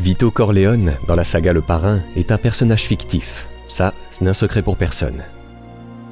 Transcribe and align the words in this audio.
Vito 0.00 0.30
Corleone, 0.30 0.92
dans 1.08 1.16
la 1.16 1.24
saga 1.24 1.52
Le 1.52 1.60
Parrain, 1.60 2.00
est 2.14 2.30
un 2.30 2.38
personnage 2.38 2.84
fictif. 2.84 3.48
Ça, 3.68 3.92
ce 4.12 4.22
n'est 4.22 4.30
un 4.30 4.34
secret 4.34 4.62
pour 4.62 4.76
personne. 4.76 5.24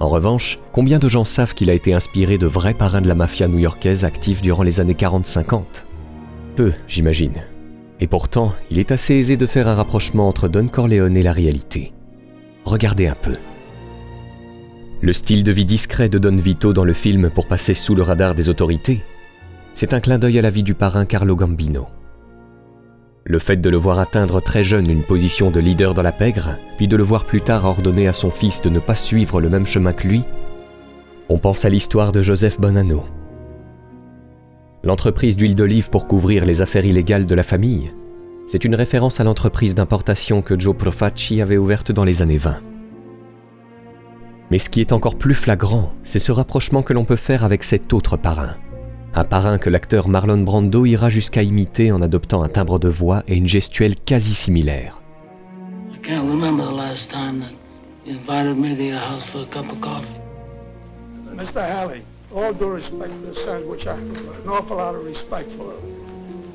En 0.01 0.09
revanche, 0.09 0.59
combien 0.73 0.99
de 0.99 1.09
gens 1.09 1.25
savent 1.25 1.55
qu'il 1.55 1.71
a 1.71 1.73
été 1.73 1.95
inspiré 1.95 2.37
de 2.37 2.49
vrais 2.49 2.75
parrains 2.75 3.01
de 3.01 3.07
la 3.07 3.15
mafia 3.15 3.47
new-yorkaise 3.47 4.05
actifs 4.05 4.43
durant 4.43 4.65
les 4.65 4.81
années 4.81 4.95
40-50 4.95 5.63
Peu, 6.57 6.73
j'imagine. 6.89 7.45
Et 8.01 8.09
pourtant, 8.09 8.55
il 8.73 8.81
est 8.81 8.91
assez 8.91 9.15
aisé 9.15 9.37
de 9.37 9.47
faire 9.47 9.69
un 9.69 9.77
rapprochement 9.77 10.27
entre 10.27 10.49
Don 10.49 10.67
Corleone 10.67 11.17
et 11.17 11.23
la 11.23 11.33
réalité. 11.33 11.93
Regardez 12.65 13.07
un 13.07 13.15
peu. 13.15 13.37
Le 15.01 15.13
style 15.13 15.45
de 15.45 15.53
vie 15.53 15.65
discret 15.65 16.09
de 16.09 16.19
Don 16.19 16.35
Vito 16.35 16.73
dans 16.73 16.85
le 16.85 16.93
film 16.93 17.31
pour 17.31 17.47
passer 17.47 17.75
sous 17.75 17.95
le 17.95 18.03
radar 18.03 18.35
des 18.35 18.49
autorités, 18.49 19.01
c'est 19.75 19.95
un 19.95 20.01
clin 20.01 20.19
d'œil 20.19 20.41
à 20.41 20.43
la 20.43 20.51
vie 20.51 20.65
du 20.65 20.75
parrain 20.75 21.05
Carlo 21.05 21.37
Gambino. 21.37 21.87
Le 23.29 23.41
fait 23.41 23.57
de 23.57 23.69
le 23.69 23.77
voir 23.77 23.99
atteindre 23.99 24.41
très 24.41 24.63
jeune 24.63 24.89
une 24.89 25.03
position 25.03 25.51
de 25.51 25.59
leader 25.59 25.95
dans 25.95 26.03
la 26.03 26.13
pègre, 26.13 26.51
puis 26.77 26.87
de 26.87 26.97
le 26.97 27.03
voir 27.03 27.25
plus 27.25 27.41
tard 27.41 27.65
ordonner 27.65 28.07
à 28.07 28.13
son 28.13 28.31
fils 28.31 28.63
de 28.63 28.71
ne 28.71 28.79
pas 28.79 28.95
suivre 28.95 29.41
le 29.41 29.49
même 29.49 29.67
chemin 29.67 29.93
que 29.93 30.07
lui, 30.07 30.23
on 31.29 31.39
pense 31.39 31.65
à 31.65 31.69
l'histoire 31.69 32.13
de 32.13 32.23
Joseph 32.23 32.61
Bonanno. 32.61 33.05
L'entreprise 34.85 35.37
d'huile 35.37 35.57
d'olive 35.57 35.91
pour 35.91 36.07
couvrir 36.07 36.45
les 36.45 36.63
affaires 36.63 36.87
illégales 36.87 37.27
de 37.27 37.35
la 37.35 37.43
famille, 37.43 37.91
c'est 38.47 38.65
une 38.65 38.77
référence 38.77 39.19
à 39.19 39.25
l'entreprise 39.25 39.75
d'importation 39.75 40.41
que 40.41 40.57
Joe 40.57 40.77
Profacci 40.77 41.41
avait 41.41 41.57
ouverte 41.57 41.91
dans 41.91 42.05
les 42.05 42.23
années 42.23 42.37
20. 42.37 42.59
Mais 44.53 44.61
ce 44.61 44.71
qui 44.71 44.81
est 44.81 44.93
encore 44.93 45.17
plus 45.17 45.35
flagrant, 45.35 45.93
c'est 46.05 46.21
ce 46.21 46.31
rapprochement 46.31 46.85
que 46.85 46.93
l'on 46.93 47.05
peut 47.05 47.17
faire 47.17 47.43
avec 47.43 47.65
cet 47.65 47.93
autre 47.93 48.17
parrain, 48.17 48.55
un 49.17 49.25
parrain 49.25 49.57
que 49.57 49.71
l'acteur 49.71 50.09
Marlon 50.09 50.43
Brando 50.43 50.85
ira 50.85 51.09
jusqu'à 51.09 51.43
imiter 51.43 51.91
en 51.91 52.03
adoptant 52.03 52.43
un 52.43 52.49
timbre 52.49 52.79
de 52.79 52.89
voix 52.89 53.23
et 53.27 53.35
une 53.35 53.49
gestuelle 53.49 53.97
quasi 53.97 54.35
similaire. 54.35 55.01
Mr. 61.35 61.61
Halley, 61.61 62.03
all 62.35 62.55
due 62.55 62.71
respect 62.71 63.11
for 63.11 63.31
the 63.31 63.35
sandwich, 63.35 63.87
I 63.87 63.91
have 63.91 63.99
an 63.99 64.49
awful 64.49 64.77
lot 64.79 64.95
of 64.95 65.05
respect 65.05 65.51
for 65.53 65.73
it. 65.73 65.81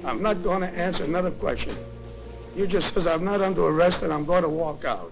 I'm 0.03 0.23
not 0.23 0.41
going 0.43 0.61
to 0.61 0.69
answer 0.75 1.03
another 1.03 1.29
question. 1.29 1.75
You 2.55 2.65
just 2.65 2.93
says 2.93 3.05
I'm 3.05 3.23
not 3.23 3.41
under 3.41 3.61
arrest 3.61 4.01
and 4.01 4.11
I'm 4.11 4.25
going 4.25 4.41
to 4.41 4.49
walk 4.49 4.83
out. 4.85 5.11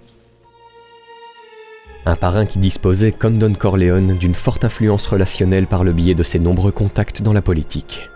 Un 2.05 2.15
parrain 2.15 2.45
qui 2.45 2.59
disposait, 2.59 3.11
comme 3.11 3.37
Don 3.37 3.53
Corleone, 3.53 4.17
d'une 4.17 4.33
forte 4.33 4.63
influence 4.63 5.05
relationnelle 5.05 5.67
par 5.67 5.83
le 5.83 5.91
biais 5.91 6.15
de 6.15 6.23
ses 6.23 6.39
nombreux 6.39 6.71
contacts 6.71 7.21
dans 7.21 7.33
la 7.33 7.41
politique. 7.41 8.09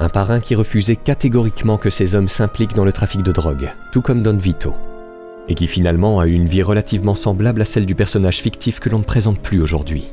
Un 0.00 0.08
parrain 0.08 0.40
qui 0.40 0.54
refusait 0.54 0.96
catégoriquement 0.96 1.78
que 1.78 1.90
ces 1.90 2.14
hommes 2.14 2.28
s'impliquent 2.28 2.74
dans 2.74 2.84
le 2.84 2.92
trafic 2.92 3.22
de 3.22 3.32
drogue, 3.32 3.72
tout 3.92 4.02
comme 4.02 4.22
Don 4.22 4.36
Vito, 4.36 4.74
et 5.48 5.54
qui 5.54 5.66
finalement 5.66 6.20
a 6.20 6.26
eu 6.26 6.32
une 6.32 6.48
vie 6.48 6.62
relativement 6.62 7.14
semblable 7.14 7.62
à 7.62 7.64
celle 7.64 7.86
du 7.86 7.94
personnage 7.94 8.40
fictif 8.40 8.80
que 8.80 8.90
l'on 8.90 8.98
ne 8.98 9.04
présente 9.04 9.40
plus 9.40 9.62
aujourd'hui. 9.62 10.12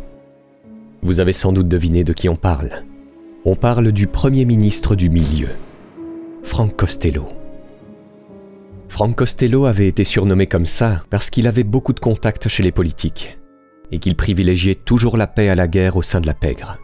Vous 1.02 1.20
avez 1.20 1.32
sans 1.32 1.52
doute 1.52 1.68
deviné 1.68 2.04
de 2.04 2.14
qui 2.14 2.30
on 2.30 2.36
parle. 2.36 2.84
On 3.46 3.56
parle 3.56 3.92
du 3.92 4.08
Premier 4.08 4.46
ministre 4.46 4.96
du 4.96 5.10
milieu, 5.10 5.48
Frank 6.44 6.76
Costello. 6.76 7.39
Frank 9.00 9.16
Costello 9.16 9.64
avait 9.64 9.88
été 9.88 10.04
surnommé 10.04 10.46
comme 10.46 10.66
ça 10.66 11.04
parce 11.10 11.30
qu'il 11.30 11.48
avait 11.48 11.64
beaucoup 11.64 11.94
de 11.94 12.02
contacts 12.02 12.50
chez 12.50 12.64
les 12.64 12.74
politiques 12.74 13.40
et 13.94 14.00
qu'il 14.00 14.18
privilégiait 14.18 14.76
toujours 14.76 15.16
la 15.16 15.26
paix 15.26 15.48
à 15.48 15.56
la 15.56 15.70
guerre 15.70 15.96
au 15.96 16.02
sein 16.02 16.20
de 16.20 16.28
la 16.28 16.34
pègre. 16.34 16.78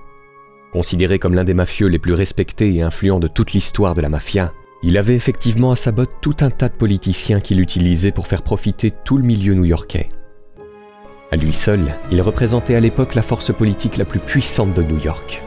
Considéré 0.72 1.20
comme 1.20 1.36
l'un 1.36 1.44
des 1.44 1.54
mafieux 1.54 1.88
les 1.88 2.00
plus 2.00 2.14
respectés 2.14 2.74
et 2.74 2.82
influents 2.82 3.20
de 3.20 3.28
toute 3.28 3.52
l'histoire 3.52 3.96
de 3.96 4.02
la 4.02 4.08
mafia, 4.08 4.54
il 4.82 4.98
avait 4.98 5.14
effectivement 5.14 5.72
à 5.72 5.76
sa 5.76 5.92
botte 5.92 6.22
tout 6.22 6.38
un 6.40 6.52
tas 6.52 6.70
de 6.70 6.76
politiciens 6.76 7.42
qu'il 7.42 7.60
utilisait 7.60 8.14
pour 8.14 8.28
faire 8.28 8.44
profiter 8.44 8.92
tout 9.04 9.18
le 9.18 9.26
milieu 9.26 9.54
new-yorkais. 9.54 10.08
À 11.34 11.36
lui 11.36 11.52
seul, 11.52 11.82
il 12.14 12.22
représentait 12.22 12.76
à 12.76 12.80
l'époque 12.80 13.16
la 13.16 13.24
force 13.24 13.54
politique 13.54 13.98
la 13.98 14.06
plus 14.06 14.20
puissante 14.20 14.74
de 14.74 14.84
New 14.84 15.04
York. 15.04 15.44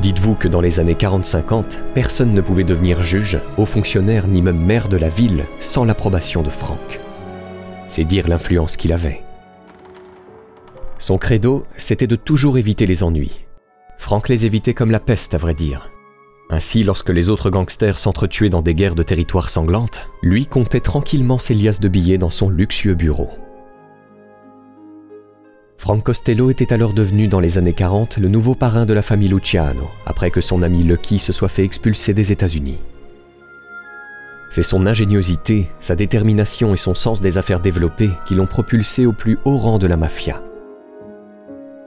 Dites-vous 0.00 0.34
que 0.34 0.48
dans 0.48 0.60
les 0.60 0.80
années 0.80 0.94
40-50, 0.94 1.78
personne 1.94 2.32
ne 2.32 2.40
pouvait 2.40 2.64
devenir 2.64 3.02
juge, 3.02 3.38
haut 3.56 3.66
fonctionnaire 3.66 4.26
ni 4.26 4.42
même 4.42 4.58
maire 4.58 4.88
de 4.88 4.96
la 4.96 5.08
ville 5.08 5.44
sans 5.60 5.84
l'approbation 5.84 6.42
de 6.42 6.50
Frank. 6.50 7.00
C'est 7.86 8.04
dire 8.04 8.26
l'influence 8.26 8.76
qu'il 8.76 8.92
avait. 8.92 9.22
Son 10.98 11.18
credo, 11.18 11.64
c'était 11.76 12.06
de 12.06 12.16
toujours 12.16 12.58
éviter 12.58 12.86
les 12.86 13.02
ennuis. 13.02 13.44
Frank 13.98 14.28
les 14.28 14.46
évitait 14.46 14.74
comme 14.74 14.90
la 14.90 15.00
peste, 15.00 15.34
à 15.34 15.38
vrai 15.38 15.54
dire. 15.54 15.90
Ainsi, 16.50 16.82
lorsque 16.82 17.10
les 17.10 17.30
autres 17.30 17.50
gangsters 17.50 17.98
s'entretuaient 17.98 18.50
dans 18.50 18.62
des 18.62 18.74
guerres 18.74 18.94
de 18.94 19.02
territoire 19.02 19.48
sanglantes, 19.50 20.08
lui 20.22 20.46
comptait 20.46 20.80
tranquillement 20.80 21.38
ses 21.38 21.54
liasses 21.54 21.80
de 21.80 21.88
billets 21.88 22.18
dans 22.18 22.30
son 22.30 22.50
luxueux 22.50 22.94
bureau. 22.94 23.30
Frank 25.82 26.04
Costello 26.04 26.48
était 26.48 26.72
alors 26.72 26.92
devenu 26.92 27.26
dans 27.26 27.40
les 27.40 27.58
années 27.58 27.72
40 27.72 28.18
le 28.18 28.28
nouveau 28.28 28.54
parrain 28.54 28.86
de 28.86 28.92
la 28.92 29.02
famille 29.02 29.26
Luciano, 29.26 29.90
après 30.06 30.30
que 30.30 30.40
son 30.40 30.62
ami 30.62 30.84
Lucky 30.84 31.18
se 31.18 31.32
soit 31.32 31.48
fait 31.48 31.64
expulser 31.64 32.14
des 32.14 32.30
États-Unis. 32.30 32.78
C'est 34.48 34.62
son 34.62 34.86
ingéniosité, 34.86 35.66
sa 35.80 35.96
détermination 35.96 36.72
et 36.72 36.76
son 36.76 36.94
sens 36.94 37.20
des 37.20 37.36
affaires 37.36 37.58
développées 37.58 38.12
qui 38.28 38.36
l'ont 38.36 38.46
propulsé 38.46 39.06
au 39.06 39.12
plus 39.12 39.40
haut 39.44 39.56
rang 39.56 39.78
de 39.78 39.88
la 39.88 39.96
mafia. 39.96 40.40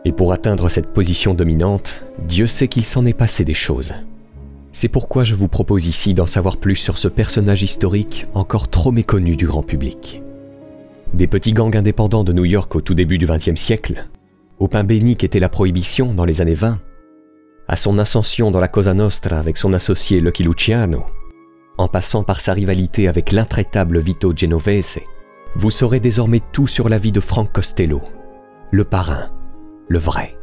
Et 0.03 0.11
pour 0.11 0.33
atteindre 0.33 0.67
cette 0.67 0.91
position 0.91 1.33
dominante, 1.33 2.03
Dieu 2.27 2.47
sait 2.47 2.67
qu'il 2.67 2.83
s'en 2.83 3.05
est 3.05 3.17
passé 3.17 3.45
des 3.45 3.53
choses. 3.53 3.93
C'est 4.73 4.89
pourquoi 4.89 5.23
je 5.23 5.35
vous 5.35 5.47
propose 5.47 5.87
ici 5.87 6.13
d'en 6.13 6.27
savoir 6.27 6.57
plus 6.57 6.75
sur 6.75 6.97
ce 6.97 7.07
personnage 7.07 7.63
historique 7.63 8.25
encore 8.33 8.67
trop 8.67 8.91
méconnu 8.91 9.37
du 9.37 9.47
grand 9.47 9.63
public. 9.63 10.21
Des 11.15 11.27
petits 11.27 11.53
gangs 11.53 11.77
indépendants 11.77 12.25
de 12.25 12.33
New 12.33 12.43
York 12.43 12.75
au 12.75 12.81
tout 12.81 12.93
début 12.93 13.17
du 13.17 13.25
XXe 13.25 13.55
siècle, 13.55 14.09
au 14.59 14.67
pain 14.67 14.83
béni 14.83 15.15
qu'était 15.15 15.39
la 15.39 15.47
prohibition 15.47 16.13
dans 16.13 16.25
les 16.25 16.41
années 16.41 16.55
20, 16.55 16.77
à 17.69 17.77
son 17.77 17.97
ascension 17.99 18.51
dans 18.51 18.59
la 18.59 18.67
Cosa 18.67 18.93
Nostra 18.93 19.39
avec 19.39 19.55
son 19.55 19.71
associé 19.71 20.19
Lucky 20.19 20.43
Luciano, 20.43 21.05
en 21.77 21.87
passant 21.87 22.23
par 22.23 22.41
sa 22.41 22.51
rivalité 22.51 23.07
avec 23.07 23.31
l'intraitable 23.31 23.99
Vito 23.99 24.33
Genovese, 24.35 24.99
vous 25.55 25.71
saurez 25.71 26.01
désormais 26.01 26.41
tout 26.51 26.67
sur 26.67 26.89
la 26.89 26.97
vie 26.97 27.13
de 27.13 27.21
Frank 27.21 27.49
Costello, 27.49 28.01
le 28.71 28.83
parrain, 28.83 29.31
le 29.87 29.99
vrai. 29.99 30.35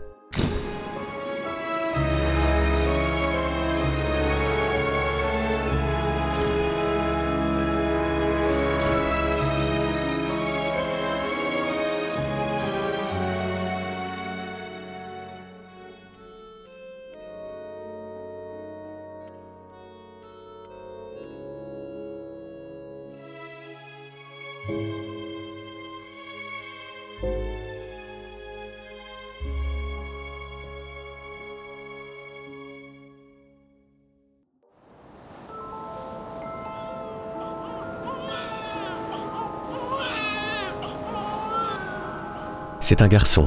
C'est 42.82 43.00
un 43.00 43.06
garçon, 43.06 43.47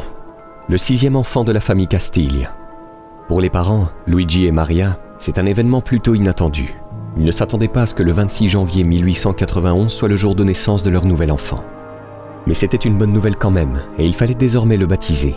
le 0.70 0.78
sixième 0.78 1.18
enfant 1.18 1.44
de 1.44 1.52
la 1.52 1.60
famille 1.60 1.90
Castille. 1.90 2.48
Pour 3.28 3.42
les 3.42 3.50
parents, 3.50 3.90
Luigi 4.08 4.46
et 4.46 4.52
Maria, 4.54 4.98
c'est 5.20 5.38
un 5.38 5.46
événement 5.46 5.82
plutôt 5.82 6.16
inattendu. 6.16 6.72
Ils 7.18 7.26
ne 7.26 7.32
s'attendaient 7.32 7.68
pas 7.68 7.82
à 7.82 7.86
ce 7.86 7.96
que 7.96 8.02
le 8.02 8.14
26 8.14 8.48
janvier 8.48 8.86
1891 8.86 9.92
soit 9.92 10.08
le 10.08 10.16
jour 10.16 10.36
de 10.36 10.46
naissance 10.46 10.84
de 10.84 10.90
leur 10.90 11.06
nouvel 11.06 11.34
enfant. 11.34 11.62
Mais 12.48 12.54
c'était 12.54 12.78
une 12.78 12.98
bonne 12.98 13.12
nouvelle 13.12 13.36
quand 13.36 13.52
même, 13.52 13.82
et 13.98 14.06
il 14.06 14.16
fallait 14.16 14.36
désormais 14.36 14.78
le 14.78 14.86
baptiser. 14.86 15.36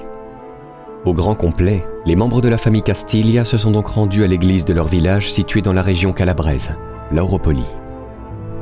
Au 1.05 1.13
grand 1.13 1.35
complet, 1.35 1.85
les 2.07 2.15
membres 2.15 2.41
de 2.41 2.49
la 2.49 2.59
famille 2.59 2.83
Castiglia 2.83 3.45
se 3.45 3.59
sont 3.59 3.73
donc 3.73 3.89
rendus 3.89 4.23
à 4.23 4.29
l'église 4.29 4.65
de 4.65 4.75
leur 4.75 4.87
village 4.87 5.33
situé 5.33 5.61
dans 5.61 5.73
la 5.73 5.83
région 5.83 6.13
calabraise, 6.13 6.71
l'Auropoli. 7.11 7.65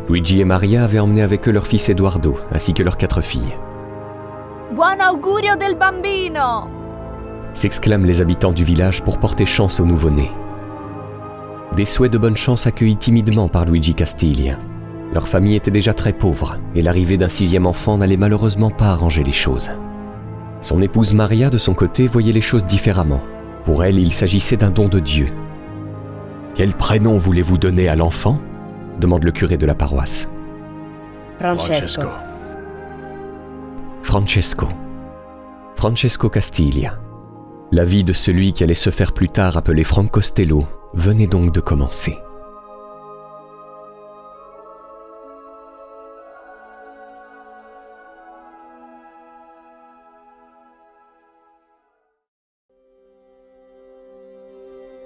Luigi 0.08 0.40
et 0.40 0.46
Maria 0.46 0.84
avaient 0.84 0.98
emmené 0.98 1.20
avec 1.20 1.46
eux 1.46 1.52
leur 1.52 1.66
fils 1.66 1.90
Eduardo, 1.90 2.38
ainsi 2.52 2.72
que 2.72 2.82
leurs 2.82 2.96
quatre 2.96 3.20
filles. 3.20 3.54
Buon 4.72 5.00
augurio 5.00 5.56
del 5.56 5.76
bambino 5.76 6.76
s'exclament 7.56 8.04
les 8.04 8.20
habitants 8.20 8.52
du 8.52 8.64
village 8.64 9.02
pour 9.02 9.18
porter 9.18 9.46
chance 9.46 9.80
au 9.80 9.86
nouveau-né. 9.86 10.30
Des 11.74 11.84
souhaits 11.84 12.12
de 12.12 12.18
bonne 12.18 12.36
chance 12.36 12.66
accueillis 12.66 12.96
timidement 12.96 13.48
par 13.48 13.64
Luigi 13.64 13.94
Castiglia. 13.94 14.58
Leur 15.12 15.26
famille 15.26 15.56
était 15.56 15.70
déjà 15.70 15.94
très 15.94 16.12
pauvre 16.12 16.58
et 16.74 16.82
l'arrivée 16.82 17.16
d'un 17.16 17.28
sixième 17.28 17.66
enfant 17.66 17.96
n'allait 17.96 18.16
malheureusement 18.16 18.70
pas 18.70 18.88
arranger 18.88 19.24
les 19.24 19.32
choses. 19.32 19.70
Son 20.60 20.82
épouse 20.82 21.14
Maria, 21.14 21.48
de 21.48 21.58
son 21.58 21.74
côté, 21.74 22.06
voyait 22.06 22.32
les 22.32 22.40
choses 22.40 22.64
différemment. 22.64 23.22
Pour 23.64 23.84
elle, 23.84 23.98
il 23.98 24.12
s'agissait 24.12 24.56
d'un 24.56 24.70
don 24.70 24.88
de 24.88 24.98
Dieu. 24.98 25.28
Quel 26.54 26.72
prénom 26.72 27.18
voulez-vous 27.18 27.58
donner 27.58 27.88
à 27.88 27.96
l'enfant? 27.96 28.38
demande 29.00 29.24
le 29.24 29.32
curé 29.32 29.56
de 29.56 29.66
la 29.66 29.74
paroisse. 29.74 30.28
Francesco. 31.38 32.08
Francesco. 34.06 34.68
Francesco 35.74 36.30
Castiglia. 36.30 36.96
La 37.72 37.82
vie 37.82 38.04
de 38.04 38.12
celui 38.12 38.52
qui 38.52 38.62
allait 38.62 38.72
se 38.72 38.90
faire 38.90 39.12
plus 39.12 39.28
tard 39.28 39.56
appeler 39.56 39.82
Frank 39.82 40.12
Costello 40.12 40.64
venait 40.94 41.26
donc 41.26 41.52
de 41.52 41.58
commencer. 41.58 42.16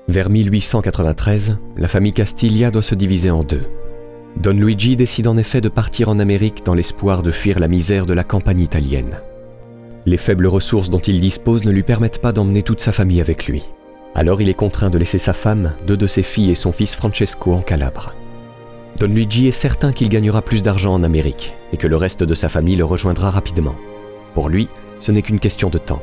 Vers 0.08 0.28
1893, 0.28 1.56
la 1.78 1.88
famille 1.88 2.12
Castiglia 2.12 2.70
doit 2.70 2.82
se 2.82 2.94
diviser 2.94 3.30
en 3.30 3.44
deux. 3.44 3.62
Don 4.36 4.52
Luigi 4.52 4.96
décide 4.96 5.26
en 5.26 5.36
effet 5.36 5.60
de 5.60 5.68
partir 5.68 6.08
en 6.08 6.18
Amérique 6.18 6.64
dans 6.64 6.74
l'espoir 6.74 7.22
de 7.22 7.30
fuir 7.30 7.58
la 7.58 7.68
misère 7.68 8.06
de 8.06 8.14
la 8.14 8.24
campagne 8.24 8.60
italienne. 8.60 9.20
Les 10.06 10.16
faibles 10.16 10.46
ressources 10.46 10.88
dont 10.88 11.00
il 11.00 11.20
dispose 11.20 11.64
ne 11.64 11.70
lui 11.70 11.82
permettent 11.82 12.22
pas 12.22 12.32
d'emmener 12.32 12.62
toute 12.62 12.80
sa 12.80 12.92
famille 12.92 13.20
avec 13.20 13.46
lui. 13.46 13.68
Alors 14.14 14.40
il 14.40 14.48
est 14.48 14.54
contraint 14.54 14.90
de 14.90 14.98
laisser 14.98 15.18
sa 15.18 15.32
femme, 15.32 15.72
deux 15.86 15.96
de 15.96 16.06
ses 16.06 16.22
filles 16.22 16.50
et 16.50 16.54
son 16.54 16.72
fils 16.72 16.94
Francesco 16.94 17.52
en 17.52 17.60
Calabre. 17.60 18.14
Don 18.98 19.08
Luigi 19.08 19.46
est 19.46 19.52
certain 19.52 19.92
qu'il 19.92 20.08
gagnera 20.08 20.42
plus 20.42 20.62
d'argent 20.62 20.94
en 20.94 21.02
Amérique 21.02 21.54
et 21.72 21.76
que 21.76 21.86
le 21.86 21.96
reste 21.96 22.24
de 22.24 22.34
sa 22.34 22.48
famille 22.48 22.76
le 22.76 22.84
rejoindra 22.84 23.30
rapidement. 23.30 23.76
Pour 24.34 24.48
lui, 24.48 24.68
ce 25.00 25.12
n'est 25.12 25.22
qu'une 25.22 25.40
question 25.40 25.70
de 25.70 25.78
temps. 25.78 26.02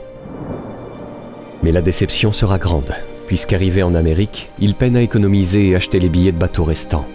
Mais 1.64 1.72
la 1.72 1.82
déception 1.82 2.32
sera 2.32 2.60
grande 2.60 2.94
Puisqu'arrivé 3.28 3.84
en 3.84 3.94
Amérique, 3.94 4.50
il 4.60 4.74
peine 4.74 4.96
à 4.96 5.02
économiser 5.02 5.68
et 5.68 5.76
acheter 5.76 6.00
les 6.00 6.08
billets 6.08 6.32
de 6.32 6.38
bateau 6.38 6.64
restants. 6.64 7.06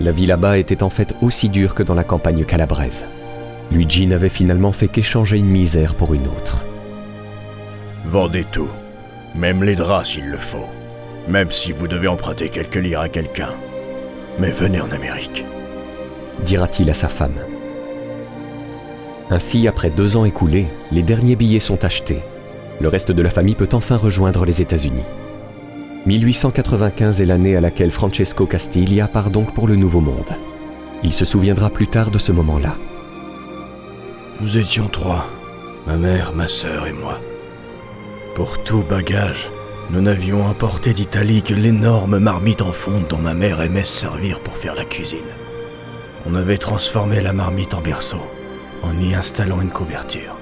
La 0.00 0.12
vie 0.12 0.26
là-bas 0.26 0.56
était 0.56 0.82
en 0.82 0.88
fait 0.88 1.14
aussi 1.20 1.50
dure 1.50 1.74
que 1.74 1.82
dans 1.82 1.94
la 1.94 2.04
campagne 2.04 2.44
calabraise. 2.44 3.04
Luigi 3.70 4.06
n'avait 4.06 4.30
finalement 4.30 4.72
fait 4.72 4.88
qu'échanger 4.88 5.36
une 5.36 5.46
misère 5.46 5.94
pour 5.94 6.14
une 6.14 6.26
autre. 6.26 6.62
Vendez 8.06 8.44
tout, 8.50 8.70
même 9.34 9.62
les 9.62 9.74
draps 9.74 10.08
s'il 10.08 10.26
le 10.26 10.38
faut, 10.38 10.68
même 11.28 11.50
si 11.50 11.70
vous 11.70 11.86
devez 11.86 12.08
emprunter 12.08 12.48
quelques 12.48 12.76
lire 12.76 13.00
à 13.00 13.08
quelqu'un. 13.08 13.50
Mais 14.38 14.50
venez 14.50 14.80
en 14.80 14.90
Amérique, 14.90 15.44
dira-t-il 16.44 16.88
à 16.88 16.94
sa 16.94 17.08
femme. 17.08 17.38
Ainsi, 19.28 19.68
après 19.68 19.90
deux 19.90 20.16
ans 20.16 20.24
écoulés, 20.24 20.66
les 20.90 21.02
derniers 21.02 21.36
billets 21.36 21.60
sont 21.60 21.84
achetés. 21.84 22.22
Le 22.80 22.88
reste 22.88 23.12
de 23.12 23.22
la 23.22 23.30
famille 23.30 23.54
peut 23.54 23.68
enfin 23.72 23.96
rejoindre 23.96 24.44
les 24.46 24.62
États-Unis. 24.62 25.04
1895 26.10 27.20
est 27.20 27.24
l'année 27.24 27.54
à 27.54 27.60
laquelle 27.60 27.92
Francesco 27.92 28.44
Castiglia 28.44 29.06
part 29.06 29.30
donc 29.30 29.54
pour 29.54 29.68
le 29.68 29.76
Nouveau 29.76 30.00
Monde. 30.00 30.34
Il 31.04 31.12
se 31.12 31.24
souviendra 31.24 31.70
plus 31.70 31.86
tard 31.86 32.10
de 32.10 32.18
ce 32.18 32.32
moment-là. 32.32 32.74
Nous 34.40 34.58
étions 34.58 34.88
trois, 34.88 35.28
ma 35.86 35.96
mère, 35.96 36.32
ma 36.34 36.48
sœur 36.48 36.88
et 36.88 36.92
moi. 36.92 37.20
Pour 38.34 38.64
tout 38.64 38.82
bagage, 38.90 39.52
nous 39.90 40.00
n'avions 40.00 40.48
importé 40.48 40.92
d'Italie 40.94 41.42
que 41.42 41.54
l'énorme 41.54 42.18
marmite 42.18 42.62
en 42.62 42.72
fonte 42.72 43.08
dont 43.08 43.18
ma 43.18 43.34
mère 43.34 43.60
aimait 43.60 43.84
se 43.84 44.00
servir 44.00 44.40
pour 44.40 44.56
faire 44.56 44.74
la 44.74 44.84
cuisine. 44.84 45.18
On 46.26 46.34
avait 46.34 46.58
transformé 46.58 47.20
la 47.20 47.32
marmite 47.32 47.72
en 47.72 47.80
berceau 47.80 48.20
en 48.82 48.98
y 49.00 49.14
installant 49.14 49.60
une 49.60 49.70
couverture. 49.70 50.34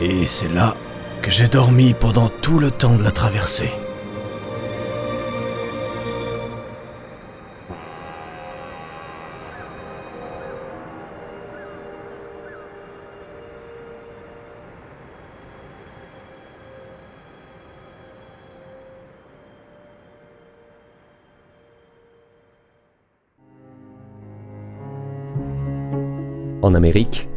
Et 0.00 0.26
c'est 0.26 0.52
là 0.52 0.74
que 1.22 1.30
j'ai 1.30 1.46
dormi 1.46 1.94
pendant 1.94 2.28
tout 2.28 2.58
le 2.58 2.72
temps 2.72 2.96
de 2.96 3.04
la 3.04 3.12
traversée. 3.12 3.70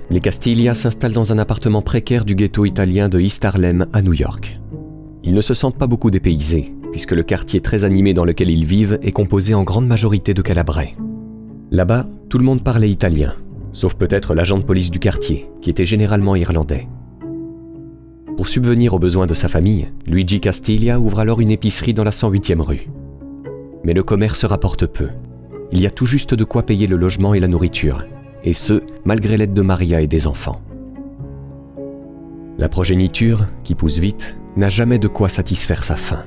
Les 0.09 0.21
Castiglia 0.21 0.73
s'installent 0.73 1.13
dans 1.13 1.33
un 1.33 1.37
appartement 1.37 1.81
précaire 1.81 2.23
du 2.23 2.33
ghetto 2.33 2.65
italien 2.65 3.09
de 3.09 3.19
East 3.19 3.43
Harlem 3.43 3.87
à 3.91 4.01
New 4.01 4.13
York. 4.13 4.59
Ils 5.23 5.33
ne 5.33 5.41
se 5.41 5.53
sentent 5.53 5.77
pas 5.77 5.87
beaucoup 5.87 6.11
dépaysés, 6.11 6.73
puisque 6.91 7.11
le 7.11 7.23
quartier 7.23 7.59
très 7.59 7.83
animé 7.83 8.13
dans 8.13 8.23
lequel 8.23 8.49
ils 8.49 8.65
vivent 8.65 8.99
est 9.01 9.11
composé 9.11 9.53
en 9.53 9.63
grande 9.63 9.87
majorité 9.87 10.33
de 10.33 10.41
Calabrais. 10.41 10.95
Là-bas, 11.71 12.05
tout 12.29 12.37
le 12.37 12.45
monde 12.45 12.63
parlait 12.63 12.89
italien, 12.89 13.33
sauf 13.73 13.95
peut-être 13.95 14.33
l'agent 14.33 14.59
de 14.59 14.63
police 14.63 14.91
du 14.91 14.99
quartier, 14.99 15.49
qui 15.61 15.69
était 15.69 15.85
généralement 15.85 16.35
irlandais. 16.35 16.87
Pour 18.37 18.47
subvenir 18.47 18.93
aux 18.93 18.99
besoins 18.99 19.27
de 19.27 19.33
sa 19.33 19.49
famille, 19.49 19.89
Luigi 20.07 20.39
Castiglia 20.39 20.99
ouvre 20.99 21.19
alors 21.19 21.41
une 21.41 21.51
épicerie 21.51 21.93
dans 21.93 22.05
la 22.05 22.11
108e 22.11 22.61
rue. 22.61 22.87
Mais 23.83 23.93
le 23.93 24.03
commerce 24.03 24.45
rapporte 24.45 24.85
peu. 24.85 25.09
Il 25.71 25.81
y 25.81 25.87
a 25.87 25.91
tout 25.91 26.05
juste 26.05 26.33
de 26.33 26.43
quoi 26.45 26.63
payer 26.63 26.87
le 26.87 26.95
logement 26.95 27.33
et 27.33 27.39
la 27.39 27.47
nourriture, 27.47 28.03
et 28.43 28.53
ce, 28.53 28.83
malgré 29.05 29.37
l'aide 29.37 29.53
de 29.53 29.61
Maria 29.61 30.01
et 30.01 30.07
des 30.07 30.27
enfants. 30.27 30.59
La 32.57 32.69
progéniture, 32.69 33.47
qui 33.63 33.75
pousse 33.75 33.99
vite, 33.99 34.37
n'a 34.55 34.69
jamais 34.69 34.99
de 34.99 35.07
quoi 35.07 35.29
satisfaire 35.29 35.83
sa 35.83 35.95
faim. 35.95 36.23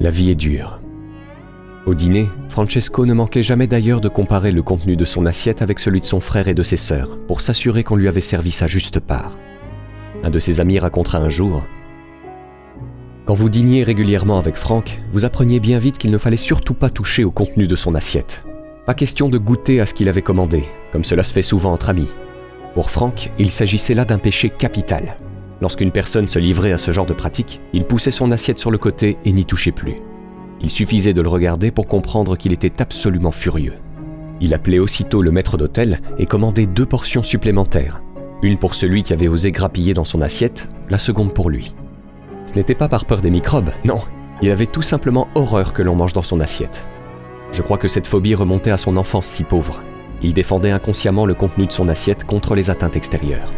La 0.00 0.10
vie 0.10 0.30
est 0.30 0.34
dure. 0.34 0.80
Au 1.86 1.94
dîner, 1.94 2.28
Francesco 2.48 3.06
ne 3.06 3.14
manquait 3.14 3.42
jamais 3.42 3.66
d'ailleurs 3.66 4.00
de 4.00 4.08
comparer 4.08 4.50
le 4.50 4.62
contenu 4.62 4.96
de 4.96 5.04
son 5.04 5.26
assiette 5.26 5.62
avec 5.62 5.78
celui 5.78 6.00
de 6.00 6.04
son 6.04 6.20
frère 6.20 6.48
et 6.48 6.54
de 6.54 6.62
ses 6.62 6.76
sœurs, 6.76 7.16
pour 7.26 7.40
s'assurer 7.40 7.84
qu'on 7.84 7.96
lui 7.96 8.08
avait 8.08 8.20
servi 8.20 8.50
sa 8.50 8.66
juste 8.66 9.00
part. 9.00 9.38
Un 10.24 10.30
de 10.30 10.38
ses 10.38 10.60
amis 10.60 10.78
racontera 10.78 11.18
un 11.18 11.28
jour 11.28 11.62
Quand 13.26 13.34
vous 13.34 13.48
dîniez 13.48 13.84
régulièrement 13.84 14.38
avec 14.38 14.56
Franck, 14.56 15.00
vous 15.12 15.24
appreniez 15.24 15.60
bien 15.60 15.78
vite 15.78 15.98
qu'il 15.98 16.10
ne 16.10 16.18
fallait 16.18 16.36
surtout 16.36 16.74
pas 16.74 16.90
toucher 16.90 17.24
au 17.24 17.30
contenu 17.30 17.66
de 17.66 17.76
son 17.76 17.94
assiette. 17.94 18.42
Pas 18.88 18.94
question 18.94 19.28
de 19.28 19.36
goûter 19.36 19.82
à 19.82 19.84
ce 19.84 19.92
qu'il 19.92 20.08
avait 20.08 20.22
commandé, 20.22 20.64
comme 20.92 21.04
cela 21.04 21.22
se 21.22 21.34
fait 21.34 21.42
souvent 21.42 21.74
entre 21.74 21.90
amis. 21.90 22.08
Pour 22.72 22.90
Franck, 22.90 23.30
il 23.38 23.50
s'agissait 23.50 23.92
là 23.92 24.06
d'un 24.06 24.16
péché 24.16 24.48
capital. 24.48 25.18
Lorsqu'une 25.60 25.92
personne 25.92 26.26
se 26.26 26.38
livrait 26.38 26.72
à 26.72 26.78
ce 26.78 26.90
genre 26.90 27.04
de 27.04 27.12
pratique, 27.12 27.60
il 27.74 27.84
poussait 27.84 28.10
son 28.10 28.32
assiette 28.32 28.58
sur 28.58 28.70
le 28.70 28.78
côté 28.78 29.18
et 29.26 29.32
n'y 29.32 29.44
touchait 29.44 29.72
plus. 29.72 29.96
Il 30.62 30.70
suffisait 30.70 31.12
de 31.12 31.20
le 31.20 31.28
regarder 31.28 31.70
pour 31.70 31.86
comprendre 31.86 32.34
qu'il 32.38 32.54
était 32.54 32.80
absolument 32.80 33.30
furieux. 33.30 33.74
Il 34.40 34.54
appelait 34.54 34.78
aussitôt 34.78 35.20
le 35.20 35.32
maître 35.32 35.58
d'hôtel 35.58 36.00
et 36.18 36.24
commandait 36.24 36.64
deux 36.64 36.86
portions 36.86 37.22
supplémentaires. 37.22 38.00
Une 38.40 38.56
pour 38.56 38.74
celui 38.74 39.02
qui 39.02 39.12
avait 39.12 39.28
osé 39.28 39.52
grappiller 39.52 39.92
dans 39.92 40.06
son 40.06 40.22
assiette, 40.22 40.66
la 40.88 40.96
seconde 40.96 41.34
pour 41.34 41.50
lui. 41.50 41.74
Ce 42.46 42.54
n'était 42.54 42.74
pas 42.74 42.88
par 42.88 43.04
peur 43.04 43.20
des 43.20 43.28
microbes, 43.28 43.68
non, 43.84 44.00
il 44.40 44.50
avait 44.50 44.64
tout 44.64 44.80
simplement 44.80 45.28
horreur 45.34 45.74
que 45.74 45.82
l'on 45.82 45.94
mange 45.94 46.14
dans 46.14 46.22
son 46.22 46.40
assiette. 46.40 46.86
Je 47.52 47.62
crois 47.62 47.78
que 47.78 47.88
cette 47.88 48.06
phobie 48.06 48.34
remontait 48.34 48.70
à 48.70 48.78
son 48.78 48.96
enfance 48.96 49.26
si 49.26 49.44
pauvre. 49.44 49.80
Il 50.22 50.34
défendait 50.34 50.70
inconsciemment 50.70 51.26
le 51.26 51.34
contenu 51.34 51.66
de 51.66 51.72
son 51.72 51.88
assiette 51.88 52.24
contre 52.24 52.54
les 52.54 52.70
atteintes 52.70 52.96
extérieures. 52.96 53.52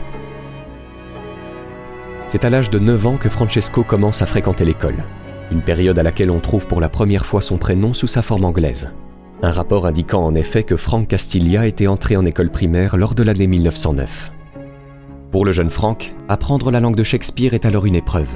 C'est 2.29 2.45
à 2.45 2.51
l'âge 2.51 2.71
de 2.71 2.79
9 2.79 3.07
ans 3.07 3.17
que 3.17 3.29
Francesco 3.29 3.83
commence 3.83 4.23
à 4.23 4.27
fréquenter 4.27 4.65
l'école, 4.65 5.03
une 5.51 5.63
période 5.63 5.99
à 5.99 6.03
laquelle 6.03 6.31
on 6.31 6.39
trouve 6.39 6.67
pour 6.67 6.81
la 6.81 6.89
première 6.89 7.27
fois 7.27 7.41
son 7.41 7.57
prénom 7.57 7.93
sous 7.93 8.07
sa 8.07 8.23
forme 8.23 8.45
anglaise. 8.45 8.91
Un 9.43 9.53
rapport 9.53 9.87
indiquant 9.87 10.25
en 10.25 10.35
effet 10.35 10.63
que 10.63 10.77
Frank 10.77 11.09
Castiglia 11.09 11.67
était 11.67 11.87
entré 11.87 12.17
en 12.17 12.27
école 12.27 12.51
primaire 12.51 12.97
lors 12.97 13.15
de 13.15 13.23
l'année 13.23 13.47
1909. 13.47 14.31
Pour 15.31 15.45
le 15.45 15.53
jeune 15.53 15.71
Frank, 15.71 16.15
apprendre 16.29 16.71
la 16.71 16.81
langue 16.81 16.97
de 16.97 17.03
Shakespeare 17.03 17.55
est 17.55 17.65
alors 17.65 17.87
une 17.87 17.97
épreuve. 17.97 18.35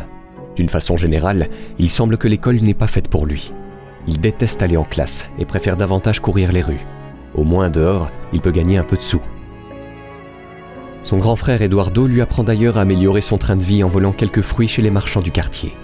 D'une 0.56 0.68
façon 0.68 0.96
générale, 0.96 1.48
il 1.78 1.90
semble 1.90 2.16
que 2.16 2.28
l'école 2.28 2.56
n'est 2.56 2.74
pas 2.74 2.86
faite 2.86 3.08
pour 3.08 3.26
lui. 3.26 3.52
Il 4.06 4.20
déteste 4.20 4.62
aller 4.62 4.76
en 4.76 4.84
classe 4.84 5.26
et 5.38 5.44
préfère 5.44 5.76
davantage 5.76 6.20
courir 6.20 6.52
les 6.52 6.62
rues. 6.62 6.84
Au 7.34 7.44
moins 7.44 7.70
dehors, 7.70 8.10
il 8.32 8.40
peut 8.40 8.50
gagner 8.50 8.78
un 8.78 8.84
peu 8.84 8.96
de 8.96 9.02
sous. 9.02 9.22
Son 11.02 11.18
grand 11.18 11.36
frère 11.36 11.60
Eduardo 11.60 12.06
lui 12.06 12.20
apprend 12.20 12.44
d'ailleurs 12.44 12.78
à 12.78 12.82
améliorer 12.82 13.20
son 13.20 13.38
train 13.38 13.56
de 13.56 13.62
vie 13.62 13.84
en 13.84 13.88
volant 13.88 14.12
quelques 14.12 14.40
fruits 14.40 14.68
chez 14.68 14.82
les 14.82 14.90
marchands 14.90 15.20
du 15.20 15.30
quartier. 15.30 15.74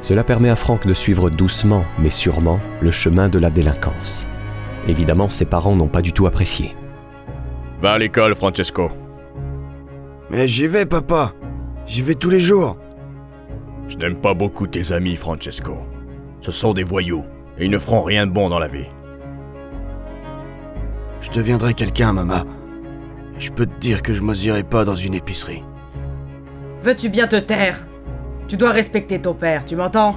Cela 0.00 0.24
permet 0.24 0.50
à 0.50 0.56
Franck 0.56 0.86
de 0.86 0.94
suivre 0.94 1.30
doucement, 1.30 1.84
mais 1.98 2.10
sûrement, 2.10 2.60
le 2.80 2.90
chemin 2.90 3.28
de 3.28 3.38
la 3.38 3.50
délinquance. 3.50 4.26
Évidemment, 4.88 5.30
ses 5.30 5.44
parents 5.44 5.76
n'ont 5.76 5.88
pas 5.88 6.02
du 6.02 6.12
tout 6.12 6.26
apprécié. 6.26 6.74
Va 7.80 7.92
à 7.92 7.98
l'école, 7.98 8.34
Francesco. 8.34 8.90
Mais 10.30 10.48
j'y 10.48 10.66
vais, 10.66 10.86
papa. 10.86 11.34
J'y 11.86 12.02
vais 12.02 12.14
tous 12.14 12.30
les 12.30 12.40
jours. 12.40 12.76
Je 13.88 13.96
n'aime 13.96 14.16
pas 14.16 14.34
beaucoup 14.34 14.66
tes 14.66 14.92
amis, 14.92 15.16
Francesco. 15.16 15.76
Ce 16.40 16.50
sont 16.50 16.72
des 16.72 16.84
voyous. 16.84 17.24
Et 17.62 17.66
ils 17.66 17.70
ne 17.70 17.78
feront 17.78 18.02
rien 18.02 18.26
de 18.26 18.32
bon 18.32 18.48
dans 18.48 18.58
la 18.58 18.66
vie. 18.66 18.88
Je 21.20 21.30
deviendrai 21.30 21.74
quelqu'un, 21.74 22.12
maman. 22.12 22.42
Et 23.36 23.40
je 23.40 23.52
peux 23.52 23.66
te 23.66 23.78
dire 23.78 24.02
que 24.02 24.14
je 24.14 24.22
m'osirai 24.22 24.64
pas 24.64 24.84
dans 24.84 24.96
une 24.96 25.14
épicerie. 25.14 25.62
Veux-tu 26.82 27.08
bien 27.08 27.28
te 27.28 27.36
taire? 27.36 27.86
Tu 28.48 28.56
dois 28.56 28.72
respecter 28.72 29.20
ton 29.20 29.34
père, 29.34 29.64
tu 29.64 29.76
m'entends? 29.76 30.16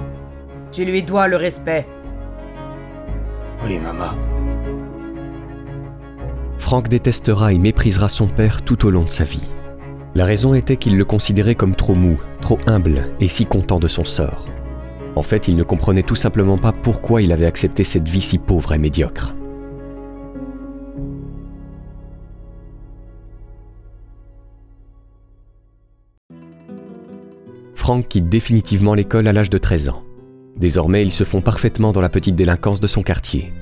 Tu 0.72 0.84
lui 0.84 1.04
dois 1.04 1.28
le 1.28 1.36
respect. 1.36 1.86
Oui, 3.62 3.78
maman. 3.78 4.10
Frank 6.58 6.88
détestera 6.88 7.52
et 7.52 7.58
méprisera 7.58 8.08
son 8.08 8.26
père 8.26 8.62
tout 8.62 8.86
au 8.86 8.90
long 8.90 9.04
de 9.04 9.10
sa 9.10 9.22
vie. 9.22 9.48
La 10.16 10.24
raison 10.24 10.52
était 10.52 10.78
qu'il 10.78 10.96
le 10.96 11.04
considérait 11.04 11.54
comme 11.54 11.76
trop 11.76 11.94
mou, 11.94 12.20
trop 12.40 12.58
humble 12.66 13.06
et 13.20 13.28
si 13.28 13.46
content 13.46 13.78
de 13.78 13.86
son 13.86 14.04
sort. 14.04 14.48
En 15.16 15.22
fait, 15.22 15.48
il 15.48 15.56
ne 15.56 15.62
comprenait 15.62 16.02
tout 16.02 16.14
simplement 16.14 16.58
pas 16.58 16.72
pourquoi 16.72 17.22
il 17.22 17.32
avait 17.32 17.46
accepté 17.46 17.84
cette 17.84 18.06
vie 18.06 18.20
si 18.20 18.36
pauvre 18.36 18.74
et 18.74 18.78
médiocre. 18.78 19.34
Frank 27.74 28.06
quitte 28.08 28.28
définitivement 28.28 28.94
l'école 28.94 29.26
à 29.26 29.32
l'âge 29.32 29.48
de 29.48 29.58
13 29.58 29.88
ans. 29.88 30.02
Désormais, 30.56 31.02
ils 31.02 31.12
se 31.12 31.24
font 31.24 31.40
parfaitement 31.40 31.92
dans 31.92 32.00
la 32.00 32.08
petite 32.08 32.36
délinquance 32.36 32.80
de 32.80 32.86
son 32.86 33.02
quartier. 33.02 33.52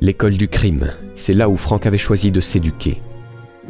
L'école 0.00 0.36
du 0.36 0.46
crime, 0.46 0.92
c'est 1.16 1.32
là 1.32 1.48
où 1.48 1.56
Frank 1.56 1.84
avait 1.86 1.98
choisi 1.98 2.30
de 2.30 2.40
s'éduquer. 2.40 3.00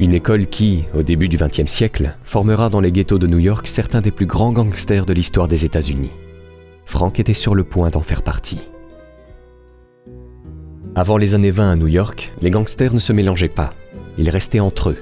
Une 0.00 0.12
école 0.12 0.46
qui, 0.48 0.84
au 0.94 1.02
début 1.02 1.28
du 1.28 1.38
XXe 1.38 1.70
siècle, 1.70 2.14
formera 2.24 2.68
dans 2.68 2.80
les 2.80 2.92
ghettos 2.92 3.18
de 3.18 3.26
New 3.26 3.38
York 3.38 3.68
certains 3.68 4.02
des 4.02 4.10
plus 4.10 4.26
grands 4.26 4.52
gangsters 4.52 5.06
de 5.06 5.14
l'histoire 5.14 5.48
des 5.48 5.64
États-Unis. 5.64 6.10
Frank 6.86 7.18
était 7.18 7.34
sur 7.34 7.54
le 7.54 7.64
point 7.64 7.90
d'en 7.90 8.02
faire 8.02 8.22
partie. 8.22 8.60
Avant 10.94 11.18
les 11.18 11.34
années 11.34 11.50
20 11.50 11.72
à 11.72 11.76
New 11.76 11.88
York, 11.88 12.32
les 12.40 12.50
gangsters 12.50 12.94
ne 12.94 13.00
se 13.00 13.12
mélangeaient 13.12 13.48
pas. 13.48 13.74
Ils 14.16 14.30
restaient 14.30 14.60
entre 14.60 14.90
eux. 14.90 14.96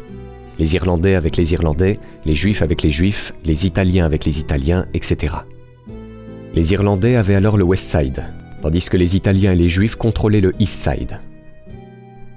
Les 0.59 0.75
Irlandais 0.75 1.14
avec 1.14 1.37
les 1.37 1.53
Irlandais, 1.53 2.00
les 2.25 2.35
Juifs 2.35 2.62
avec 2.62 2.83
les 2.83 2.91
Juifs, 2.91 3.35
les 3.45 3.67
Italiens 3.67 4.07
avec 4.07 4.25
les 4.25 4.41
Italiens, 4.41 4.87
etc. 4.95 5.35
Les 6.55 6.73
Irlandais 6.73 7.17
avaient 7.17 7.35
alors 7.35 7.59
le 7.59 7.64
West 7.64 7.85
Side, 7.85 8.25
tandis 8.62 8.88
que 8.88 8.97
les 8.97 9.14
Italiens 9.14 9.53
et 9.53 9.57
les 9.57 9.69
Juifs 9.69 9.95
contrôlaient 9.95 10.41
le 10.41 10.53
East 10.59 10.83
Side. 10.83 11.21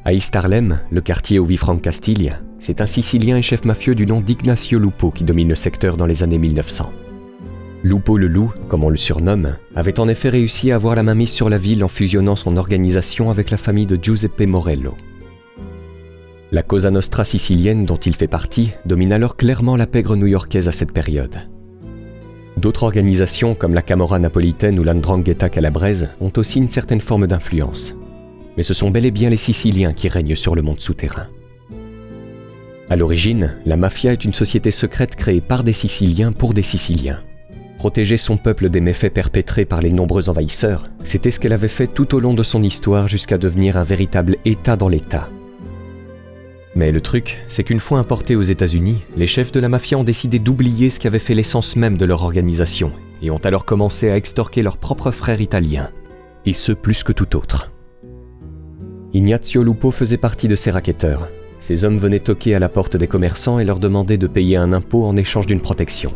À 0.03 0.13
East 0.13 0.35
Harlem, 0.35 0.79
le 0.91 1.01
quartier 1.01 1.39
où 1.39 1.45
vit 1.45 1.57
Frank 1.57 1.81
Castiglia, 1.81 2.39
c'est 2.59 2.81
un 2.81 2.85
Sicilien 2.85 3.37
et 3.37 3.41
chef 3.41 3.63
mafieux 3.63 3.95
du 3.95 4.05
nom 4.05 4.19
d'Ignacio 4.19 4.77
Lupo 4.77 5.09
qui 5.09 5.23
domine 5.23 5.49
le 5.49 5.55
secteur 5.55 5.95
dans 5.95 6.05
les 6.05 6.21
années 6.21 6.37
1900. 6.37 6.91
Lupo 7.87 8.17
le 8.17 8.27
loup, 8.27 8.51
comme 8.67 8.83
on 8.83 8.89
le 8.89 8.97
surnomme, 8.97 9.55
avait 9.73 10.01
en 10.01 10.09
effet 10.09 10.27
réussi 10.27 10.71
à 10.71 10.75
avoir 10.75 10.93
la 10.93 11.03
main 11.03 11.15
mise 11.15 11.31
sur 11.31 11.49
la 11.49 11.57
ville 11.57 11.85
en 11.85 11.87
fusionnant 11.87 12.35
son 12.35 12.57
organisation 12.57 13.31
avec 13.31 13.49
la 13.49 13.55
famille 13.55 13.85
de 13.85 13.97
Giuseppe 14.01 14.41
Morello. 14.41 14.93
La 16.51 16.63
Cosa 16.63 16.91
Nostra 16.91 17.23
sicilienne 17.23 17.85
dont 17.85 17.95
il 17.95 18.13
fait 18.13 18.27
partie 18.27 18.71
domine 18.85 19.13
alors 19.13 19.37
clairement 19.37 19.77
la 19.77 19.87
pègre 19.87 20.17
new-yorkaise 20.17 20.67
à 20.67 20.73
cette 20.73 20.91
période. 20.91 21.37
D'autres 22.57 22.83
organisations 22.83 23.55
comme 23.55 23.73
la 23.73 23.81
Camorra 23.81 24.19
napolitaine 24.19 24.79
ou 24.79 24.83
l'Andrangheta 24.83 25.47
calabraise 25.47 26.09
ont 26.19 26.33
aussi 26.35 26.59
une 26.59 26.69
certaine 26.69 27.01
forme 27.01 27.25
d'influence. 27.25 27.95
Mais 28.57 28.63
ce 28.63 28.73
sont 28.73 28.91
bel 28.91 29.05
et 29.05 29.11
bien 29.11 29.29
les 29.29 29.37
Siciliens 29.37 29.93
qui 29.93 30.09
règnent 30.09 30.35
sur 30.35 30.55
le 30.55 30.61
monde 30.61 30.81
souterrain. 30.81 31.27
À 32.89 32.97
l'origine, 32.97 33.53
la 33.65 33.77
mafia 33.77 34.11
est 34.11 34.25
une 34.25 34.33
société 34.33 34.71
secrète 34.71 35.15
créée 35.15 35.41
par 35.41 35.63
des 35.63 35.73
Siciliens 35.73 36.33
pour 36.33 36.53
des 36.53 36.63
Siciliens. 36.63 37.21
Protéger 37.77 38.17
son 38.17 38.37
peuple 38.37 38.69
des 38.69 38.81
méfaits 38.81 39.13
perpétrés 39.13 39.65
par 39.65 39.81
les 39.81 39.91
nombreux 39.91 40.29
envahisseurs, 40.29 40.89
c'était 41.03 41.29
ce 41.29 41.39
qu'elle 41.39 41.53
avait 41.53 41.67
fait 41.67 41.87
tout 41.87 42.15
au 42.15 42.19
long 42.19 42.33
de 42.33 42.41
son 42.43 42.63
histoire 42.63 43.07
jusqu'à 43.07 43.37
devenir 43.37 43.77
un 43.77 43.83
véritable 43.83 44.37
État 44.45 44.75
dans 44.75 44.89
l'État. 44.89 45.29
Mais 46.75 46.91
le 46.91 47.01
truc, 47.01 47.39
c'est 47.47 47.63
qu'une 47.63 47.79
fois 47.79 47.99
importés 47.99 48.35
aux 48.35 48.41
États-Unis, 48.41 49.03
les 49.15 49.27
chefs 49.27 49.51
de 49.51 49.59
la 49.59 49.69
mafia 49.69 49.97
ont 49.97 50.03
décidé 50.03 50.39
d'oublier 50.39 50.89
ce 50.89 50.99
qui 50.99 51.07
avait 51.07 51.19
fait 51.19 51.33
l'essence 51.35 51.75
même 51.75 51.97
de 51.97 52.05
leur 52.05 52.23
organisation, 52.23 52.91
et 53.21 53.31
ont 53.31 53.41
alors 53.43 53.65
commencé 53.65 54.09
à 54.09 54.17
extorquer 54.17 54.63
leurs 54.63 54.77
propres 54.77 55.11
frères 55.11 55.41
italiens, 55.41 55.89
et 56.45 56.53
ce 56.53 56.71
plus 56.71 57.03
que 57.03 57.13
tout 57.13 57.35
autre. 57.35 57.71
Ignazio 59.13 59.63
Lupo 59.63 59.91
faisait 59.91 60.17
partie 60.17 60.47
de 60.47 60.55
ces 60.55 60.71
racketteurs. 60.71 61.27
Ces 61.59 61.85
hommes 61.85 61.97
venaient 61.97 62.19
toquer 62.19 62.53
à 62.53 62.59
la 62.59 62.69
porte 62.69 62.97
des 62.97 63.07
commerçants 63.07 63.57
et 63.57 63.65
leur 63.65 63.79
demandaient 63.79 64.17
de 64.17 64.27
payer 64.27 64.57
un 64.57 64.73
impôt 64.73 65.05
en 65.05 65.15
échange 65.15 65.47
d'une 65.47 65.61
protection. 65.61 66.11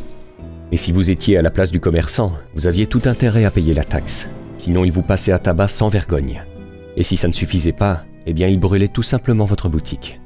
Et 0.72 0.78
si 0.78 0.92
vous 0.92 1.12
étiez 1.12 1.38
à 1.38 1.42
la 1.42 1.52
place 1.52 1.72
du 1.72 1.82
commerçant, 1.82 2.34
vous 2.56 2.68
aviez 2.68 2.88
tout 2.88 3.02
intérêt 3.06 3.44
à 3.44 3.52
payer 3.52 3.74
la 3.74 3.84
taxe. 3.84 4.28
Sinon, 4.58 4.86
il 4.86 4.92
vous 4.92 5.02
passait 5.02 5.34
à 5.34 5.40
tabac 5.40 5.68
sans 5.68 5.90
vergogne. 5.90 6.44
Et 6.96 7.04
si 7.04 7.18
ça 7.18 7.28
ne 7.28 7.34
suffisait 7.34 7.74
pas, 7.74 8.06
eh 8.26 8.34
bien, 8.34 8.48
il 8.48 8.60
brûlait 8.60 8.88
tout 8.88 9.04
simplement 9.04 9.46
votre 9.46 9.68
boutique. 9.68 10.20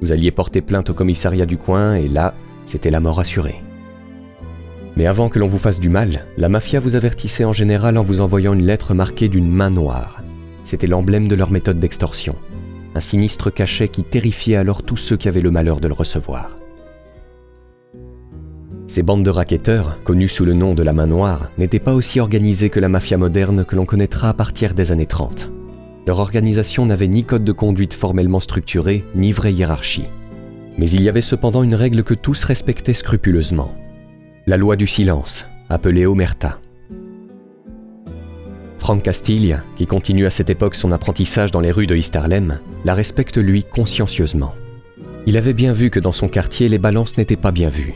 Vous 0.00 0.10
alliez 0.10 0.32
porter 0.32 0.62
plainte 0.62 0.90
au 0.90 0.94
commissariat 0.94 1.46
du 1.46 1.58
coin 1.58 1.94
et 1.94 2.08
là, 2.08 2.34
c'était 2.66 2.90
la 2.90 3.00
mort 3.00 3.20
assurée. 3.20 3.60
Mais 4.96 5.06
avant 5.06 5.28
que 5.28 5.38
l'on 5.38 5.46
vous 5.46 5.58
fasse 5.58 5.80
du 5.80 5.88
mal, 5.88 6.24
la 6.36 6.48
mafia 6.48 6.80
vous 6.80 6.96
avertissait 6.96 7.44
en 7.44 7.52
général 7.52 7.96
en 7.96 8.02
vous 8.02 8.20
envoyant 8.20 8.52
une 8.52 8.66
lettre 8.66 8.94
marquée 8.94 9.28
d'une 9.28 9.50
main 9.50 9.70
noire. 9.70 10.20
C'était 10.64 10.86
l'emblème 10.86 11.28
de 11.28 11.34
leur 11.34 11.50
méthode 11.50 11.78
d'extorsion. 11.78 12.34
Un 12.94 13.00
sinistre 13.00 13.50
cachet 13.50 13.88
qui 13.88 14.02
terrifiait 14.02 14.56
alors 14.56 14.82
tous 14.82 14.96
ceux 14.96 15.16
qui 15.16 15.28
avaient 15.28 15.40
le 15.40 15.50
malheur 15.50 15.80
de 15.80 15.88
le 15.88 15.94
recevoir. 15.94 16.58
Ces 18.92 19.02
bandes 19.02 19.24
de 19.24 19.30
racketteurs, 19.30 19.96
connues 20.04 20.28
sous 20.28 20.44
le 20.44 20.52
nom 20.52 20.74
de 20.74 20.82
la 20.82 20.92
main 20.92 21.06
noire, 21.06 21.48
n'étaient 21.56 21.78
pas 21.78 21.94
aussi 21.94 22.20
organisées 22.20 22.68
que 22.68 22.78
la 22.78 22.90
mafia 22.90 23.16
moderne 23.16 23.64
que 23.64 23.74
l'on 23.74 23.86
connaîtra 23.86 24.28
à 24.28 24.34
partir 24.34 24.74
des 24.74 24.92
années 24.92 25.06
30. 25.06 25.48
Leur 26.06 26.18
organisation 26.18 26.84
n'avait 26.84 27.08
ni 27.08 27.24
code 27.24 27.42
de 27.42 27.52
conduite 27.52 27.94
formellement 27.94 28.38
structuré, 28.38 29.02
ni 29.14 29.32
vraie 29.32 29.54
hiérarchie. 29.54 30.04
Mais 30.76 30.90
il 30.90 31.00
y 31.00 31.08
avait 31.08 31.22
cependant 31.22 31.62
une 31.62 31.74
règle 31.74 32.04
que 32.04 32.12
tous 32.12 32.44
respectaient 32.44 32.92
scrupuleusement. 32.92 33.74
La 34.46 34.58
loi 34.58 34.76
du 34.76 34.86
silence, 34.86 35.46
appelée 35.70 36.04
Omerta. 36.04 36.58
Frank 38.78 39.02
Castille, 39.02 39.58
qui 39.78 39.86
continue 39.86 40.26
à 40.26 40.30
cette 40.30 40.50
époque 40.50 40.74
son 40.74 40.92
apprentissage 40.92 41.50
dans 41.50 41.60
les 41.60 41.72
rues 41.72 41.86
de 41.86 41.96
East 41.96 42.14
Harlem, 42.14 42.58
la 42.84 42.92
respecte 42.92 43.38
lui 43.38 43.64
consciencieusement. 43.64 44.52
Il 45.24 45.38
avait 45.38 45.54
bien 45.54 45.72
vu 45.72 45.88
que 45.88 45.98
dans 45.98 46.12
son 46.12 46.28
quartier, 46.28 46.68
les 46.68 46.76
balances 46.76 47.16
n'étaient 47.16 47.36
pas 47.36 47.52
bien 47.52 47.70
vues. 47.70 47.94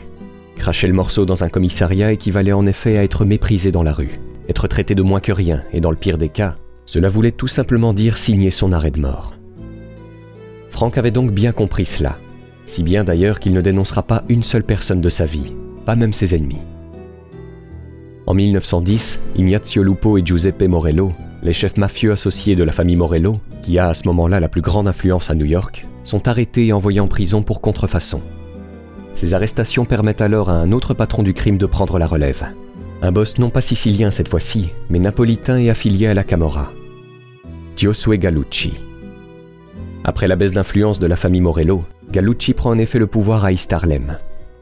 Cracher 0.57 0.87
le 0.87 0.93
morceau 0.93 1.25
dans 1.25 1.43
un 1.43 1.49
commissariat 1.49 2.11
équivalait 2.11 2.51
en 2.51 2.65
effet 2.65 2.97
à 2.97 3.03
être 3.03 3.25
méprisé 3.25 3.71
dans 3.71 3.83
la 3.83 3.93
rue, 3.93 4.19
être 4.49 4.67
traité 4.67 4.95
de 4.95 5.03
moins 5.03 5.19
que 5.19 5.31
rien, 5.31 5.63
et 5.71 5.79
dans 5.79 5.91
le 5.91 5.97
pire 5.97 6.17
des 6.17 6.29
cas, 6.29 6.57
cela 6.85 7.09
voulait 7.09 7.31
tout 7.31 7.47
simplement 7.47 7.93
dire 7.93 8.17
signer 8.17 8.51
son 8.51 8.71
arrêt 8.71 8.91
de 8.91 8.99
mort. 8.99 9.33
Frank 10.71 10.97
avait 10.97 11.11
donc 11.11 11.31
bien 11.31 11.51
compris 11.51 11.85
cela, 11.85 12.17
si 12.65 12.83
bien 12.83 13.03
d'ailleurs 13.03 13.39
qu'il 13.39 13.53
ne 13.53 13.61
dénoncera 13.61 14.03
pas 14.03 14.23
une 14.29 14.43
seule 14.43 14.63
personne 14.63 15.01
de 15.01 15.09
sa 15.09 15.25
vie, 15.25 15.53
pas 15.85 15.95
même 15.95 16.13
ses 16.13 16.35
ennemis. 16.35 16.61
En 18.25 18.33
1910, 18.33 19.19
Ignazio 19.37 19.83
Lupo 19.83 20.17
et 20.17 20.25
Giuseppe 20.25 20.63
Morello, 20.63 21.13
les 21.43 21.53
chefs 21.53 21.77
mafieux 21.77 22.11
associés 22.11 22.55
de 22.55 22.63
la 22.63 22.73
famille 22.73 22.97
Morello, 22.97 23.39
qui 23.61 23.79
a 23.79 23.87
à 23.89 23.93
ce 23.93 24.07
moment-là 24.07 24.39
la 24.39 24.49
plus 24.49 24.61
grande 24.61 24.87
influence 24.87 25.29
à 25.29 25.35
New 25.35 25.45
York, 25.45 25.85
sont 26.03 26.27
arrêtés 26.27 26.67
et 26.67 26.73
envoyés 26.73 26.99
en 26.99 27.07
prison 27.07 27.41
pour 27.41 27.61
contrefaçon. 27.61 28.21
Ces 29.17 29.33
arrestations 29.33 29.85
permettent 29.85 30.21
alors 30.21 30.51
à 30.51 30.57
un 30.57 30.71
autre 30.71 30.93
patron 30.93 31.23
du 31.23 31.33
crime 31.33 31.57
de 31.57 31.65
prendre 31.65 31.97
la 31.97 32.05
relève. 32.05 32.45
Un 33.01 33.11
boss 33.11 33.39
non 33.39 33.49
pas 33.49 33.61
sicilien 33.61 34.11
cette 34.11 34.27
fois-ci, 34.27 34.69
mais 34.91 34.99
napolitain 34.99 35.57
et 35.57 35.71
affilié 35.71 36.05
à 36.05 36.13
la 36.13 36.23
Camorra. 36.23 36.71
Giosuè 37.75 38.19
Gallucci. 38.19 38.75
Après 40.03 40.27
la 40.27 40.35
baisse 40.35 40.51
d'influence 40.51 40.99
de 40.99 41.07
la 41.07 41.15
famille 41.15 41.41
Morello, 41.41 41.83
Gallucci 42.11 42.53
prend 42.53 42.69
en 42.69 42.77
effet 42.77 42.99
le 42.99 43.07
pouvoir 43.07 43.43
à 43.43 43.51
East 43.51 43.73
Harlem. 43.73 44.17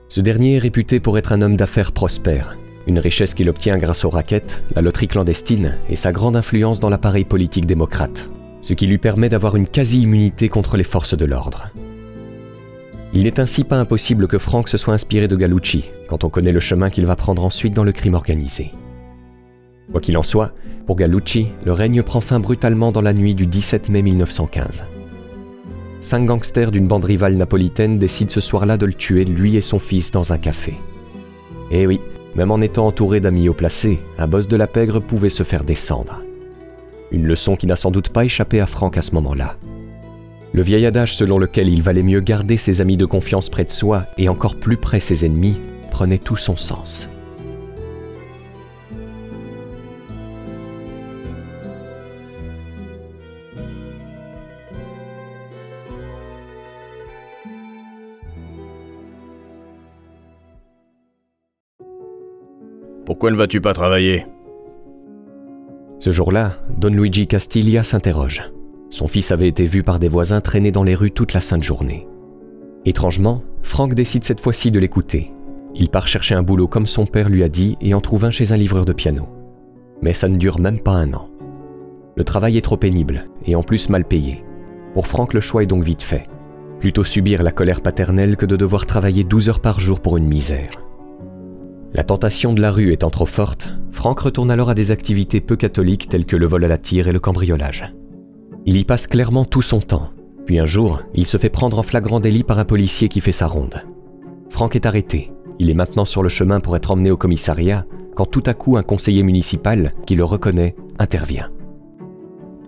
Ce 0.07 0.21
dernier 0.21 0.55
est 0.55 0.59
réputé 0.59 1.01
pour 1.01 1.17
être 1.17 1.33
un 1.33 1.41
homme 1.41 1.57
d'affaires 1.57 1.91
prospère, 1.91 2.55
une 2.87 2.99
richesse 2.99 3.33
qu'il 3.33 3.49
obtient 3.49 3.77
grâce 3.77 4.05
aux 4.05 4.09
raquettes, 4.09 4.61
la 4.73 4.81
loterie 4.81 5.09
clandestine 5.09 5.75
et 5.89 5.97
sa 5.97 6.13
grande 6.13 6.37
influence 6.37 6.79
dans 6.79 6.89
l'appareil 6.89 7.25
politique 7.25 7.65
démocrate, 7.65 8.29
ce 8.61 8.73
qui 8.73 8.87
lui 8.87 8.99
permet 8.99 9.27
d'avoir 9.27 9.57
une 9.57 9.67
quasi-immunité 9.67 10.47
contre 10.47 10.77
les 10.77 10.85
forces 10.85 11.17
de 11.17 11.25
l'ordre. 11.25 11.71
Il 13.15 13.23
n'est 13.23 13.39
ainsi 13.39 13.63
pas 13.63 13.77
impossible 13.77 14.27
que 14.27 14.37
Frank 14.37 14.67
se 14.67 14.75
soit 14.75 14.93
inspiré 14.93 15.29
de 15.29 15.37
Gallucci, 15.37 15.85
quand 16.09 16.25
on 16.25 16.29
connaît 16.29 16.51
le 16.51 16.59
chemin 16.59 16.89
qu'il 16.89 17.05
va 17.05 17.15
prendre 17.15 17.45
ensuite 17.45 17.73
dans 17.73 17.85
le 17.85 17.93
crime 17.93 18.13
organisé. 18.13 18.71
Quoi 19.89 20.01
qu'il 20.01 20.17
en 20.17 20.23
soit, 20.23 20.51
pour 20.85 20.97
Gallucci, 20.97 21.47
le 21.63 21.71
règne 21.71 22.03
prend 22.03 22.19
fin 22.19 22.41
brutalement 22.41 22.91
dans 22.91 23.01
la 23.01 23.13
nuit 23.13 23.33
du 23.33 23.45
17 23.45 23.87
mai 23.87 24.01
1915. 24.01 24.83
Cinq 26.01 26.25
gangsters 26.25 26.71
d'une 26.71 26.87
bande 26.87 27.05
rivale 27.05 27.37
napolitaine 27.37 27.97
décident 27.97 28.29
ce 28.29 28.41
soir-là 28.41 28.75
de 28.75 28.85
le 28.85 28.93
tuer, 28.93 29.23
lui 29.23 29.55
et 29.55 29.61
son 29.61 29.79
fils, 29.79 30.11
dans 30.11 30.33
un 30.33 30.37
café. 30.37 30.73
Eh 31.71 31.87
oui, 31.87 32.01
même 32.35 32.51
en 32.51 32.59
étant 32.59 32.85
entouré 32.85 33.21
d'amis 33.21 33.47
haut 33.47 33.53
placés, 33.53 33.97
un 34.17 34.27
boss 34.27 34.49
de 34.49 34.57
la 34.57 34.67
pègre 34.67 34.99
pouvait 34.99 35.29
se 35.29 35.43
faire 35.43 35.63
descendre. 35.63 36.21
Une 37.11 37.25
leçon 37.25 37.55
qui 37.55 37.65
n'a 37.65 37.77
sans 37.77 37.91
doute 37.91 38.09
pas 38.09 38.25
échappé 38.25 38.59
à 38.59 38.65
Frank 38.65 38.97
à 38.97 39.01
ce 39.01 39.15
moment-là. 39.15 39.55
Le 40.53 40.61
vieil 40.61 40.85
adage 40.85 41.15
selon 41.15 41.37
lequel 41.37 41.67
il 41.67 41.81
valait 41.81 42.03
mieux 42.03 42.21
garder 42.21 42.57
ses 42.57 42.79
amis 42.79 42.97
de 42.97 43.05
confiance 43.05 43.49
près 43.49 43.65
de 43.65 43.69
soi 43.69 44.05
et 44.17 44.29
encore 44.29 44.55
plus 44.55 44.77
près 44.77 44.99
ses 44.99 45.25
ennemis 45.25 45.57
prenait 45.91 46.17
tout 46.17 46.37
son 46.37 46.55
sens. 46.55 47.09
Pourquoi 63.05 63.29
ne 63.29 63.35
vas-tu 63.35 63.61
pas 63.61 63.73
travailler? 63.73 64.25
Ce 65.99 66.11
jour-là, 66.11 66.53
Don 66.77 66.89
Luigi 66.89 67.27
Castiglia 67.27 67.83
s'interroge. 67.83 68.43
Son 68.95 69.09
fils 69.09 69.33
avait 69.33 69.49
été 69.49 69.65
vu 69.65 69.83
par 69.83 69.99
des 69.99 70.07
voisins 70.07 70.39
traîner 70.39 70.71
dans 70.71 70.85
les 70.85 70.95
rues 70.95 71.11
toute 71.11 71.33
la 71.33 71.41
sainte 71.41 71.63
journée. 71.63 72.07
Étrangement, 72.85 73.43
Frank 73.61 73.93
décide 73.93 74.23
cette 74.23 74.39
fois-ci 74.39 74.71
de 74.71 74.79
l'écouter. 74.79 75.33
Il 75.75 75.89
part 75.89 76.07
chercher 76.07 76.33
un 76.33 76.43
boulot 76.43 76.69
comme 76.69 76.85
son 76.85 77.05
père 77.05 77.27
lui 77.27 77.43
a 77.43 77.49
dit 77.49 77.75
et 77.81 77.93
en 77.93 77.99
trouve 77.99 78.23
un 78.23 78.31
chez 78.31 78.53
un 78.53 78.55
livreur 78.55 78.85
de 78.85 78.93
piano. 78.93 79.27
Mais 80.01 80.13
ça 80.13 80.29
ne 80.29 80.37
dure 80.37 80.61
même 80.61 80.79
pas 80.79 80.93
un 80.93 81.13
an. 81.13 81.29
Le 82.15 82.23
travail 82.23 82.55
est 82.57 82.61
trop 82.61 82.77
pénible 82.77 83.27
et 83.45 83.57
en 83.57 83.63
plus 83.63 83.89
mal 83.89 84.05
payé. 84.05 84.45
Pour 84.93 85.07
Frank, 85.07 85.33
le 85.33 85.41
choix 85.41 85.61
est 85.61 85.67
donc 85.67 85.83
vite 85.83 86.01
fait. 86.01 86.29
Plutôt 86.79 87.03
subir 87.03 87.43
la 87.43 87.51
colère 87.51 87.81
paternelle 87.81 88.37
que 88.37 88.45
de 88.45 88.55
devoir 88.55 88.85
travailler 88.85 89.25
12 89.25 89.49
heures 89.49 89.59
par 89.59 89.81
jour 89.81 89.99
pour 89.99 90.15
une 90.15 90.29
misère. 90.29 90.81
La 91.93 92.05
tentation 92.05 92.53
de 92.53 92.61
la 92.61 92.71
rue 92.71 92.93
étant 92.93 93.09
trop 93.09 93.25
forte, 93.25 93.73
Frank 93.91 94.17
retourne 94.21 94.51
alors 94.51 94.69
à 94.69 94.73
des 94.73 94.91
activités 94.91 95.41
peu 95.41 95.57
catholiques 95.57 96.07
telles 96.07 96.25
que 96.25 96.37
le 96.37 96.45
vol 96.45 96.63
à 96.63 96.69
la 96.69 96.77
tire 96.77 97.09
et 97.09 97.13
le 97.13 97.19
cambriolage. 97.19 97.93
Il 98.67 98.77
y 98.77 98.83
passe 98.83 99.05
clairement 99.05 99.45
tout 99.45 99.61
son 99.61 99.79
temps, 99.79 100.09
puis 100.45 100.57
un 100.57 100.65
jour, 100.65 101.01
il 101.13 101.27
se 101.27 101.37
fait 101.37 101.49
prendre 101.49 101.77
en 101.77 101.83
flagrant 101.83 102.19
délit 102.19 102.43
par 102.43 102.57
un 102.57 102.65
policier 102.65 103.09
qui 103.09 103.21
fait 103.21 103.31
sa 103.31 103.45
ronde. 103.45 103.83
Frank 104.49 104.75
est 104.75 104.87
arrêté, 104.87 105.31
il 105.59 105.69
est 105.69 105.75
maintenant 105.75 106.05
sur 106.05 106.23
le 106.23 106.29
chemin 106.29 106.59
pour 106.59 106.75
être 106.75 106.89
emmené 106.89 107.11
au 107.11 107.17
commissariat, 107.17 107.85
quand 108.15 108.25
tout 108.25 108.43
à 108.47 108.55
coup 108.55 108.75
un 108.75 108.83
conseiller 108.83 109.21
municipal, 109.21 109.91
qui 110.07 110.15
le 110.15 110.23
reconnaît, 110.23 110.75
intervient. 110.97 111.51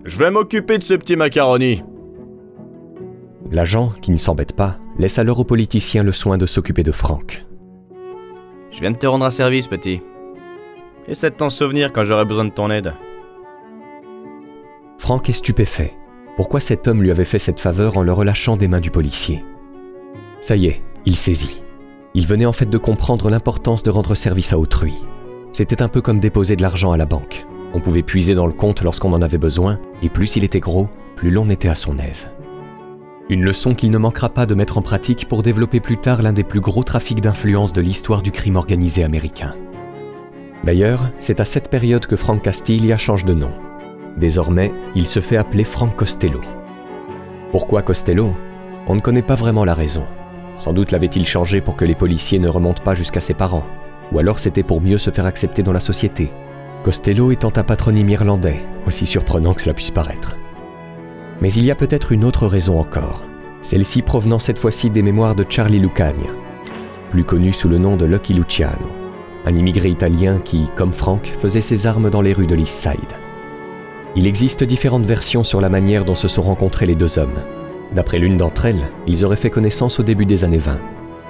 Je 0.06 0.20
vais 0.20 0.30
m'occuper 0.30 0.78
de 0.78 0.84
ce 0.84 0.94
petit 0.94 1.16
macaroni. 1.16 1.84
L'agent, 3.52 3.94
qui 4.02 4.12
ne 4.12 4.18
s'embête 4.18 4.56
pas, 4.56 4.78
laisse 5.00 5.18
alors 5.18 5.40
au 5.40 5.46
politicien 5.46 6.04
le 6.04 6.12
soin 6.12 6.38
de 6.38 6.46
s'occuper 6.46 6.84
de 6.84 6.92
Frank. 6.92 7.44
Je 8.72 8.80
viens 8.82 8.92
de 8.92 8.98
te 8.98 9.08
rendre 9.08 9.26
un 9.26 9.32
service, 9.32 9.68
petit. 9.68 10.02
Essaie 11.08 11.32
de 11.32 11.36
t'en 11.36 11.50
souvenir 11.50 11.92
quand 11.92 12.04
j'aurai 12.04 12.26
besoin 12.26 12.46
de 12.46 12.52
ton 12.52 12.70
aide. 12.70 12.94
Frank 14.98 15.30
est 15.30 15.34
stupéfait. 15.34 15.94
Pourquoi 16.36 16.60
cet 16.60 16.88
homme 16.88 17.02
lui 17.02 17.12
avait 17.12 17.26
fait 17.26 17.40
cette 17.40 17.60
faveur 17.60 17.98
en 17.98 18.04
le 18.04 18.12
relâchant 18.12 18.58
des 18.58 18.68
mains 18.68 18.80
du 18.80 18.92
policier? 18.92 19.44
Ça 20.42 20.56
y 20.56 20.68
est, 20.68 20.82
il 21.06 21.16
saisit. 21.16 21.62
Il 22.14 22.26
venait 22.26 22.46
en 22.46 22.52
fait 22.52 22.70
de 22.70 22.78
comprendre 22.78 23.30
l'importance 23.30 23.84
de 23.84 23.90
rendre 23.90 24.16
service 24.16 24.54
à 24.54 24.60
autrui. 24.60 24.96
C'était 25.52 25.82
un 25.82 25.88
peu 25.88 26.02
comme 26.02 26.20
déposer 26.20 26.56
de 26.56 26.62
l'argent 26.62 26.92
à 26.92 26.98
la 26.98 27.06
banque. 27.06 27.46
On 27.74 27.80
pouvait 27.80 28.04
puiser 28.04 28.34
dans 28.34 28.48
le 28.48 28.54
compte 28.54 28.82
lorsqu'on 28.82 29.14
en 29.14 29.22
avait 29.22 29.38
besoin, 29.38 29.80
et 30.02 30.10
plus 30.10 30.36
il 30.36 30.44
était 30.44 30.60
gros, 30.60 30.90
plus 31.16 31.32
l'on 31.32 31.50
était 31.50 31.70
à 31.70 31.76
son 31.76 31.98
aise. 31.98 32.30
Une 33.30 33.44
leçon 33.44 33.76
qu'il 33.76 33.92
ne 33.92 33.98
manquera 33.98 34.30
pas 34.30 34.46
de 34.46 34.56
mettre 34.56 34.78
en 34.78 34.82
pratique 34.82 35.28
pour 35.28 35.44
développer 35.44 35.80
plus 35.80 35.98
tard 35.98 36.22
l'un 36.22 36.34
des 36.34 36.44
plus 36.44 36.62
gros 36.62 36.84
trafics 36.84 37.22
d'influence 37.22 37.74
de 37.74 37.82
l'histoire 37.82 38.22
du 38.22 38.32
crime 38.32 38.56
organisé 38.56 39.04
américain. 39.04 39.56
D'ailleurs, 40.64 41.10
c'est 41.20 41.40
à 41.40 41.46
cette 41.46 41.70
période 41.70 42.06
que 42.06 42.16
Frank 42.16 42.42
Castiglia 42.42 42.98
change 42.98 43.26
de 43.26 43.34
nom. 43.34 43.52
Désormais, 44.18 44.72
il 44.96 45.06
se 45.06 45.20
fait 45.20 45.38
appeler 45.38 45.64
Frank 45.64 45.96
Costello. 45.96 46.42
Pourquoi 47.52 47.84
Costello? 47.84 48.34
On 48.88 48.96
ne 48.96 49.00
connaît 49.00 49.22
pas 49.22 49.36
vraiment 49.36 49.64
la 49.64 49.76
raison. 49.76 50.06
Sans 50.58 50.74
doute 50.74 50.92
l'avait-il 50.92 51.24
changé 51.26 51.62
pour 51.62 51.76
que 51.76 51.86
les 51.86 51.94
policiers 51.94 52.40
ne 52.40 52.50
remontent 52.50 52.82
pas 52.82 52.96
jusqu'à 52.96 53.20
ses 53.20 53.36
parents, 53.36 53.66
ou 54.12 54.18
alors 54.18 54.40
c'était 54.40 54.64
pour 54.64 54.82
mieux 54.82 54.98
se 54.98 55.12
faire 55.12 55.28
accepter 55.28 55.62
dans 55.62 55.72
la 55.72 55.80
société. 55.80 56.32
Costello 56.84 57.32
étant 57.32 57.52
un 57.56 57.64
patronyme 57.64 58.10
irlandais, 58.10 58.62
aussi 58.88 59.06
surprenant 59.06 59.54
que 59.54 59.62
cela 59.62 59.76
puisse 59.76 59.92
paraître. 59.92 60.36
Mais 61.40 61.54
il 61.54 61.64
y 61.64 61.70
a 61.70 61.76
peut-être 61.76 62.12
une 62.12 62.24
autre 62.24 62.48
raison 62.48 62.80
encore, 62.80 63.22
celle-ci 63.62 64.02
provenant 64.02 64.40
cette 64.40 64.58
fois-ci 64.58 64.90
des 64.90 65.04
mémoires 65.04 65.36
de 65.36 65.46
Charlie 65.48 65.80
Lucagna, 65.80 66.32
plus 67.12 67.24
connu 67.24 67.54
sous 67.54 67.70
le 67.70 67.78
nom 67.78 67.98
de 67.98 68.06
Lucky 68.06 68.34
Luciano, 68.34 68.90
un 69.46 69.54
immigré 69.54 69.90
italien 69.90 70.40
qui, 70.44 70.70
comme 70.76 70.94
Frank, 70.94 71.32
faisait 71.40 71.62
ses 71.62 71.86
armes 71.86 72.10
dans 72.10 72.22
les 72.22 72.34
rues 72.34 72.48
de 72.48 72.56
l'East 72.56 72.82
Side. 72.82 73.27
Il 74.18 74.26
existe 74.26 74.64
différentes 74.64 75.06
versions 75.06 75.44
sur 75.44 75.62
la 75.62 75.70
manière 75.70 76.04
dont 76.04 76.16
se 76.16 76.28
sont 76.28 76.42
rencontrés 76.42 76.88
les 76.88 76.96
deux 76.96 77.20
hommes. 77.20 77.40
D'après 77.94 78.18
l'une 78.18 78.36
d'entre 78.36 78.66
elles, 78.66 78.88
ils 79.06 79.24
auraient 79.24 79.36
fait 79.36 79.52
connaissance 79.52 80.00
au 80.00 80.04
début 80.04 80.26
des 80.26 80.44
années 80.44 80.58
20. 80.58 80.80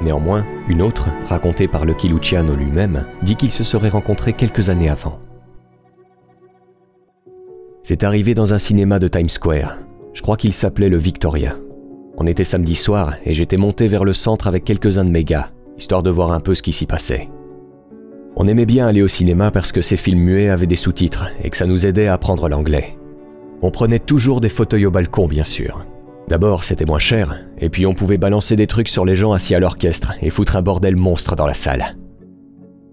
Néanmoins, 0.04 0.46
une 0.70 0.82
autre, 0.82 1.06
racontée 1.28 1.68
par 1.68 1.84
Lucky 1.84 2.08
Luciano 2.08 2.56
lui-même, 2.56 3.04
dit 3.24 3.36
qu'ils 3.36 3.52
se 3.52 3.66
seraient 3.66 3.90
rencontrés 3.90 4.32
quelques 4.32 4.70
années 4.70 4.88
avant. 4.88 5.20
C'est 7.84 8.06
arrivé 8.06 8.34
dans 8.34 8.54
un 8.54 8.58
cinéma 8.58 9.00
de 9.00 9.10
Times 9.10 9.28
Square, 9.28 9.80
je 10.14 10.22
crois 10.22 10.38
qu'il 10.38 10.54
s'appelait 10.54 10.88
le 10.88 10.98
Victoria. 10.98 11.58
On 12.16 12.26
était 12.26 12.46
samedi 12.46 12.76
soir 12.76 13.16
et 13.26 13.34
j'étais 13.34 13.58
monté 13.58 13.90
vers 13.90 14.06
le 14.06 14.14
centre 14.14 14.48
avec 14.48 14.64
quelques-uns 14.64 15.04
de 15.04 15.10
mes 15.10 15.26
gars, 15.26 15.52
histoire 15.78 16.04
de 16.04 16.10
voir 16.10 16.32
un 16.32 16.40
peu 16.40 16.56
ce 16.56 16.62
qui 16.62 16.72
s'y 16.72 16.86
passait. 16.86 17.28
On 18.40 18.48
aimait 18.48 18.68
bien 18.68 18.86
aller 18.86 19.02
au 19.02 19.08
cinéma 19.08 19.50
parce 19.50 19.72
que 19.72 19.82
ces 19.82 19.98
films 19.98 20.20
muets 20.20 20.50
avaient 20.50 20.68
des 20.68 20.76
sous-titres 20.76 21.32
et 21.44 21.50
que 21.50 21.58
ça 21.58 21.66
nous 21.66 21.88
aidait 21.88 22.06
à 22.06 22.14
apprendre 22.14 22.48
l'anglais. 22.48 22.96
On 23.64 23.72
prenait 23.72 23.98
toujours 23.98 24.42
des 24.42 24.50
fauteuils 24.50 24.86
au 24.86 24.92
balcon, 24.92 25.28
bien 25.28 25.44
sûr. 25.44 25.84
D'abord, 26.28 26.64
c'était 26.64 26.86
moins 26.86 27.00
cher, 27.00 27.44
et 27.58 27.70
puis 27.70 27.88
on 27.88 27.96
pouvait 27.96 28.20
balancer 28.20 28.56
des 28.56 28.68
trucs 28.68 28.90
sur 28.90 29.06
les 29.06 29.16
gens 29.16 29.34
assis 29.34 29.56
à 29.56 29.60
l'orchestre 29.60 30.14
et 30.22 30.30
foutre 30.30 30.56
un 30.56 30.62
bordel 30.62 30.96
monstre 30.96 31.36
dans 31.36 31.48
la 31.48 31.56
salle. 31.56 31.98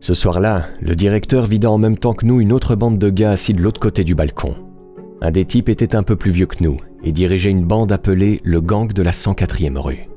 Ce 0.00 0.14
soir-là, 0.14 0.64
le 0.80 0.96
directeur 0.96 1.44
vida 1.44 1.70
en 1.70 1.76
même 1.76 1.98
temps 1.98 2.14
que 2.14 2.24
nous 2.24 2.40
une 2.40 2.52
autre 2.52 2.74
bande 2.74 2.98
de 2.98 3.10
gars 3.10 3.32
assis 3.32 3.52
de 3.52 3.60
l'autre 3.60 3.80
côté 3.80 4.02
du 4.02 4.14
balcon. 4.14 4.54
Un 5.20 5.30
des 5.30 5.44
types 5.44 5.68
était 5.68 5.94
un 5.94 6.02
peu 6.02 6.16
plus 6.16 6.30
vieux 6.30 6.46
que 6.46 6.64
nous 6.64 6.78
et 7.02 7.12
dirigeait 7.12 7.50
une 7.50 7.66
bande 7.66 7.92
appelée 7.92 8.40
le 8.44 8.62
Gang 8.62 8.90
de 8.90 9.02
la 9.02 9.12
104e 9.12 9.76
rue. 9.76 10.08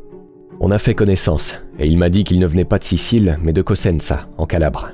On 0.62 0.72
a 0.72 0.78
fait 0.78 0.96
connaissance, 0.96 1.54
et 1.80 1.86
il 1.86 1.98
m'a 1.98 2.10
dit 2.10 2.24
qu'il 2.24 2.40
ne 2.40 2.48
venait 2.48 2.64
pas 2.64 2.80
de 2.80 2.86
Sicile, 2.86 3.38
mais 3.44 3.52
de 3.52 3.62
Cosenza, 3.62 4.30
en 4.38 4.46
Calabre. 4.46 4.92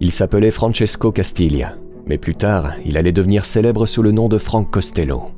Il 0.00 0.12
s'appelait 0.12 0.50
Francesco 0.50 1.10
Castiglia, 1.10 1.76
mais 2.06 2.18
plus 2.18 2.34
tard, 2.34 2.74
il 2.84 2.98
allait 2.98 3.12
devenir 3.12 3.46
célèbre 3.46 3.86
sous 3.86 4.02
le 4.02 4.12
nom 4.12 4.28
de 4.28 4.36
Frank 4.36 4.70
Costello. 4.70 5.30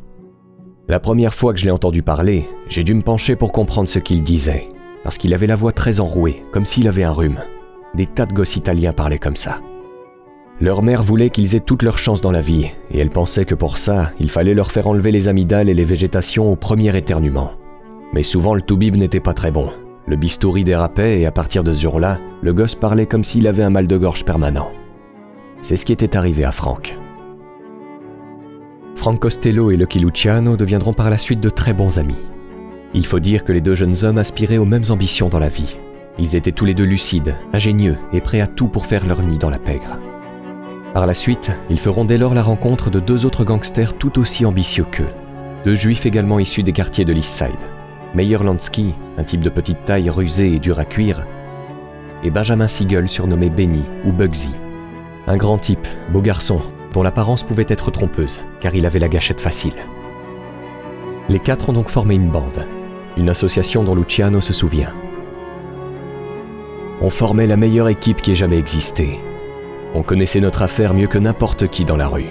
La 0.89 0.99
première 0.99 1.35
fois 1.35 1.53
que 1.53 1.61
je 1.61 1.65
l'ai 1.65 1.71
entendu 1.71 2.03
parler, 2.03 2.45
j'ai 2.69 2.83
dû 2.83 2.95
me 2.95 3.03
pencher 3.03 3.37
pour 3.37 3.53
comprendre 3.53 3.89
ce 3.89 4.01
qu'il 4.01 4.25
disait, 4.25 4.69
parce 5.05 5.17
qu'il 5.17 5.33
avait 5.33 5.47
la 5.47 5.55
voix 5.55 5.71
très 5.73 6.01
enrouée, 6.01 6.43
comme 6.51 6.65
s'il 6.65 6.89
avait 6.89 7.05
un 7.05 7.13
rhume. 7.13 7.39
Des 7.95 8.07
tas 8.07 8.27
de 8.27 8.35
gosses 8.35 8.57
italiens 8.57 8.93
parlaient 8.93 9.19
comme 9.19 9.37
ça. 9.37 9.61
Leur 10.61 10.83
mère 10.83 11.05
voulait 11.05 11.31
qu'ils 11.31 11.55
aient 11.55 11.61
toutes 11.61 11.85
leurs 11.85 11.99
chances 11.99 12.21
dans 12.21 12.33
la 12.33 12.41
vie, 12.41 12.71
et 12.91 12.99
elle 12.99 13.11
pensait 13.11 13.45
que 13.45 13.55
pour 13.55 13.79
ça, 13.79 14.11
il 14.19 14.29
fallait 14.29 14.55
leur 14.55 14.73
faire 14.73 14.89
enlever 14.89 15.13
les 15.13 15.29
amygdales 15.29 15.69
et 15.69 15.75
les 15.75 15.85
végétations 15.85 16.51
au 16.51 16.57
premier 16.57 16.97
éternuement. 16.97 17.53
Mais 18.13 18.25
souvent 18.25 18.55
le 18.55 18.63
toubib 18.63 18.97
n'était 18.97 19.21
pas 19.21 19.35
très 19.35 19.53
bon. 19.53 19.71
Le 20.09 20.17
bistouri 20.17 20.65
dérapait 20.65 21.21
et 21.21 21.27
à 21.27 21.31
partir 21.31 21.63
de 21.63 21.71
ce 21.71 21.83
jour-là, 21.83 22.19
le 22.41 22.55
gosse 22.55 22.75
parlait 22.75 23.05
comme 23.05 23.23
s'il 23.23 23.47
avait 23.47 23.63
un 23.63 23.69
mal 23.69 23.87
de 23.87 23.99
gorge 23.99 24.25
permanent. 24.25 24.71
C'est 25.61 25.77
ce 25.77 25.85
qui 25.85 25.93
était 25.93 26.17
arrivé 26.17 26.45
à 26.45 26.53
Frank. 26.53 26.97
Frank 28.97 29.21
Costello 29.21 29.71
et 29.71 29.77
Lucky 29.77 29.99
Luciano 29.99 30.57
deviendront 30.57 30.95
par 30.95 31.11
la 31.11 31.19
suite 31.19 31.41
de 31.41 31.51
très 31.51 31.75
bons 31.75 31.99
amis. 31.99 32.23
Il 32.95 33.05
faut 33.05 33.21
dire 33.21 33.45
que 33.45 33.53
les 33.53 33.61
deux 33.61 33.75
jeunes 33.75 34.03
hommes 34.03 34.17
aspiraient 34.17 34.57
aux 34.57 34.65
mêmes 34.65 34.85
ambitions 34.89 35.29
dans 35.29 35.39
la 35.39 35.49
vie. 35.49 35.77
Ils 36.19 36.37
étaient 36.37 36.53
tous 36.53 36.65
les 36.65 36.73
deux 36.73 36.85
lucides, 36.85 37.37
ingénieux 37.53 37.97
et 38.15 38.23
prêts 38.23 38.41
à 38.41 38.47
tout 38.47 38.69
pour 38.69 38.87
faire 38.87 39.07
leur 39.07 39.23
nid 39.23 39.37
dans 39.37 39.51
la 39.51 39.59
pègre. 39.59 39.99
Par 40.95 41.07
la 41.07 41.13
suite, 41.13 41.51
ils 41.69 41.79
feront 41.79 42.07
dès 42.07 42.17
lors 42.17 42.35
la 42.35 42.43
rencontre 42.43 42.89
de 42.89 42.99
deux 42.99 43.27
autres 43.27 43.45
gangsters 43.45 43.93
tout 43.93 44.19
aussi 44.19 44.47
ambitieux 44.47 44.87
qu'eux, 44.91 45.05
deux 45.67 45.75
juifs 45.75 46.07
également 46.07 46.39
issus 46.39 46.63
des 46.63 46.73
quartiers 46.73 47.05
de 47.05 47.13
l'East 47.13 47.37
Side. 47.37 47.78
Meyer 48.15 48.39
Lansky, 48.39 48.95
un 49.19 49.25
type 49.25 49.41
de 49.41 49.51
petite 49.51 49.85
taille 49.85 50.11
rusé 50.11 50.53
et 50.53 50.59
dur 50.59 50.79
à 50.79 50.85
cuire, 50.85 51.27
et 52.25 52.31
Benjamin 52.31 52.69
Siegel 52.69 53.09
surnommé 53.09 53.51
Benny 53.51 53.83
ou 54.05 54.13
Bugsy. 54.13 54.51
Un 55.27 55.37
grand 55.37 55.59
type, 55.59 55.87
beau 56.11 56.21
garçon, 56.21 56.61
dont 56.95 57.03
l'apparence 57.03 57.43
pouvait 57.43 57.67
être 57.69 57.91
trompeuse, 57.91 58.41
car 58.61 58.75
il 58.75 58.87
avait 58.87 58.99
la 58.99 59.09
gâchette 59.09 59.41
facile. 59.41 59.75
Les 61.29 61.39
quatre 61.39 61.69
ont 61.69 61.75
donc 61.75 61.89
formé 61.89 62.15
une 62.15 62.31
bande, 62.31 62.65
une 63.17 63.29
association 63.29 63.85
dont 63.85 63.95
Luciano 63.95 64.41
se 64.41 64.53
souvient. 64.53 64.93
On 67.03 67.11
formait 67.11 67.47
la 67.47 67.57
meilleure 67.57 67.89
équipe 67.89 68.23
qui 68.23 68.33
ait 68.33 68.37
jamais 68.37 68.59
existé, 68.59 69.21
on 69.95 70.03
connaissait 70.03 70.41
notre 70.41 70.63
affaire 70.63 70.95
mieux 70.95 71.07
que 71.07 71.19
n'importe 71.19 71.69
qui 71.69 71.85
dans 71.85 71.97
la 71.97 72.09
rue. 72.09 72.31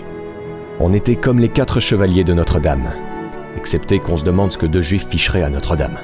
On 0.79 0.93
était 0.93 1.15
comme 1.15 1.39
les 1.39 1.49
quatre 1.49 1.79
chevaliers 1.79 2.23
de 2.23 2.33
Notre-Dame, 2.33 2.91
excepté 3.57 3.99
qu'on 3.99 4.17
se 4.17 4.23
demande 4.23 4.51
ce 4.51 4.57
que 4.57 4.65
deux 4.65 4.81
juifs 4.81 5.07
ficheraient 5.07 5.43
à 5.43 5.49
Notre-Dame. 5.49 5.97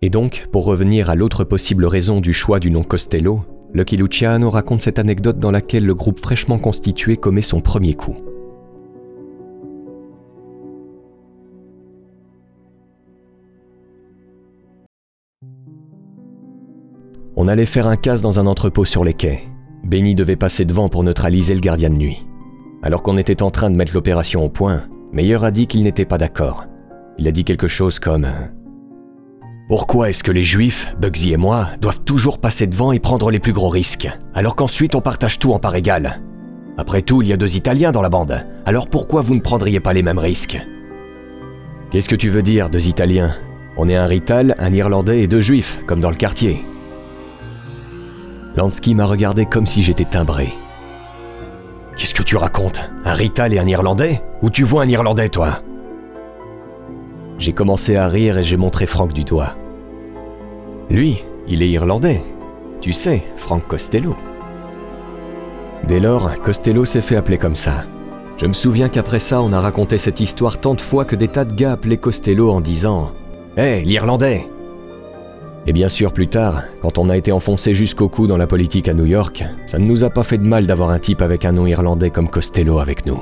Et 0.00 0.10
donc, 0.10 0.46
pour 0.52 0.64
revenir 0.64 1.10
à 1.10 1.16
l'autre 1.16 1.44
possible 1.44 1.84
raison 1.84 2.20
du 2.20 2.32
choix 2.32 2.60
du 2.60 2.70
nom 2.70 2.84
Costello, 2.84 3.42
Lucky 3.74 3.96
Luciano 3.96 4.48
raconte 4.48 4.80
cette 4.80 4.98
anecdote 4.98 5.38
dans 5.38 5.50
laquelle 5.50 5.84
le 5.84 5.94
groupe 5.94 6.20
fraîchement 6.20 6.58
constitué 6.58 7.16
commet 7.16 7.42
son 7.42 7.60
premier 7.60 7.94
coup. 7.94 8.16
On 17.36 17.46
allait 17.46 17.66
faire 17.66 17.86
un 17.86 17.96
casse 17.96 18.22
dans 18.22 18.40
un 18.40 18.46
entrepôt 18.46 18.84
sur 18.84 19.04
les 19.04 19.14
quais. 19.14 19.42
Benny 19.84 20.14
devait 20.14 20.36
passer 20.36 20.64
devant 20.64 20.88
pour 20.88 21.04
neutraliser 21.04 21.54
le 21.54 21.60
gardien 21.60 21.88
de 21.88 21.94
nuit. 21.94 22.26
Alors 22.82 23.02
qu'on 23.02 23.16
était 23.16 23.42
en 23.42 23.50
train 23.50 23.70
de 23.70 23.76
mettre 23.76 23.94
l'opération 23.94 24.44
au 24.44 24.48
point, 24.48 24.84
Meyer 25.12 25.42
a 25.42 25.50
dit 25.50 25.66
qu'il 25.66 25.82
n'était 25.82 26.04
pas 26.04 26.18
d'accord. 26.18 26.66
Il 27.18 27.26
a 27.26 27.32
dit 27.32 27.44
quelque 27.44 27.66
chose 27.66 27.98
comme 27.98 28.26
Pourquoi 29.68 30.10
est-ce 30.10 30.22
que 30.22 30.30
les 30.30 30.44
juifs, 30.44 30.94
Bugsy 31.00 31.32
et 31.32 31.36
moi, 31.36 31.70
doivent 31.80 32.04
toujours 32.04 32.38
passer 32.38 32.66
devant 32.66 32.92
et 32.92 33.00
prendre 33.00 33.30
les 33.30 33.40
plus 33.40 33.52
gros 33.52 33.68
risques, 33.68 34.08
alors 34.34 34.54
qu'ensuite 34.54 34.94
on 34.94 35.00
partage 35.00 35.38
tout 35.38 35.52
en 35.52 35.58
part 35.58 35.74
égale 35.74 36.20
Après 36.76 37.02
tout, 37.02 37.22
il 37.22 37.28
y 37.28 37.32
a 37.32 37.36
deux 37.36 37.56
Italiens 37.56 37.90
dans 37.90 38.02
la 38.02 38.08
bande, 38.08 38.44
alors 38.66 38.88
pourquoi 38.88 39.22
vous 39.22 39.34
ne 39.34 39.40
prendriez 39.40 39.80
pas 39.80 39.92
les 39.92 40.02
mêmes 40.02 40.18
risques? 40.18 40.60
Qu'est-ce 41.90 42.08
que 42.08 42.16
tu 42.16 42.28
veux 42.28 42.42
dire, 42.42 42.70
deux 42.70 42.86
Italiens? 42.86 43.34
On 43.76 43.88
est 43.88 43.96
un 43.96 44.06
Rital, 44.06 44.54
un 44.58 44.72
Irlandais 44.72 45.22
et 45.22 45.28
deux 45.28 45.40
Juifs, 45.40 45.78
comme 45.86 46.00
dans 46.00 46.10
le 46.10 46.16
quartier. 46.16 46.62
Lansky 48.56 48.94
m'a 48.94 49.04
regardé 49.04 49.46
comme 49.46 49.66
si 49.66 49.82
j'étais 49.82 50.04
timbré. 50.04 50.52
Qu'est-ce 51.98 52.14
que 52.14 52.22
tu 52.22 52.36
racontes? 52.36 52.80
Un 53.04 53.12
Rital 53.12 53.52
et 53.52 53.58
un 53.58 53.66
Irlandais? 53.66 54.22
Où 54.40 54.50
tu 54.50 54.62
vois 54.62 54.84
un 54.84 54.88
Irlandais, 54.88 55.28
toi? 55.28 55.62
J'ai 57.38 57.52
commencé 57.52 57.96
à 57.96 58.06
rire 58.06 58.38
et 58.38 58.44
j'ai 58.44 58.56
montré 58.56 58.86
Franck 58.86 59.12
du 59.12 59.24
doigt. 59.24 59.56
Lui, 60.90 61.24
il 61.48 61.60
est 61.60 61.68
Irlandais. 61.68 62.22
Tu 62.80 62.92
sais, 62.92 63.24
Franck 63.34 63.66
Costello. 63.66 64.16
Dès 65.88 65.98
lors, 65.98 66.30
Costello 66.44 66.84
s'est 66.84 67.02
fait 67.02 67.16
appeler 67.16 67.36
comme 67.36 67.56
ça. 67.56 67.84
Je 68.36 68.46
me 68.46 68.52
souviens 68.52 68.88
qu'après 68.88 69.18
ça, 69.18 69.42
on 69.42 69.52
a 69.52 69.58
raconté 69.58 69.98
cette 69.98 70.20
histoire 70.20 70.58
tant 70.58 70.74
de 70.74 70.80
fois 70.80 71.04
que 71.04 71.16
des 71.16 71.26
tas 71.26 71.44
de 71.44 71.52
gars 71.52 71.72
appelaient 71.72 71.96
Costello 71.96 72.52
en 72.52 72.60
disant 72.60 73.10
Hé, 73.56 73.80
l'Irlandais 73.80 74.46
Et 75.66 75.72
bien 75.72 75.88
sûr, 75.88 76.12
plus 76.12 76.28
tard, 76.28 76.64
quand 76.80 76.98
on 76.98 77.10
a 77.10 77.16
été 77.16 77.30
enfoncé 77.32 77.74
jusqu'au 77.74 78.08
cou 78.08 78.26
dans 78.26 78.36
la 78.38 78.46
politique 78.46 78.88
à 78.88 78.94
New 78.94 79.06
York, 79.06 79.44
ça 79.66 79.78
ne 79.78 79.84
nous 79.84 80.04
a 80.04 80.10
pas 80.10 80.22
fait 80.22 80.38
de 80.38 80.46
mal 80.46 80.66
d'avoir 80.66 80.90
un 80.90 80.98
type 80.98 81.20
avec 81.20 81.44
un 81.44 81.52
nom 81.52 81.66
irlandais 81.66 82.10
comme 82.10 82.30
Costello 82.30 82.78
avec 82.78 83.04
nous. 83.04 83.20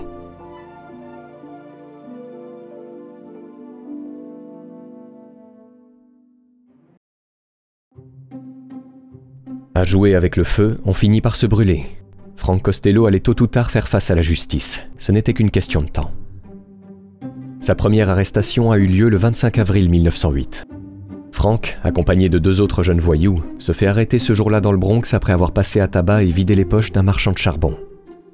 À 9.74 9.84
jouer 9.84 10.14
avec 10.14 10.36
le 10.36 10.44
feu, 10.44 10.78
on 10.86 10.94
finit 10.94 11.20
par 11.20 11.36
se 11.36 11.44
brûler. 11.44 11.84
Frank 12.36 12.62
Costello 12.62 13.04
allait 13.04 13.20
tôt 13.20 13.38
ou 13.42 13.46
tard 13.46 13.70
faire 13.70 13.88
face 13.88 14.10
à 14.10 14.14
la 14.14 14.22
justice. 14.22 14.82
Ce 14.96 15.12
n'était 15.12 15.34
qu'une 15.34 15.50
question 15.50 15.82
de 15.82 15.88
temps. 15.88 16.12
Sa 17.60 17.74
première 17.74 18.08
arrestation 18.08 18.70
a 18.70 18.78
eu 18.78 18.86
lieu 18.86 19.08
le 19.08 19.16
25 19.18 19.58
avril 19.58 19.90
1908. 19.90 20.64
Frank, 21.36 21.76
accompagné 21.84 22.30
de 22.30 22.38
deux 22.38 22.62
autres 22.62 22.82
jeunes 22.82 22.98
voyous, 22.98 23.42
se 23.58 23.72
fait 23.72 23.86
arrêter 23.86 24.16
ce 24.16 24.32
jour-là 24.32 24.62
dans 24.62 24.72
le 24.72 24.78
Bronx 24.78 25.12
après 25.12 25.34
avoir 25.34 25.52
passé 25.52 25.80
à 25.80 25.86
tabac 25.86 26.22
et 26.22 26.30
vidé 26.30 26.54
les 26.54 26.64
poches 26.64 26.92
d'un 26.92 27.02
marchand 27.02 27.32
de 27.32 27.36
charbon. 27.36 27.76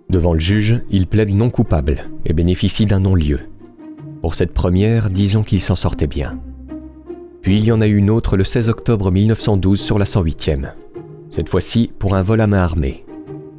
Devant 0.09 0.35
le 0.35 0.39
juge, 0.39 0.81
il 0.89 1.09
plaide 1.09 1.35
non 1.35 1.51
coupable 1.51 2.05
et 2.25 2.33
bénéficie 2.33 2.87
d'un 2.87 3.01
non-lieu. 3.01 3.41
Pour 4.21 4.37
cette 4.37 4.55
première, 4.55 5.11
disons 5.11 5.43
qu'il 5.43 5.61
s'en 5.61 5.75
sortait 5.75 6.07
bien. 6.07 6.39
Puis 7.41 7.57
il 7.57 7.65
y 7.65 7.73
en 7.73 7.81
a 7.81 7.89
eu 7.89 7.97
une 7.97 8.09
autre 8.09 8.37
le 8.37 8.45
16 8.45 8.69
octobre 8.69 9.11
1912 9.11 9.81
sur 9.81 9.99
la 9.99 10.05
108e. 10.05 10.69
Cette 11.29 11.49
fois-ci 11.49 11.91
pour 11.99 12.15
un 12.15 12.23
vol 12.23 12.41
à 12.41 12.47
main 12.47 12.63
armée. 12.63 13.05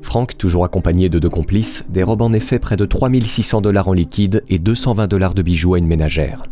Frank, 0.02 0.38
toujours 0.38 0.64
accompagné 0.64 1.10
de 1.10 1.20
deux 1.20 1.30
complices, 1.30 1.84
dérobe 1.90 2.22
en 2.22 2.32
effet 2.32 2.60
près 2.60 2.78
de 2.78 2.86
3600 2.86 3.60
dollars 3.60 3.90
en 3.90 3.94
liquide 3.94 4.46
et 4.48 4.58
220 4.58 5.08
dollars 5.08 5.34
de 5.34 5.42
bijoux 5.42 5.74
à 5.74 5.80
une 5.80 5.88
ménagère. 5.88 6.44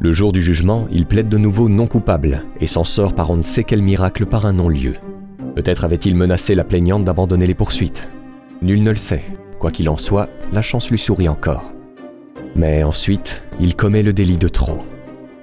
Le 0.00 0.12
jour 0.12 0.32
du 0.32 0.42
jugement, 0.42 0.88
il 0.90 1.06
plaide 1.06 1.28
de 1.28 1.38
nouveau 1.38 1.68
non 1.68 1.86
coupable 1.86 2.44
et 2.60 2.66
s'en 2.66 2.84
sort 2.84 3.14
par 3.14 3.30
on 3.30 3.36
ne 3.36 3.42
sait 3.42 3.64
quel 3.64 3.82
miracle 3.82 4.26
par 4.26 4.46
un 4.46 4.52
non-lieu. 4.52 4.96
Peut-être 5.54 5.84
avait-il 5.84 6.16
menacé 6.16 6.54
la 6.54 6.64
plaignante 6.64 7.04
d'abandonner 7.04 7.46
les 7.46 7.54
poursuites. 7.54 8.08
Nul 8.62 8.82
ne 8.82 8.90
le 8.90 8.96
sait. 8.96 9.22
Quoi 9.58 9.70
qu'il 9.70 9.88
en 9.88 9.96
soit, 9.96 10.28
la 10.52 10.62
chance 10.62 10.90
lui 10.90 10.98
sourit 10.98 11.28
encore. 11.28 11.70
Mais 12.56 12.82
ensuite, 12.82 13.42
il 13.60 13.76
commet 13.76 14.02
le 14.02 14.12
délit 14.12 14.38
de 14.38 14.48
trop. 14.48 14.82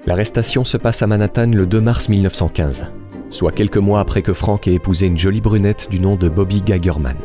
L'arrestation 0.06 0.66
se 0.66 0.78
passe 0.78 1.02
à 1.02 1.08
Manhattan 1.08 1.52
le 1.54 1.66
2 1.66 1.80
mars 1.80 2.10
1915, 2.10 2.88
soit 3.30 3.52
quelques 3.52 3.78
mois 3.78 4.00
après 4.00 4.22
que 4.22 4.34
Frank 4.34 4.68
ait 4.68 4.74
épousé 4.74 5.08
une 5.08 5.18
jolie 5.18 5.42
brunette 5.42 5.88
du 5.90 6.00
nom 6.00 6.16
de 6.16 6.28
Bobby 6.28 6.62
Gagerman. 6.62 7.18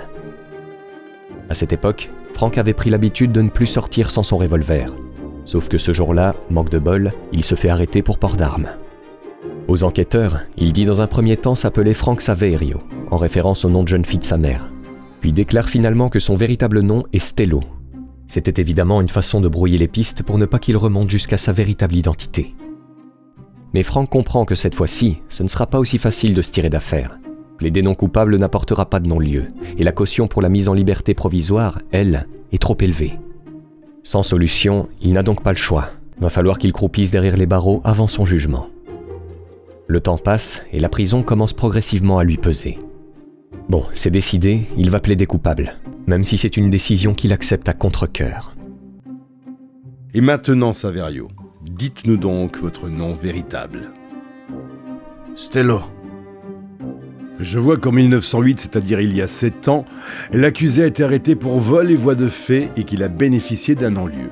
À 1.48 1.54
cette 1.54 1.72
époque, 1.72 2.10
Frank 2.34 2.58
avait 2.58 2.74
pris 2.74 2.90
l'habitude 2.90 3.32
de 3.32 3.42
ne 3.42 3.48
plus 3.48 3.66
sortir 3.66 4.10
sans 4.10 4.22
son 4.22 4.37
revolver. 4.37 4.92
Sauf 5.44 5.68
que 5.68 5.78
ce 5.78 5.92
jour-là, 5.92 6.35
manque 6.50 6.70
de 6.70 6.78
bol, 6.78 7.12
il 7.33 7.44
se 7.44 7.54
fait 7.54 7.68
arrêter 7.68 8.02
pour 8.02 8.18
port 8.18 8.37
d'armes. 8.37 8.68
Aux 9.68 9.85
enquêteurs, 9.85 10.40
il 10.57 10.72
dit 10.72 10.85
dans 10.85 11.00
un 11.00 11.07
premier 11.07 11.37
temps 11.37 11.54
s'appeler 11.54 11.94
Frank 11.94 12.20
Saverio, 12.20 12.80
en 13.11 13.16
référence 13.16 13.64
au 13.64 13.70
nom 13.70 13.83
de 13.83 13.88
jeune 13.88 14.04
fille 14.04 14.18
de 14.18 14.24
sa 14.24 14.37
mère, 14.37 14.70
puis 15.20 15.33
déclare 15.33 15.68
finalement 15.68 16.09
que 16.09 16.18
son 16.18 16.35
véritable 16.35 16.80
nom 16.80 17.04
est 17.12 17.18
Stello. 17.18 17.61
C'était 18.26 18.61
évidemment 18.61 19.00
une 19.00 19.09
façon 19.09 19.40
de 19.40 19.48
brouiller 19.48 19.78
les 19.78 19.88
pistes 19.88 20.22
pour 20.22 20.38
ne 20.38 20.46
pas 20.46 20.59
qu'il 20.59 20.76
remonte 20.76 21.11
jusqu'à 21.11 21.37
sa 21.37 21.52
véritable 21.52 21.94
identité. 21.94 22.54
Mais 23.74 23.83
Frank 23.83 24.09
comprend 24.09 24.44
que 24.44 24.54
cette 24.54 24.74
fois-ci, 24.74 25.20
ce 25.28 25.42
ne 25.42 25.48
sera 25.48 25.66
pas 25.66 25.78
aussi 25.78 25.98
facile 25.98 26.35
de 26.35 26.42
se 26.42 26.52
tirer 26.52 26.70
d'affaire. 26.70 27.18
Plaider 27.59 27.83
non 27.83 27.94
coupable 27.94 28.37
n'apportera 28.37 28.88
pas 28.88 29.00
de 29.00 29.09
non-lieu, 29.09 29.44
et 29.78 29.85
la 29.85 29.92
caution 29.92 30.26
pour 30.26 30.42
la 30.42 30.48
mise 30.48 30.68
en 30.68 30.74
liberté 30.74 31.14
provisoire, 31.14 31.80
elle, 31.90 32.26
est 32.52 32.61
trop 32.61 32.76
élevée. 32.80 33.18
Sans 34.04 34.22
solution, 34.22 34.86
il 35.00 35.14
n'a 35.14 35.22
donc 35.22 35.42
pas 35.42 35.50
le 35.50 35.56
choix. 35.56 35.90
Va 36.20 36.28
falloir 36.28 36.58
qu'il 36.58 36.74
croupisse 36.74 37.10
derrière 37.10 37.38
les 37.38 37.46
barreaux 37.46 37.80
avant 37.84 38.06
son 38.06 38.26
jugement. 38.26 38.68
Le 39.86 40.00
temps 40.00 40.18
passe 40.18 40.60
et 40.72 40.78
la 40.78 40.90
prison 40.90 41.22
commence 41.22 41.54
progressivement 41.54 42.18
à 42.18 42.24
lui 42.24 42.36
peser. 42.36 42.78
Bon, 43.70 43.84
c'est 43.94 44.10
décidé, 44.10 44.66
il 44.76 44.90
va 44.90 45.00
plaider 45.00 45.24
coupable, 45.24 45.72
même 46.06 46.22
si 46.22 46.36
c'est 46.36 46.58
une 46.58 46.68
décision 46.68 47.14
qu'il 47.14 47.32
accepte 47.32 47.68
à 47.68 47.72
contre-coeur. 47.72 48.54
Et 50.12 50.20
maintenant, 50.20 50.74
Saverio, 50.74 51.28
dites-nous 51.62 52.18
donc 52.18 52.58
votre 52.58 52.90
nom 52.90 53.14
véritable. 53.14 53.90
Stello. 55.34 55.80
Je 57.40 57.59
vois 57.59 57.77
qu'en 57.77 57.90
1908, 57.90 58.61
c'est-à-dire 58.61 59.01
il 59.01 59.14
y 59.14 59.20
a 59.20 59.27
7 59.27 59.68
ans, 59.68 59.85
l'accusé 60.33 60.85
a 60.85 60.87
été 60.87 61.03
arrêté 61.03 61.35
pour 61.35 61.59
vol 61.59 61.90
et 61.90 61.97
voie 61.97 62.14
de 62.14 62.29
fait 62.29 62.70
et 62.77 62.85
qu'il 62.85 63.03
a 63.03 63.09
bénéficié 63.09 63.75
d'un 63.75 63.90
non-lieu. 63.90 64.31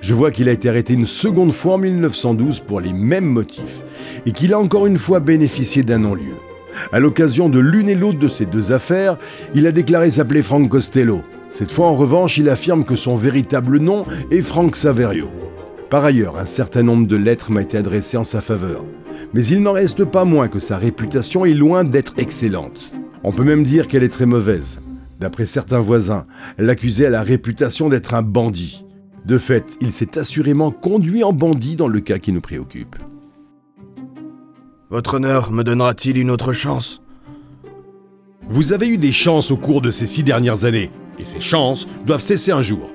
Je 0.00 0.14
vois 0.14 0.32
qu'il 0.32 0.48
a 0.48 0.52
été 0.52 0.68
arrêté 0.68 0.94
une 0.94 1.06
seconde 1.06 1.52
fois 1.52 1.74
en 1.74 1.78
1912 1.78 2.60
pour 2.60 2.80
les 2.80 2.92
mêmes 2.92 3.26
motifs 3.26 3.82
et 4.26 4.32
qu'il 4.32 4.52
a 4.52 4.58
encore 4.58 4.86
une 4.86 4.98
fois 4.98 5.20
bénéficié 5.20 5.84
d'un 5.84 5.98
non-lieu. 5.98 6.34
À 6.92 6.98
l'occasion 6.98 7.48
de 7.48 7.60
l'une 7.60 7.88
et 7.88 7.94
l'autre 7.94 8.18
de 8.18 8.28
ces 8.28 8.46
deux 8.46 8.72
affaires, 8.72 9.16
il 9.54 9.66
a 9.66 9.72
déclaré 9.72 10.10
s'appeler 10.10 10.42
Frank 10.42 10.68
Costello. 10.68 11.22
Cette 11.52 11.70
fois, 11.70 11.86
en 11.86 11.94
revanche, 11.94 12.38
il 12.38 12.48
affirme 12.48 12.84
que 12.84 12.96
son 12.96 13.16
véritable 13.16 13.78
nom 13.78 14.06
est 14.30 14.42
Frank 14.42 14.74
Saverio. 14.74 15.28
Par 15.88 16.04
ailleurs, 16.04 16.38
un 16.38 16.46
certain 16.46 16.82
nombre 16.82 17.06
de 17.06 17.16
lettres 17.16 17.50
m'a 17.50 17.62
été 17.62 17.76
adressé 17.76 18.16
en 18.16 18.24
sa 18.24 18.40
faveur. 18.40 18.84
Mais 19.32 19.46
il 19.46 19.62
n'en 19.62 19.72
reste 19.72 20.04
pas 20.04 20.24
moins 20.24 20.48
que 20.48 20.58
sa 20.58 20.76
réputation 20.76 21.44
est 21.44 21.54
loin 21.54 21.84
d'être 21.84 22.14
excellente. 22.18 22.92
On 23.22 23.32
peut 23.32 23.44
même 23.44 23.64
dire 23.64 23.86
qu'elle 23.86 24.02
est 24.02 24.08
très 24.08 24.26
mauvaise. 24.26 24.80
D'après 25.20 25.46
certains 25.46 25.80
voisins, 25.80 26.26
l'accusé 26.58 27.06
a 27.06 27.10
la 27.10 27.22
réputation 27.22 27.88
d'être 27.88 28.14
un 28.14 28.22
bandit. 28.22 28.84
De 29.26 29.38
fait, 29.38 29.64
il 29.80 29.92
s'est 29.92 30.18
assurément 30.18 30.70
conduit 30.70 31.22
en 31.22 31.32
bandit 31.32 31.76
dans 31.76 31.88
le 31.88 32.00
cas 32.00 32.18
qui 32.18 32.32
nous 32.32 32.40
préoccupe. 32.40 32.96
Votre 34.88 35.14
honneur 35.14 35.52
me 35.52 35.62
donnera-t-il 35.62 36.18
une 36.18 36.30
autre 36.30 36.52
chance? 36.52 37.02
Vous 38.48 38.72
avez 38.72 38.88
eu 38.88 38.96
des 38.96 39.12
chances 39.12 39.52
au 39.52 39.56
cours 39.56 39.82
de 39.82 39.92
ces 39.92 40.06
six 40.06 40.24
dernières 40.24 40.64
années, 40.64 40.90
et 41.18 41.24
ces 41.24 41.40
chances 41.40 41.86
doivent 42.04 42.20
cesser 42.20 42.50
un 42.50 42.62
jour. 42.62 42.90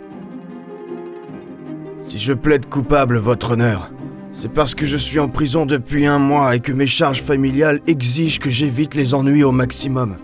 Si 2.04 2.20
je 2.20 2.34
plaide 2.34 2.66
coupable, 2.66 3.18
votre 3.18 3.52
honneur, 3.52 3.90
c'est 4.36 4.52
parce 4.52 4.76
que 4.76 4.86
je 4.86 4.98
suis 4.98 5.20
en 5.20 5.30
prison 5.30 5.66
depuis 5.66 6.06
un 6.06 6.20
mois 6.20 6.56
et 6.56 6.60
que 6.60 6.74
mes 6.74 6.88
charges 6.88 7.22
familiales 7.22 7.80
exigent 7.88 8.40
que 8.40 8.50
j'évite 8.50 8.94
les 8.94 9.14
ennuis 9.14 9.46
au 9.46 9.54
maximum. 9.54 10.18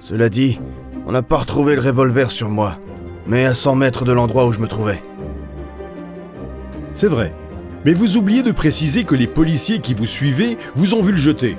Cela 0.00 0.28
dit, 0.28 0.60
on 1.06 1.12
n'a 1.12 1.22
pas 1.22 1.38
retrouvé 1.38 1.74
le 1.74 1.80
revolver 1.80 2.30
sur 2.30 2.50
moi, 2.50 2.78
mais 3.26 3.46
à 3.46 3.54
100 3.54 3.74
mètres 3.76 4.04
de 4.04 4.12
l'endroit 4.12 4.46
où 4.46 4.52
je 4.52 4.60
me 4.60 4.68
trouvais. 4.68 5.02
C'est 6.92 7.08
vrai. 7.08 7.34
Mais 7.86 7.94
vous 7.94 8.18
oubliez 8.18 8.42
de 8.42 8.52
préciser 8.52 9.04
que 9.04 9.14
les 9.14 9.26
policiers 9.26 9.78
qui 9.78 9.94
vous 9.94 10.06
suivaient 10.06 10.58
vous 10.74 10.92
ont 10.92 11.02
vu 11.02 11.12
le 11.12 11.18
jeter. 11.18 11.56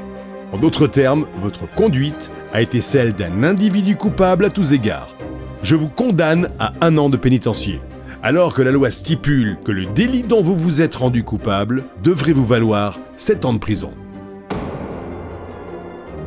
En 0.51 0.59
d'autres 0.59 0.87
termes, 0.87 1.25
votre 1.41 1.67
conduite 1.73 2.31
a 2.53 2.61
été 2.61 2.81
celle 2.81 3.13
d'un 3.13 3.43
individu 3.43 3.95
coupable 3.95 4.45
à 4.45 4.49
tous 4.51 4.73
égards. 4.73 5.09
Je 5.63 5.75
vous 5.75 5.89
condamne 5.89 6.49
à 6.59 6.73
un 6.81 6.97
an 6.97 7.09
de 7.09 7.17
pénitencier, 7.17 7.79
alors 8.27 8.53
que 8.53 8.61
la 8.61 8.71
loi 8.71 8.91
stipule 8.91 9.55
que 9.63 9.71
le 9.71 9.85
délit 9.85 10.23
dont 10.23 10.41
vous 10.41 10.57
vous 10.57 10.81
êtes 10.81 10.95
rendu 10.95 11.23
coupable 11.23 11.85
devrait 12.03 12.33
vous 12.33 12.43
valoir 12.43 12.99
7 13.15 13.45
ans 13.45 13.53
de 13.53 13.57
prison. 13.57 13.93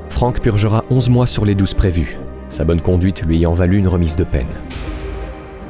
Frank 0.09 0.41
purgera 0.41 0.83
11 0.89 1.11
mois 1.11 1.27
sur 1.27 1.45
les 1.45 1.55
12 1.55 1.75
prévus, 1.75 2.17
sa 2.49 2.65
bonne 2.65 2.81
conduite 2.81 3.21
lui 3.21 3.37
ayant 3.37 3.53
valu 3.53 3.77
une 3.77 3.87
remise 3.87 4.17
de 4.17 4.25
peine. 4.25 4.49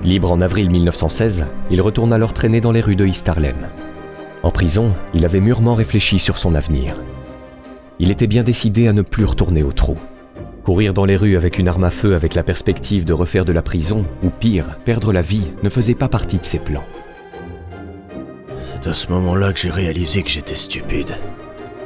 Libre 0.05 0.31
en 0.31 0.41
avril 0.41 0.71
1916, 0.71 1.47
il 1.69 1.83
retourne 1.83 2.13
alors 2.13 2.33
traîner 2.33 2.61
dans 2.61 2.71
les 2.71 2.81
rues 2.81 2.95
de 2.95 3.07
East. 3.07 3.29
En 4.45 4.53
prison, 4.53 4.95
il 5.15 5.25
avait 5.25 5.41
mûrement 5.41 5.75
réfléchi 5.75 6.21
sur 6.21 6.39
son 6.39 6.55
avenir. 6.55 6.95
Il 7.99 8.13
était 8.13 8.29
bien 8.29 8.45
décidé 8.45 8.87
à 8.87 8.93
ne 8.93 9.03
plus 9.03 9.25
retourner 9.25 9.65
au 9.65 9.73
trou. 9.73 9.99
Courir 10.65 10.93
dans 10.93 11.07
les 11.07 11.17
rues 11.17 11.37
avec 11.37 11.59
une 11.59 11.69
arme 11.69 11.85
à 11.85 11.91
feu 11.91 12.15
avec 12.15 12.35
la 12.35 12.43
perspective 12.43 13.05
de 13.05 13.13
refaire 13.13 13.45
de 13.45 13.53
la 13.53 13.63
prison, 13.63 14.05
ou 14.23 14.29
pire, 14.29 14.77
perdre 14.85 15.13
la 15.13 15.23
vie, 15.23 15.51
ne 15.63 15.71
faisait 15.71 15.95
pas 15.95 16.09
partie 16.09 16.39
de 16.39 16.45
ses 16.45 16.59
plans. 16.59 16.85
C'est 18.65 18.89
à 18.89 18.93
ce 18.93 19.09
moment-là 19.09 19.53
que 19.53 19.59
j'ai 19.59 19.71
réalisé 19.71 20.23
que 20.23 20.31
j'étais 20.31 20.55
stupide. 20.55 21.17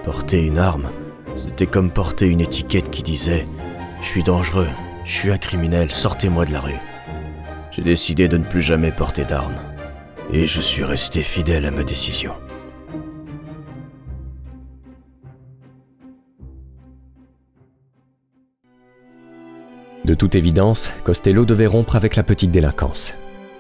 Porter 0.05 0.45
une 0.45 0.59
arme, 0.59 0.91
c'était 1.37 1.67
comme 1.67 1.91
porter 1.91 2.27
une 2.27 2.41
étiquette 2.41 2.91
qui 2.91 3.03
disait⁇ 3.03 3.45
Je 4.03 4.07
suis 4.07 4.25
dangereux, 4.25 4.69
je 5.05 5.13
suis 5.13 5.31
un 5.31 5.39
criminel, 5.39 5.91
sortez-moi 5.91 6.45
de 6.45 6.53
la 6.53 6.61
rue⁇ 6.61 6.73
J'ai 7.71 7.83
décidé 7.83 8.29
de 8.29 8.39
ne 8.39 8.45
plus 8.45 8.63
jamais 8.63 8.91
porter 8.91 9.25
d'armes. 9.25 9.57
Et 10.33 10.47
je 10.47 10.61
suis 10.61 10.85
resté 10.85 11.21
fidèle 11.21 11.67
à 11.67 11.71
ma 11.71 11.85
décision. 11.85 12.33
De 20.05 20.13
toute 20.13 20.35
évidence, 20.35 20.91
Costello 21.03 21.47
devait 21.47 21.67
rompre 21.67 21.97
avec 21.97 22.15
la 22.15 22.23
petite 22.23 22.51
délinquance. 22.51 23.15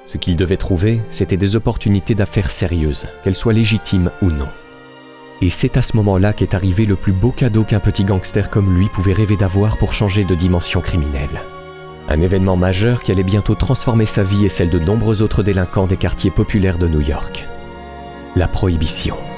Ce 0.05 0.19
qu'il 0.19 0.37
devait 0.37 0.59
trouver, 0.59 1.01
c'était 1.11 1.39
des 1.39 1.57
opportunités 1.57 2.15
d'affaires 2.15 2.51
sérieuses, 2.51 3.07
qu'elles 3.23 3.35
soient 3.35 3.55
légitimes 3.55 4.11
ou 4.21 4.27
non. 4.27 4.49
Et 5.41 5.49
c'est 5.49 5.79
à 5.79 5.83
ce 5.83 5.97
moment-là 5.97 6.35
qu'est 6.35 6.53
arrivé 6.53 6.85
le 6.85 6.97
plus 6.97 7.13
beau 7.13 7.31
cadeau 7.31 7.65
qu'un 7.65 7.81
petit 7.81 8.05
gangster 8.05 8.51
comme 8.51 8.77
lui 8.77 8.89
pouvait 8.89 9.15
rêver 9.15 9.37
d'avoir 9.37 9.79
pour 9.79 9.95
changer 9.95 10.25
de 10.25 10.35
dimension 10.35 10.83
criminelle. 10.83 11.43
Un 12.11 12.21
événement 12.21 12.57
majeur 12.57 13.03
qui 13.03 13.13
allait 13.13 13.23
bientôt 13.23 13.55
transformer 13.55 14.07
sa 14.07 14.23
vie 14.23 14.45
et 14.45 14.51
celle 14.51 14.69
de 14.69 14.79
nombreux 14.79 15.23
autres 15.23 15.43
délinquants 15.43 15.87
des 15.87 15.97
quartiers 15.97 16.31
populaires 16.31 16.79
de 16.79 16.89
New 16.89 17.01
York. 17.01 17.47
La 18.37 18.49
prohibition.« 18.49 19.17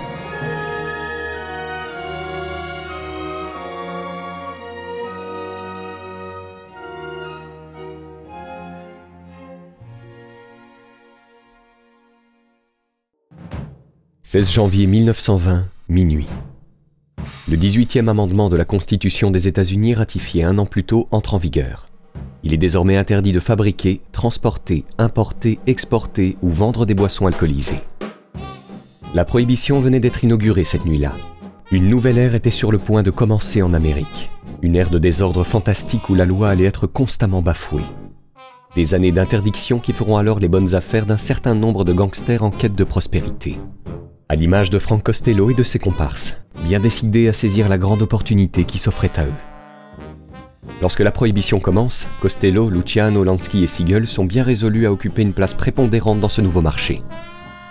16 14.29 14.51
janvier 14.51 14.89
1920, 14.89 15.67
minuit. 15.89 16.27
Le 17.49 17.57
18e 17.57 18.09
amendement 18.09 18.49
de 18.49 18.57
la 18.57 18.65
Constitution 18.65 19.31
des 19.31 19.47
États-Unis 19.47 19.95
ratifié 19.95 20.43
un 20.43 20.59
an 20.59 20.67
plus 20.67 20.83
tôt 20.83 21.07
entre 21.13 21.35
en 21.35 21.39
vigueur. 21.39 21.89
Il 22.43 22.53
est 22.53 22.59
désormais 22.59 22.97
interdit 22.97 23.31
de 23.31 23.39
fabriquer, 23.39 24.01
transporter, 24.11 24.85
importer, 24.99 25.61
exporter 25.69 26.37
ou 26.43 26.51
vendre 26.51 26.87
des 26.87 26.95
boissons 26.95 27.29
alcoolisées. 27.29 27.83
La 29.15 29.25
prohibition 29.25 29.79
venait 29.79 30.01
d'être 30.01 30.25
inaugurée 30.25 30.65
cette 30.65 30.87
nuit-là. 30.87 31.15
Une 31.71 31.89
nouvelle 31.89 32.19
ère 32.19 32.35
était 32.35 32.51
sur 32.51 32.73
le 32.73 32.79
point 32.79 33.05
de 33.05 33.13
commencer 33.13 33.63
en 33.63 33.75
Amérique. 33.75 34.29
Une 34.61 34.75
ère 34.75 34.91
de 34.91 34.99
désordre 34.99 35.45
fantastique 35.45 36.11
où 36.11 36.17
la 36.17 36.25
loi 36.25 36.49
allait 36.49 36.65
être 36.65 36.89
constamment 36.89 37.43
bafouée. 37.43 37.87
Des 38.75 38.93
années 38.95 39.13
d'interdiction 39.13 39.79
qui 39.79 39.93
feront 39.93 40.17
alors 40.17 40.41
les 40.41 40.49
bonnes 40.49 40.75
affaires 40.75 41.07
d'un 41.07 41.17
certain 41.17 41.55
nombre 41.55 41.85
de 41.85 41.93
gangsters 41.93 42.43
en 42.43 42.51
quête 42.51 42.75
de 42.75 42.83
prospérité. 42.83 43.57
À 44.29 44.35
l'image 44.35 44.71
de 44.71 44.81
Frank 44.81 45.05
Costello 45.05 45.51
et 45.51 45.55
de 45.55 45.63
ses 45.63 45.79
comparses, 45.79 46.37
bien 46.65 46.81
décidés 46.81 47.29
à 47.29 47.33
saisir 47.33 47.69
la 47.69 47.79
grande 47.79 48.03
opportunité 48.03 48.65
qui 48.65 48.79
s'offrait 48.79 49.13
à 49.15 49.25
eux. 49.25 49.33
Lorsque 50.83 50.99
la 50.99 51.13
prohibition 51.13 51.61
commence, 51.61 52.09
Costello, 52.21 52.69
Luciano, 52.69 53.23
Lansky 53.23 53.63
et 53.63 53.69
Siegel 53.69 54.09
sont 54.09 54.25
bien 54.25 54.43
résolus 54.43 54.85
à 54.85 54.91
occuper 54.91 55.23
une 55.23 55.33
place 55.33 55.55
prépondérante 55.55 56.19
dans 56.19 56.29
ce 56.29 56.41
nouveau 56.41 56.61
marché. 56.61 57.03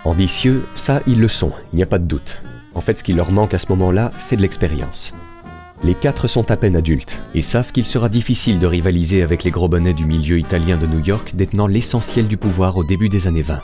Ambitieux, 0.06 0.64
ça, 0.74 1.02
ils 1.06 1.20
le 1.20 1.28
sont, 1.28 1.52
il 1.74 1.76
n'y 1.76 1.82
a 1.82 1.86
pas 1.86 1.98
de 1.98 2.06
doute. 2.06 2.40
En 2.72 2.80
fait, 2.80 2.96
ce 2.96 3.04
qui 3.04 3.12
leur 3.12 3.32
manque 3.32 3.52
à 3.52 3.58
ce 3.58 3.68
moment-là, 3.72 4.10
c'est 4.16 4.36
de 4.36 4.42
l'expérience. 4.42 5.12
Les 5.84 5.94
quatre 5.94 6.26
sont 6.26 6.50
à 6.50 6.56
peine 6.56 6.76
adultes 6.76 7.20
et 7.34 7.42
savent 7.42 7.70
qu'il 7.70 7.84
sera 7.84 8.08
difficile 8.08 8.58
de 8.58 8.66
rivaliser 8.66 9.22
avec 9.22 9.44
les 9.44 9.50
gros 9.50 9.68
bonnets 9.68 9.92
du 9.92 10.06
milieu 10.06 10.38
italien 10.38 10.78
de 10.78 10.86
New 10.86 11.04
York 11.04 11.36
détenant 11.36 11.66
l'essentiel 11.66 12.28
du 12.28 12.38
pouvoir 12.38 12.78
au 12.78 12.84
début 12.84 13.10
des 13.10 13.26
années 13.26 13.42
20. 13.42 13.60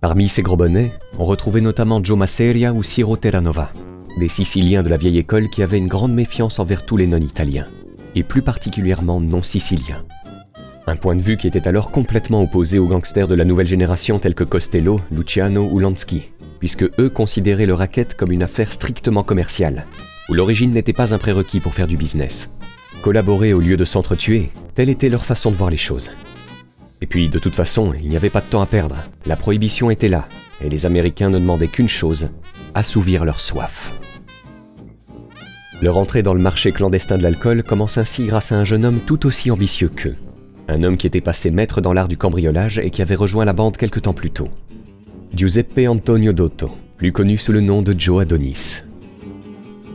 Parmi 0.00 0.28
ces 0.28 0.40
gros 0.40 0.56
bonnets, 0.56 0.94
on 1.18 1.26
retrouvait 1.26 1.60
notamment 1.60 2.02
Joe 2.02 2.16
Masseria 2.16 2.72
ou 2.72 2.82
Ciro 2.82 3.18
Terranova, 3.18 3.70
des 4.18 4.28
Siciliens 4.28 4.82
de 4.82 4.88
la 4.88 4.96
vieille 4.96 5.18
école 5.18 5.50
qui 5.50 5.62
avaient 5.62 5.76
une 5.76 5.88
grande 5.88 6.14
méfiance 6.14 6.58
envers 6.58 6.86
tous 6.86 6.96
les 6.96 7.06
non-italiens, 7.06 7.68
et 8.14 8.22
plus 8.22 8.40
particulièrement 8.40 9.20
non-siciliens. 9.20 10.02
Un 10.86 10.96
point 10.96 11.14
de 11.16 11.20
vue 11.20 11.36
qui 11.36 11.46
était 11.46 11.68
alors 11.68 11.90
complètement 11.90 12.42
opposé 12.42 12.78
aux 12.78 12.86
gangsters 12.86 13.28
de 13.28 13.34
la 13.34 13.44
nouvelle 13.44 13.66
génération 13.66 14.18
tels 14.18 14.34
que 14.34 14.42
Costello, 14.42 15.02
Luciano 15.12 15.68
ou 15.70 15.78
Lansky, 15.80 16.30
puisque 16.60 16.90
eux 16.98 17.10
considéraient 17.10 17.66
le 17.66 17.74
racket 17.74 18.14
comme 18.14 18.32
une 18.32 18.42
affaire 18.42 18.72
strictement 18.72 19.22
commerciale, 19.22 19.84
où 20.30 20.32
l'origine 20.32 20.70
n'était 20.70 20.94
pas 20.94 21.12
un 21.12 21.18
prérequis 21.18 21.60
pour 21.60 21.74
faire 21.74 21.86
du 21.86 21.98
business. 21.98 22.50
Collaborer 23.02 23.52
au 23.52 23.60
lieu 23.60 23.76
de 23.76 23.84
s'entretuer, 23.84 24.50
telle 24.74 24.88
était 24.88 25.10
leur 25.10 25.26
façon 25.26 25.50
de 25.50 25.56
voir 25.56 25.68
les 25.68 25.76
choses. 25.76 26.10
Et 27.00 27.06
puis, 27.06 27.28
de 27.28 27.38
toute 27.38 27.54
façon, 27.54 27.94
il 28.02 28.08
n'y 28.08 28.16
avait 28.16 28.30
pas 28.30 28.40
de 28.40 28.46
temps 28.46 28.60
à 28.60 28.66
perdre. 28.66 28.96
La 29.26 29.36
prohibition 29.36 29.90
était 29.90 30.08
là, 30.08 30.28
et 30.62 30.68
les 30.68 30.86
Américains 30.86 31.30
ne 31.30 31.38
demandaient 31.38 31.68
qu'une 31.68 31.88
chose, 31.88 32.28
assouvir 32.74 33.24
leur 33.24 33.40
soif. 33.40 33.92
Leur 35.82 35.96
entrée 35.96 36.22
dans 36.22 36.34
le 36.34 36.42
marché 36.42 36.72
clandestin 36.72 37.16
de 37.16 37.22
l'alcool 37.22 37.62
commence 37.62 37.96
ainsi 37.96 38.26
grâce 38.26 38.52
à 38.52 38.56
un 38.56 38.64
jeune 38.64 38.84
homme 38.84 39.00
tout 39.06 39.24
aussi 39.26 39.50
ambitieux 39.50 39.88
qu'eux. 39.88 40.16
Un 40.68 40.82
homme 40.82 40.98
qui 40.98 41.06
était 41.06 41.22
passé 41.22 41.50
maître 41.50 41.80
dans 41.80 41.94
l'art 41.94 42.06
du 42.06 42.18
cambriolage 42.18 42.78
et 42.78 42.90
qui 42.90 43.00
avait 43.00 43.14
rejoint 43.14 43.46
la 43.46 43.54
bande 43.54 43.78
quelque 43.78 43.98
temps 43.98 44.12
plus 44.12 44.30
tôt. 44.30 44.50
Giuseppe 45.34 45.88
Antonio 45.88 46.32
Dotto, 46.34 46.70
plus 46.98 47.12
connu 47.12 47.38
sous 47.38 47.52
le 47.52 47.62
nom 47.62 47.80
de 47.80 47.98
Joe 47.98 48.22
Adonis. 48.22 48.82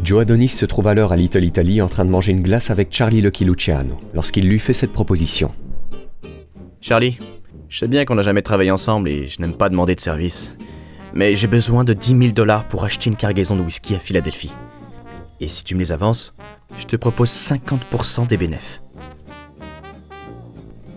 Joe 0.03 0.21
Adonis 0.21 0.49
se 0.49 0.65
trouve 0.65 0.87
alors 0.87 1.11
à 1.11 1.15
Little 1.15 1.43
Italy 1.43 1.81
en 1.81 1.87
train 1.87 2.03
de 2.03 2.09
manger 2.09 2.31
une 2.31 2.41
glace 2.41 2.71
avec 2.71 2.91
Charlie 2.91 3.21
Lucky 3.21 3.45
Luciano 3.45 3.95
lorsqu'il 4.15 4.47
lui 4.47 4.59
fait 4.59 4.73
cette 4.73 4.91
proposition. 4.91 5.51
Charlie, 6.87 7.17
je 7.67 7.79
sais 7.79 7.87
bien 7.87 8.05
qu'on 8.05 8.13
n'a 8.13 8.21
jamais 8.21 8.43
travaillé 8.43 8.69
ensemble 8.69 9.09
et 9.09 9.27
je 9.27 9.41
n'aime 9.41 9.55
pas 9.55 9.69
demander 9.69 9.95
de 9.95 9.99
service. 9.99 10.53
Mais 11.15 11.33
j'ai 11.33 11.47
besoin 11.47 11.83
de 11.83 11.93
10 11.93 12.09
000 12.09 12.21
dollars 12.27 12.67
pour 12.67 12.85
acheter 12.85 13.09
une 13.09 13.15
cargaison 13.15 13.55
de 13.55 13.63
whisky 13.63 13.95
à 13.95 13.99
Philadelphie. 13.99 14.53
Et 15.39 15.47
si 15.47 15.63
tu 15.63 15.73
me 15.73 15.79
les 15.79 15.91
avances, 15.91 16.35
je 16.77 16.85
te 16.85 16.95
propose 16.95 17.31
50% 17.31 18.27
des 18.27 18.37
bénéfices. 18.37 18.83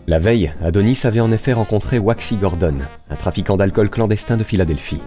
La 0.07 0.19
veille, 0.19 0.53
Adonis 0.63 1.01
avait 1.05 1.21
en 1.21 1.33
effet 1.33 1.55
rencontré 1.55 1.99
Waxy 1.99 2.37
Gordon, 2.37 2.75
un 3.09 3.17
trafiquant 3.17 3.57
d'alcool 3.57 3.89
clandestin 3.89 4.37
de 4.37 4.45
Philadelphie. 4.45 5.01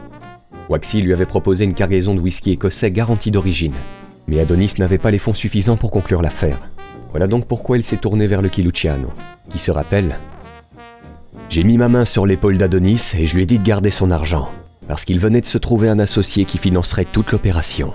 Waxy 0.68 1.04
lui 1.04 1.14
avait 1.14 1.28
proposé 1.28 1.64
une 1.64 1.76
cargaison 1.76 2.16
de 2.16 2.22
whisky 2.22 2.54
écossais 2.54 2.90
garantie 2.90 3.30
d'origine. 3.30 3.76
Mais 4.26 4.40
Adonis 4.40 4.74
n'avait 4.80 4.98
pas 4.98 5.12
les 5.12 5.20
fonds 5.20 5.36
suffisants 5.36 5.78
pour 5.78 5.92
conclure 5.92 6.24
l'affaire. 6.24 6.58
Voilà 7.12 7.28
donc 7.28 7.46
pourquoi 7.46 7.78
il 7.78 7.84
s'est 7.84 7.98
tourné 7.98 8.26
vers 8.26 8.42
le 8.42 8.50
Luciano, 8.58 9.14
qui 9.52 9.60
se 9.60 9.70
rappelle 9.70 10.16
j'ai 11.52 11.66
mis 11.66 11.78
ma 11.78 11.90
main 11.90 12.06
sur 12.06 12.26
l'épaule 12.26 12.58
d'Adonis 12.58 13.12
et 13.18 13.28
je 13.28 13.36
lui 13.36 13.44
ai 13.44 13.46
dit 13.46 13.60
de 13.60 13.64
garder 13.64 13.90
son 13.90 14.10
argent, 14.10 14.48
parce 14.88 15.04
qu'il 15.04 15.20
venait 15.20 15.42
de 15.42 15.46
se 15.46 15.58
trouver 15.58 15.90
un 15.90 16.00
associé 16.00 16.46
qui 16.46 16.58
financerait 16.58 17.04
toute 17.04 17.34
l'opération. 17.34 17.94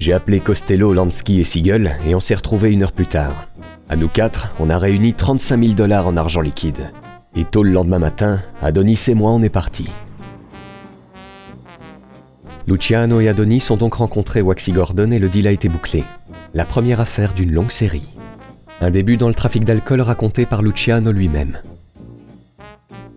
J'ai 0.00 0.12
appelé 0.12 0.40
Costello, 0.40 0.92
Lansky 0.92 1.38
et 1.38 1.44
Siegel 1.44 1.96
et 2.04 2.16
on 2.16 2.20
s'est 2.20 2.34
retrouvés 2.34 2.72
une 2.72 2.82
heure 2.82 2.90
plus 2.90 3.06
tard. 3.06 3.46
À 3.88 3.94
nous 3.94 4.08
quatre, 4.08 4.48
on 4.58 4.68
a 4.68 4.76
réuni 4.76 5.14
35 5.14 5.62
000 5.62 5.74
dollars 5.74 6.08
en 6.08 6.16
argent 6.16 6.40
liquide. 6.40 6.90
Et 7.36 7.44
tôt 7.44 7.62
le 7.62 7.70
lendemain 7.70 8.00
matin, 8.00 8.40
Adonis 8.60 9.04
et 9.06 9.14
moi 9.14 9.30
on 9.30 9.42
est 9.42 9.48
partis. 9.48 9.90
Luciano 12.66 13.20
et 13.20 13.28
Adonis 13.28 13.68
ont 13.70 13.76
donc 13.76 13.94
rencontré 13.94 14.42
Waxy 14.42 14.72
Gordon 14.72 15.12
et 15.12 15.20
le 15.20 15.28
deal 15.28 15.46
a 15.46 15.52
été 15.52 15.68
bouclé. 15.68 16.02
La 16.54 16.64
première 16.64 16.98
affaire 16.98 17.34
d'une 17.34 17.52
longue 17.52 17.70
série. 17.70 18.10
Un 18.80 18.90
début 18.90 19.16
dans 19.16 19.28
le 19.28 19.34
trafic 19.34 19.64
d'alcool 19.64 20.00
raconté 20.00 20.44
par 20.44 20.62
Luciano 20.62 21.12
lui-même. 21.12 21.60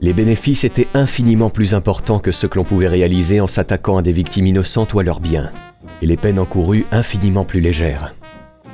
Les 0.03 0.11
bénéfices 0.11 0.65
étaient 0.65 0.89
infiniment 0.95 1.49
plus 1.49 1.73
importants 1.73 2.19
que 2.19 2.33
ceux 2.33 2.49
que 2.49 2.57
l'on 2.57 2.65
pouvait 2.65 2.89
réaliser 2.89 3.39
en 3.39 3.47
s'attaquant 3.47 3.95
à 3.95 4.01
des 4.01 4.11
victimes 4.11 4.47
innocentes 4.47 4.93
ou 4.93 4.99
à 4.99 5.03
leurs 5.03 5.21
biens, 5.21 5.49
et 6.01 6.05
les 6.05 6.17
peines 6.17 6.39
encourues 6.39 6.85
infiniment 6.91 7.45
plus 7.45 7.61
légères. 7.61 8.13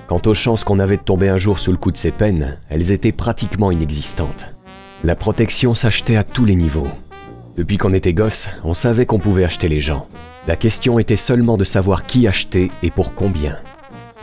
Quant 0.07 0.19
aux 0.25 0.33
chances 0.33 0.63
qu'on 0.63 0.79
avait 0.79 0.97
de 0.97 1.03
tomber 1.03 1.29
un 1.29 1.37
jour 1.37 1.59
sous 1.59 1.71
le 1.71 1.77
coup 1.77 1.91
de 1.91 1.97
ces 1.97 2.09
peines, 2.09 2.57
elles 2.67 2.91
étaient 2.91 3.11
pratiquement 3.11 3.69
inexistantes. 3.69 4.47
La 5.03 5.15
protection 5.15 5.75
s'achetait 5.75 6.15
à 6.15 6.23
tous 6.23 6.45
les 6.45 6.55
niveaux. 6.55 6.87
Depuis 7.55 7.77
qu'on 7.77 7.93
était 7.93 8.13
gosse, 8.13 8.47
on 8.63 8.73
savait 8.73 9.05
qu'on 9.05 9.19
pouvait 9.19 9.43
acheter 9.43 9.67
les 9.67 9.81
gens. 9.81 10.07
La 10.47 10.55
question 10.55 10.97
était 10.97 11.15
seulement 11.15 11.57
de 11.57 11.63
savoir 11.63 12.07
qui 12.07 12.27
acheter 12.27 12.71
et 12.81 12.89
pour 12.89 13.13
combien. 13.13 13.59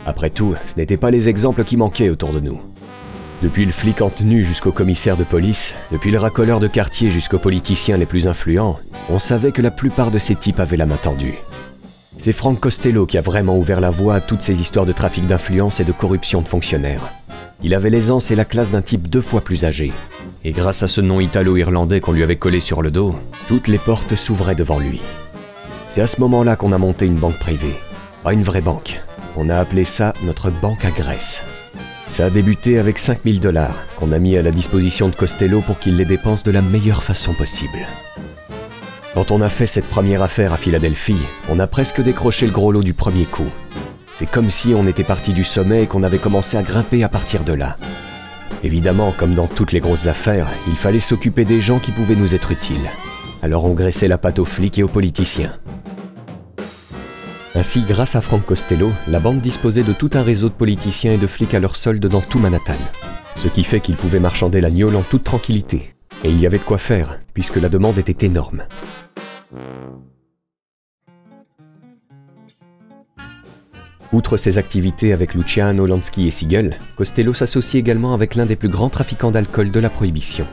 Après 0.05 0.29
tout, 0.29 0.55
ce 0.65 0.75
n'étaient 0.75 0.97
pas 0.97 1.11
les 1.11 1.29
exemples 1.29 1.63
qui 1.63 1.77
manquaient 1.77 2.09
autour 2.09 2.33
de 2.33 2.41
nous. 2.41 2.59
Depuis 3.43 3.65
le 3.65 3.71
flic 3.71 4.01
en 4.01 4.09
tenue 4.09 4.43
jusqu'au 4.43 4.71
commissaire 4.71 5.15
de 5.15 5.23
police, 5.23 5.75
depuis 5.91 6.09
le 6.09 6.17
racoleur 6.17 6.59
de 6.59 6.67
quartier 6.67 7.11
jusqu'aux 7.11 7.37
politiciens 7.37 7.97
les 7.97 8.07
plus 8.07 8.27
influents, 8.27 8.79
on 9.09 9.19
savait 9.19 9.51
que 9.51 9.61
la 9.61 9.69
plupart 9.69 10.09
de 10.09 10.17
ces 10.17 10.33
types 10.33 10.59
avaient 10.59 10.75
la 10.75 10.87
main 10.87 10.97
tendue. 10.97 11.35
C'est 12.17 12.31
Frank 12.31 12.59
Costello 12.59 13.05
qui 13.05 13.19
a 13.19 13.21
vraiment 13.21 13.55
ouvert 13.55 13.79
la 13.79 13.91
voie 13.91 14.15
à 14.15 14.21
toutes 14.21 14.41
ces 14.41 14.59
histoires 14.59 14.87
de 14.87 14.91
trafic 14.91 15.27
d'influence 15.27 15.79
et 15.79 15.83
de 15.83 15.91
corruption 15.91 16.41
de 16.41 16.47
fonctionnaires. 16.47 17.13
Il 17.61 17.75
avait 17.75 17.91
l'aisance 17.91 18.31
et 18.31 18.35
la 18.35 18.45
classe 18.45 18.71
d'un 18.71 18.81
type 18.81 19.07
deux 19.07 19.21
fois 19.21 19.41
plus 19.41 19.65
âgé. 19.65 19.91
Et 20.43 20.51
grâce 20.51 20.81
à 20.81 20.87
ce 20.87 21.01
nom 21.01 21.19
italo-irlandais 21.19 21.99
qu'on 21.99 22.13
lui 22.13 22.23
avait 22.23 22.37
collé 22.37 22.59
sur 22.59 22.81
le 22.81 22.89
dos, 22.89 23.15
toutes 23.47 23.67
les 23.67 23.77
portes 23.77 24.15
s'ouvraient 24.15 24.55
devant 24.55 24.79
lui. 24.79 24.99
C'est 25.87 26.01
à 26.01 26.07
ce 26.07 26.19
moment-là 26.21 26.55
qu'on 26.55 26.71
a 26.71 26.77
monté 26.79 27.05
une 27.05 27.19
banque 27.19 27.37
privée. 27.37 27.75
Pas 28.23 28.33
une 28.33 28.43
vraie 28.43 28.61
banque. 28.61 28.99
On 29.35 29.49
a 29.49 29.59
appelé 29.59 29.85
ça 29.85 30.13
notre 30.23 30.49
banque 30.49 30.85
à 30.85 30.89
Grèce. 30.89 31.43
Ça 32.07 32.25
a 32.25 32.29
débuté 32.29 32.79
avec 32.79 32.97
5000 32.97 33.39
dollars 33.39 33.75
qu'on 33.97 34.11
a 34.11 34.19
mis 34.19 34.37
à 34.37 34.41
la 34.41 34.51
disposition 34.51 35.09
de 35.09 35.15
Costello 35.15 35.61
pour 35.61 35.77
qu'il 35.77 35.97
les 35.97 36.05
dépense 36.05 36.43
de 36.43 36.51
la 36.51 36.61
meilleure 36.61 37.03
façon 37.03 37.33
possible. 37.33 37.87
Quand 39.13 39.31
on 39.31 39.41
a 39.41 39.49
fait 39.49 39.67
cette 39.67 39.87
première 39.87 40.21
affaire 40.21 40.53
à 40.53 40.57
Philadelphie, 40.57 41.17
on 41.49 41.59
a 41.59 41.67
presque 41.67 42.01
décroché 42.01 42.45
le 42.45 42.51
gros 42.51 42.71
lot 42.71 42.83
du 42.83 42.93
premier 42.93 43.25
coup. 43.25 43.51
C'est 44.11 44.29
comme 44.29 44.49
si 44.49 44.73
on 44.73 44.87
était 44.87 45.03
parti 45.03 45.33
du 45.33 45.43
sommet 45.43 45.83
et 45.83 45.87
qu'on 45.87 46.03
avait 46.03 46.17
commencé 46.17 46.55
à 46.57 46.63
grimper 46.63 47.03
à 47.03 47.09
partir 47.09 47.43
de 47.43 47.53
là. 47.53 47.75
Évidemment, 48.63 49.13
comme 49.15 49.35
dans 49.35 49.47
toutes 49.47 49.71
les 49.71 49.79
grosses 49.79 50.07
affaires, 50.07 50.49
il 50.67 50.75
fallait 50.75 50.99
s'occuper 50.99 51.45
des 51.45 51.61
gens 51.61 51.79
qui 51.79 51.91
pouvaient 51.91 52.15
nous 52.15 52.33
être 52.33 52.51
utiles. 52.51 52.89
Alors 53.43 53.65
on 53.65 53.73
graissait 53.73 54.07
la 54.07 54.17
patte 54.17 54.39
aux 54.39 54.45
flics 54.45 54.79
et 54.79 54.83
aux 54.83 54.87
politiciens. 54.87 55.53
Ainsi, 57.57 57.81
grâce 57.81 58.15
à 58.15 58.21
Frank 58.21 58.45
Costello, 58.45 58.91
la 59.07 59.19
bande 59.19 59.41
disposait 59.41 59.81
de 59.81 59.91
tout 59.91 60.11
un 60.13 60.21
réseau 60.21 60.47
de 60.47 60.53
politiciens 60.53 61.13
et 61.13 61.17
de 61.17 61.25
flics 61.25 61.55
à 61.55 61.59
leur 61.59 61.75
solde 61.75 62.05
dans 62.05 62.21
tout 62.21 62.37
Manhattan. 62.37 62.77
Ce 63.33 63.47
qui 63.47 63.63
fait 63.63 63.79
qu'ils 63.79 63.95
pouvaient 63.95 64.19
marchander 64.19 64.61
la 64.61 64.69
gnôle 64.69 64.95
en 64.95 65.01
toute 65.01 65.23
tranquillité. 65.23 65.95
Et 66.23 66.29
il 66.29 66.39
y 66.39 66.45
avait 66.45 66.59
de 66.59 66.63
quoi 66.63 66.77
faire, 66.77 67.19
puisque 67.33 67.55
la 67.55 67.67
demande 67.67 67.97
était 67.97 68.27
énorme. 68.27 68.65
Outre 74.13 74.37
ses 74.37 74.59
activités 74.59 75.11
avec 75.11 75.33
Luciano, 75.33 75.87
Lansky 75.87 76.27
et 76.27 76.31
Siegel, 76.31 76.77
Costello 76.95 77.33
s'associe 77.33 77.81
également 77.81 78.13
avec 78.13 78.35
l'un 78.35 78.45
des 78.45 78.55
plus 78.55 78.69
grands 78.69 78.89
trafiquants 78.89 79.31
d'alcool 79.31 79.71
de 79.71 79.79
la 79.79 79.89
Prohibition, 79.89 80.45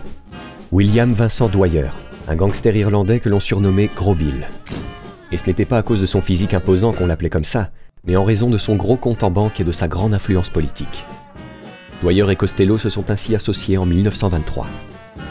William 0.73 1.13
Vincent 1.13 1.49
Dwyer, 1.49 1.89
un 2.29 2.35
gangster 2.35 2.75
irlandais 2.75 3.21
que 3.21 3.29
l'on 3.29 3.41
surnommait 3.41 3.91
Gros 3.95 4.15
Bill. 4.15 4.47
Et 5.33 5.37
ce 5.37 5.47
n'était 5.47 5.65
pas 5.65 5.79
à 5.79 5.83
cause 5.83 6.01
de 6.01 6.07
son 6.07 6.21
physique 6.21 6.55
imposant 6.55 6.93
qu'on 6.93 7.07
l'appelait 7.07 7.31
comme 7.31 7.45
ça, 7.45 7.71
mais 8.05 8.17
en 8.17 8.25
raison 8.25 8.51
de 8.51 8.59
son 8.59 8.77
gros 8.77 8.97
compte 8.97 9.23
en 9.23 9.31
banque 9.31 9.61
et 9.61 9.65
de 9.65 9.73
sa 9.73 9.89
grande 9.89 10.15
influence 10.15 10.51
politique. 10.51 11.05
Dwyer 12.03 12.31
et 12.31 12.37
Costello 12.37 12.79
se 12.79 12.89
sont 12.89 13.11
ainsi 13.11 13.35
associés 13.35 13.79
en 13.79 13.87
1923. 13.87 14.67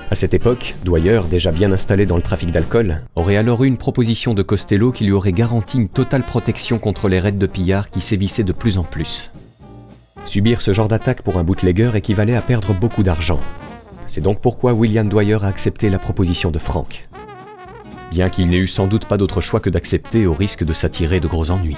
À 0.09 0.15
cette 0.15 0.33
époque, 0.33 0.75
Dwyer, 0.83 1.21
déjà 1.29 1.51
bien 1.51 1.71
installé 1.71 2.05
dans 2.05 2.15
le 2.15 2.21
trafic 2.21 2.51
d'alcool, 2.51 3.01
aurait 3.15 3.35
alors 3.35 3.63
eu 3.63 3.67
une 3.67 3.77
proposition 3.77 4.33
de 4.33 4.43
Costello 4.43 4.91
qui 4.91 5.05
lui 5.05 5.11
aurait 5.11 5.33
garanti 5.33 5.77
une 5.77 5.89
totale 5.89 6.23
protection 6.23 6.79
contre 6.79 7.09
les 7.09 7.19
raids 7.19 7.31
de 7.31 7.47
pillards 7.47 7.89
qui 7.89 8.01
sévissaient 8.01 8.43
de 8.43 8.53
plus 8.53 8.77
en 8.77 8.83
plus. 8.83 9.31
Subir 10.25 10.61
ce 10.61 10.71
genre 10.71 10.87
d'attaque 10.87 11.21
pour 11.21 11.37
un 11.37 11.43
bootlegger 11.43 11.91
équivalait 11.95 12.35
à 12.35 12.41
perdre 12.41 12.73
beaucoup 12.73 13.03
d'argent. 13.03 13.39
C'est 14.05 14.21
donc 14.21 14.39
pourquoi 14.39 14.73
William 14.73 15.09
Dwyer 15.09 15.39
a 15.41 15.47
accepté 15.47 15.89
la 15.89 15.99
proposition 15.99 16.51
de 16.51 16.59
Frank. 16.59 17.07
Bien 18.13 18.29
qu'il 18.29 18.47
n'ait 18.51 18.57
eu 18.57 18.67
sans 18.67 18.85
doute 18.85 19.05
pas 19.05 19.17
d'autre 19.17 19.41
choix 19.41 19.59
que 19.59 19.71
d'accepter 19.71 20.27
au 20.27 20.33
risque 20.33 20.63
de 20.63 20.71
s'attirer 20.71 21.19
de 21.19 21.27
gros 21.27 21.49
ennuis. 21.49 21.77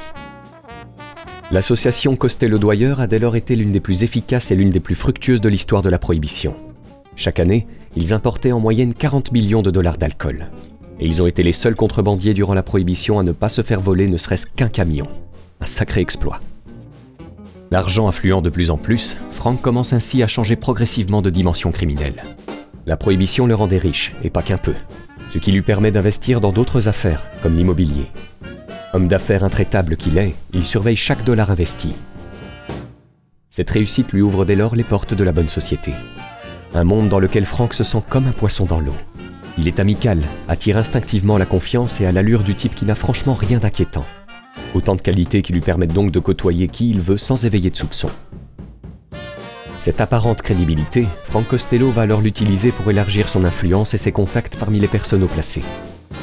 L'association 1.50 2.18
Costello-Dwyer 2.18 2.96
a 2.98 3.08
dès 3.08 3.20
lors 3.20 3.38
été 3.38 3.56
l'une 3.56 3.72
des 3.72 3.80
plus 3.80 4.04
efficaces 4.04 4.52
et 4.52 4.56
l'une 4.58 4.70
des 4.70 4.82
plus 4.82 4.96
fructueuses 4.96 5.40
de 5.40 5.48
l'histoire 5.48 5.82
de 5.82 5.88
la 5.88 5.98
prohibition. 5.98 6.54
Chaque 7.16 7.40
année, 7.40 7.68
ils 7.96 8.14
importaient 8.14 8.52
en 8.52 8.60
moyenne 8.60 8.94
40 8.94 9.32
millions 9.32 9.62
de 9.62 9.72
dollars 9.72 9.98
d'alcool. 9.98 10.48
Et 11.00 11.06
ils 11.06 11.22
ont 11.22 11.28
été 11.28 11.42
les 11.42 11.54
seuls 11.54 11.76
contrebandiers 11.76 12.34
durant 12.34 12.54
la 12.54 12.64
prohibition 12.64 13.18
à 13.18 13.24
ne 13.24 13.32
pas 13.32 13.48
se 13.48 13.62
faire 13.62 13.80
voler 13.80 14.08
ne 14.08 14.18
serait-ce 14.18 14.46
qu'un 14.46 14.68
camion. 14.68 15.08
Un 15.62 15.66
sacré 15.66 16.02
exploit. 16.02 16.42
L'argent 17.72 18.10
affluant 18.10 18.42
de 18.42 18.50
plus 18.50 18.72
en 18.72 18.78
plus, 18.78 19.16
Frank 19.32 19.62
commence 19.62 19.94
ainsi 19.94 20.22
à 20.22 20.28
changer 20.28 20.58
progressivement 20.58 21.22
de 21.22 21.30
dimension 21.30 21.72
criminelle. 21.72 22.24
La 22.86 22.98
prohibition 22.98 23.48
le 23.48 23.56
rendait 23.56 23.78
riche, 23.78 24.12
et 24.22 24.30
pas 24.30 24.42
qu'un 24.42 24.58
peu, 24.58 24.74
ce 25.28 25.38
qui 25.38 25.52
lui 25.52 25.62
permet 25.62 25.92
d'investir 25.92 26.42
dans 26.42 26.52
d'autres 26.52 26.88
affaires, 26.88 27.24
comme 27.42 27.56
l'immobilier. 27.56 28.08
Homme 28.94 29.08
d'affaires 29.08 29.44
intraitable 29.44 29.98
qu'il 29.98 30.18
est, 30.18 30.36
il 30.54 30.66
surveille 30.66 30.96
chaque 30.96 31.24
dollar 31.24 31.52
investi. 31.52 31.94
Cette 33.50 33.70
réussite 33.70 34.12
lui 34.12 34.22
ouvre 34.22 34.46
dès 34.46 34.56
lors 34.56 34.76
les 34.76 34.84
portes 34.84 35.14
de 35.14 35.24
la 35.24 35.32
bonne 35.32 35.50
société. 35.50 35.92
Un 36.74 36.84
monde 36.84 37.10
dans 37.10 37.20
lequel 37.20 37.46
Frank 37.46 37.74
se 37.74 37.84
sent 37.84 38.04
comme 38.10 38.28
un 38.28 38.32
poisson 38.32 38.66
dans 38.66 38.80
l'eau. 38.80 38.96
Il 39.58 39.68
est 39.68 39.80
amical, 39.80 40.22
attire 40.50 40.78
instinctivement 40.78 41.38
la 41.38 41.46
confiance 41.46 42.02
et 42.02 42.06
a 42.06 42.12
l'allure 42.12 42.44
du 42.44 42.56
type 42.56 42.76
qui 42.76 42.86
n'a 42.86 42.96
franchement 42.96 43.34
rien 43.34 43.60
d'inquiétant. 43.60 44.06
Autant 44.74 44.96
de 44.96 45.02
qualités 45.02 45.42
qui 45.42 45.54
lui 45.54 45.62
permettent 45.62 45.94
donc 45.94 46.12
de 46.12 46.20
côtoyer 46.20 46.68
qui 46.68 46.90
il 46.90 47.00
veut 47.00 47.18
sans 47.18 47.46
éveiller 47.46 47.70
de 47.70 47.78
soupçons. 47.78 48.12
Cette 49.86 50.02
apparente 50.02 50.42
crédibilité, 50.42 51.06
Frank 51.26 51.48
Costello 51.48 51.92
va 51.92 52.02
alors 52.02 52.22
l'utiliser 52.22 52.72
pour 52.72 52.90
élargir 52.90 53.30
son 53.30 53.44
influence 53.44 53.94
et 53.94 54.00
ses 54.00 54.12
contacts 54.12 54.56
parmi 54.56 54.80
les 54.80 54.88
personnes 54.88 55.22
haut 55.22 55.28
placées. 55.28 55.62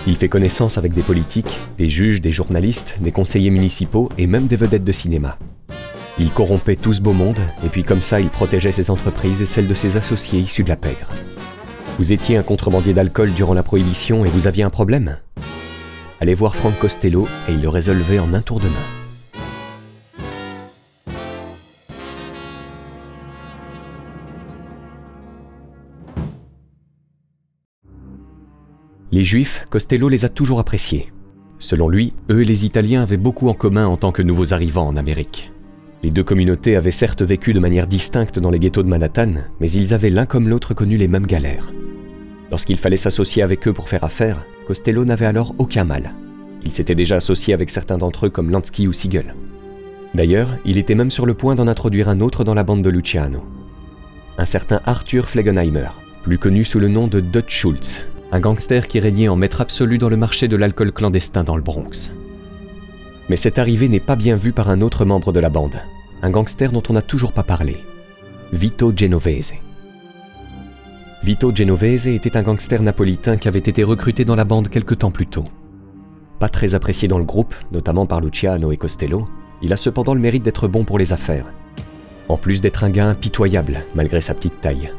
Il 0.09 0.17
fait 0.17 0.29
connaissance 0.29 0.79
avec 0.79 0.93
des 0.95 1.03
politiques, 1.03 1.61
des 1.79 1.89
juges, 1.89 2.21
des 2.21 2.33
journalistes, 2.33 2.97
des 2.99 3.13
conseillers 3.13 3.51
municipaux 3.51 4.09
et 4.19 4.27
même 4.27 4.49
des 4.49 4.57
vedettes 4.57 4.83
de 4.83 4.91
cinéma. 4.91 5.39
Il 6.19 6.33
corrompait 6.33 6.75
tout 6.75 6.93
ce 6.93 7.01
beau 7.01 7.13
monde, 7.13 7.39
et 7.65 7.69
puis 7.69 7.85
comme 7.85 8.03
ça, 8.03 8.19
il 8.19 8.31
protégeait 8.31 8.73
ses 8.73 8.91
entreprises 8.91 9.43
et 9.43 9.47
celles 9.47 9.69
de 9.69 9.75
ses 9.75 9.97
associés 9.97 10.41
issus 10.41 10.65
de 10.65 10.69
la 10.69 10.75
pègre. 10.75 11.13
Vous 11.99 12.13
étiez 12.13 12.37
un 12.37 12.43
contrebandier 12.43 12.95
d'alcool 12.95 13.33
durant 13.33 13.55
la 13.55 13.63
prohibition 13.63 14.25
et 14.25 14.29
vous 14.29 14.49
aviez 14.49 14.65
un 14.65 14.71
problème? 14.71 15.19
Allez 16.21 16.35
voir 16.35 16.57
Frank 16.57 16.77
Costello 16.81 17.29
et 17.49 17.53
il 17.53 17.63
le 17.63 17.69
résolvait 17.69 18.19
en 18.19 18.35
un 18.35 18.41
tour 18.41 18.59
de 18.59 18.67
main. 18.67 19.02
Les 29.15 29.25
Juifs, 29.25 29.67
Costello 29.69 30.09
les 30.09 30.25
a 30.25 30.31
toujours 30.31 30.59
appréciés. 30.59 31.13
Selon 31.59 31.91
lui, 31.91 32.15
eux 32.31 32.41
et 32.41 32.47
les 32.47 32.65
Italiens 32.65 33.03
avaient 33.03 33.19
beaucoup 33.19 33.51
en 33.51 33.53
commun 33.53 33.87
en 33.87 33.99
tant 33.99 34.11
que 34.11 34.23
nouveaux 34.23 34.55
arrivants 34.55 34.87
en 34.87 34.97
Amérique. 34.97 35.53
Les 36.03 36.09
deux 36.09 36.25
communautés 36.25 36.77
avaient 36.77 36.91
certes 36.91 37.21
vécu 37.21 37.53
de 37.53 37.61
manière 37.61 37.87
distincte 37.87 38.39
dans 38.39 38.49
les 38.49 38.59
ghettos 38.59 38.83
de 38.83 38.89
Manhattan, 38.89 39.35
mais 39.61 39.71
ils 39.71 39.93
avaient 39.93 40.09
l'un 40.09 40.25
comme 40.25 40.49
l'autre 40.49 40.73
connu 40.73 40.97
les 40.97 41.09
mêmes 41.09 41.27
galères. 41.27 41.71
Lorsqu'il 42.51 42.79
fallait 42.79 42.97
s'associer 42.97 43.43
avec 43.43 43.69
eux 43.69 43.75
pour 43.75 43.91
faire 43.91 44.03
affaire, 44.03 44.47
Costello 44.67 45.05
n'avait 45.05 45.27
alors 45.27 45.55
aucun 45.59 45.85
mal. 45.85 46.15
Il 46.65 46.71
s'était 46.71 46.95
déjà 46.95 47.17
associé 47.17 47.53
avec 47.53 47.69
certains 47.69 47.99
d'entre 47.99 48.27
eux 48.27 48.31
comme 48.31 48.51
Lansky 48.51 48.89
ou 48.89 48.95
Siegel. 48.95 49.35
D'ailleurs, 50.15 50.57
il 50.65 50.79
était 50.79 50.95
même 50.95 51.11
sur 51.11 51.27
le 51.27 51.35
point 51.35 51.55
d'en 51.55 51.69
introduire 51.69 52.09
un 52.09 52.21
autre 52.21 52.45
dans 52.45 52.55
la 52.55 52.65
bande 52.65 52.83
de 52.83 52.89
Luciano. 52.89 53.45
Un 54.39 54.47
certain 54.47 54.81
Arthur 54.87 55.29
Flegenheimer, 55.29 55.89
plus 56.23 56.39
connu 56.39 56.65
sous 56.65 56.81
le 56.81 56.89
nom 56.89 57.09
de 57.09 57.21
Dutch 57.21 57.55
Schultz, 57.55 58.03
un 58.35 58.41
gangster 58.41 58.89
qui 58.89 58.99
régnait 58.99 59.29
en 59.29 59.37
maître 59.37 59.61
absolu 59.61 59.99
dans 59.99 60.09
le 60.09 60.17
marché 60.17 60.49
de 60.49 60.57
l'alcool 60.57 60.91
clandestin 60.91 61.45
dans 61.45 61.55
le 61.55 61.63
Bronx. 61.63 62.11
Mais 63.29 63.37
cette 63.37 63.59
arrivée 63.59 63.89
n'est 63.89 64.01
pas 64.01 64.17
bien 64.17 64.37
vue 64.37 64.53
par 64.53 64.71
un 64.71 64.81
autre 64.81 65.05
membre 65.05 65.33
de 65.33 65.41
la 65.41 65.51
bande, 65.51 65.79
un 66.23 66.31
gangster 66.31 66.73
dont 66.73 66.83
on 66.89 66.95
n'a 66.95 67.03
toujours 67.03 67.33
pas 67.33 67.43
parlé, 67.43 67.77
Vito 68.51 68.91
Genovese. 68.97 69.53
Vito 71.23 71.55
Genovese 71.55 72.07
était 72.07 72.39
un 72.39 72.43
gangster 72.43 72.81
napolitain 72.81 73.37
qui 73.37 73.49
avait 73.49 73.59
été 73.59 73.85
recruté 73.85 74.25
dans 74.25 74.35
la 74.35 74.45
bande 74.45 74.69
quelque 74.69 74.95
temps 74.95 75.11
plus 75.11 75.27
tôt. 75.27 75.45
Pas 76.39 76.49
très 76.49 76.75
apprécié 76.75 77.09
dans 77.09 77.19
le 77.19 77.25
groupe, 77.25 77.55
notamment 77.71 78.07
par 78.07 78.23
Luciano 78.23 78.73
et 78.73 78.79
Costello, 78.79 79.29
il 79.61 79.75
a 79.75 79.77
cependant 79.77 80.15
le 80.15 80.21
mérite 80.21 80.43
d'être 80.43 80.69
bon 80.69 80.85
pour 80.85 80.99
les 80.99 81.13
affaires. 81.13 81.53
En 82.29 82.39
plus 82.39 82.63
d'être 82.63 82.83
un 82.83 82.91
gars 82.91 83.09
impitoyable, 83.09 83.85
malgré 83.95 84.23
sa 84.23 84.35
petite 84.35 84.61
taille. 84.63 84.91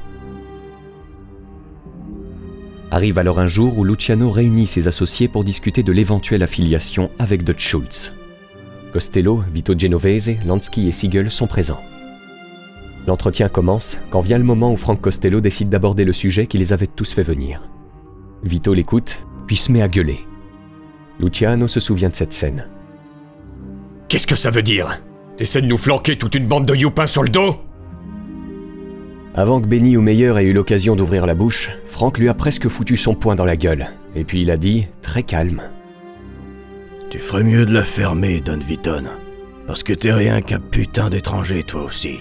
Arrive 2.93 3.17
alors 3.17 3.39
un 3.39 3.47
jour 3.47 3.79
où 3.79 3.83
Luciano 3.83 4.29
réunit 4.29 4.67
ses 4.67 4.87
associés 4.87 5.27
pour 5.27 5.43
discuter 5.43 5.81
de 5.81 5.91
l'éventuelle 5.91 6.43
affiliation 6.43 7.09
avec 7.17 7.43
Dutch 7.43 7.67
Schultz. 7.67 8.13
Costello, 8.91 9.43
Vito 9.51 9.73
Genovese, 9.75 10.33
Lansky 10.45 10.89
et 10.89 10.91
Siegel 10.91 11.31
sont 11.31 11.47
présents. 11.47 11.81
L'entretien 13.07 13.49
commence 13.49 13.97
quand 14.11 14.21
vient 14.21 14.37
le 14.37 14.43
moment 14.43 14.71
où 14.71 14.75
Frank 14.75 15.01
Costello 15.01 15.41
décide 15.41 15.69
d'aborder 15.69 16.05
le 16.05 16.13
sujet 16.13 16.45
qui 16.45 16.59
les 16.59 16.71
avait 16.71 16.85
tous 16.85 17.13
fait 17.13 17.23
venir. 17.23 17.67
Vito 18.43 18.75
l'écoute, 18.75 19.25
puis 19.47 19.55
se 19.55 19.71
met 19.71 19.81
à 19.81 19.87
gueuler. 19.87 20.19
Luciano 21.19 21.67
se 21.67 21.79
souvient 21.79 22.09
de 22.09 22.15
cette 22.15 22.31
scène. 22.31 22.67
Qu'est-ce 24.07 24.27
que 24.27 24.35
ça 24.35 24.51
veut 24.51 24.61
dire? 24.61 25.01
T'essaies 25.35 25.63
de 25.63 25.67
nous 25.67 25.77
flanquer 25.77 26.15
toute 26.15 26.35
une 26.35 26.47
bande 26.47 26.67
de 26.67 26.75
youpins 26.75 27.07
sur 27.07 27.23
le 27.23 27.29
dos? 27.29 27.55
Avant 29.35 29.59
que 29.59 29.65
Benny 29.65 29.97
ou 29.97 30.01
Meyer 30.01 30.33
ait 30.37 30.43
eu 30.43 30.53
l'occasion 30.53 30.95
d'ouvrir 30.95 31.25
la 31.25 31.33
bouche, 31.33 31.71
Frank 31.87 32.19
lui 32.19 32.29
a 32.29 32.35
presque 32.35 32.67
foutu 32.67 32.97
son 32.97 33.15
poing 33.15 33.33
dans 33.33 33.45
la 33.45 33.57
gueule, 33.57 33.87
et 34.15 34.25
puis 34.25 34.43
il 34.43 34.51
a 34.51 34.57
dit, 34.57 34.87
très 35.01 35.23
calme. 35.23 35.63
Tu 37.09 37.17
ferais 37.17 37.43
mieux 37.43 37.65
de 37.65 37.73
la 37.73 37.83
fermer, 37.83 38.41
Don 38.41 38.59
Vitton. 38.59 39.05
Parce 39.65 39.81
que 39.81 39.93
t'es 39.93 40.13
rien 40.13 40.41
qu'un 40.41 40.59
putain 40.59 41.09
d'étranger, 41.09 41.63
toi 41.63 41.81
aussi. 41.81 42.19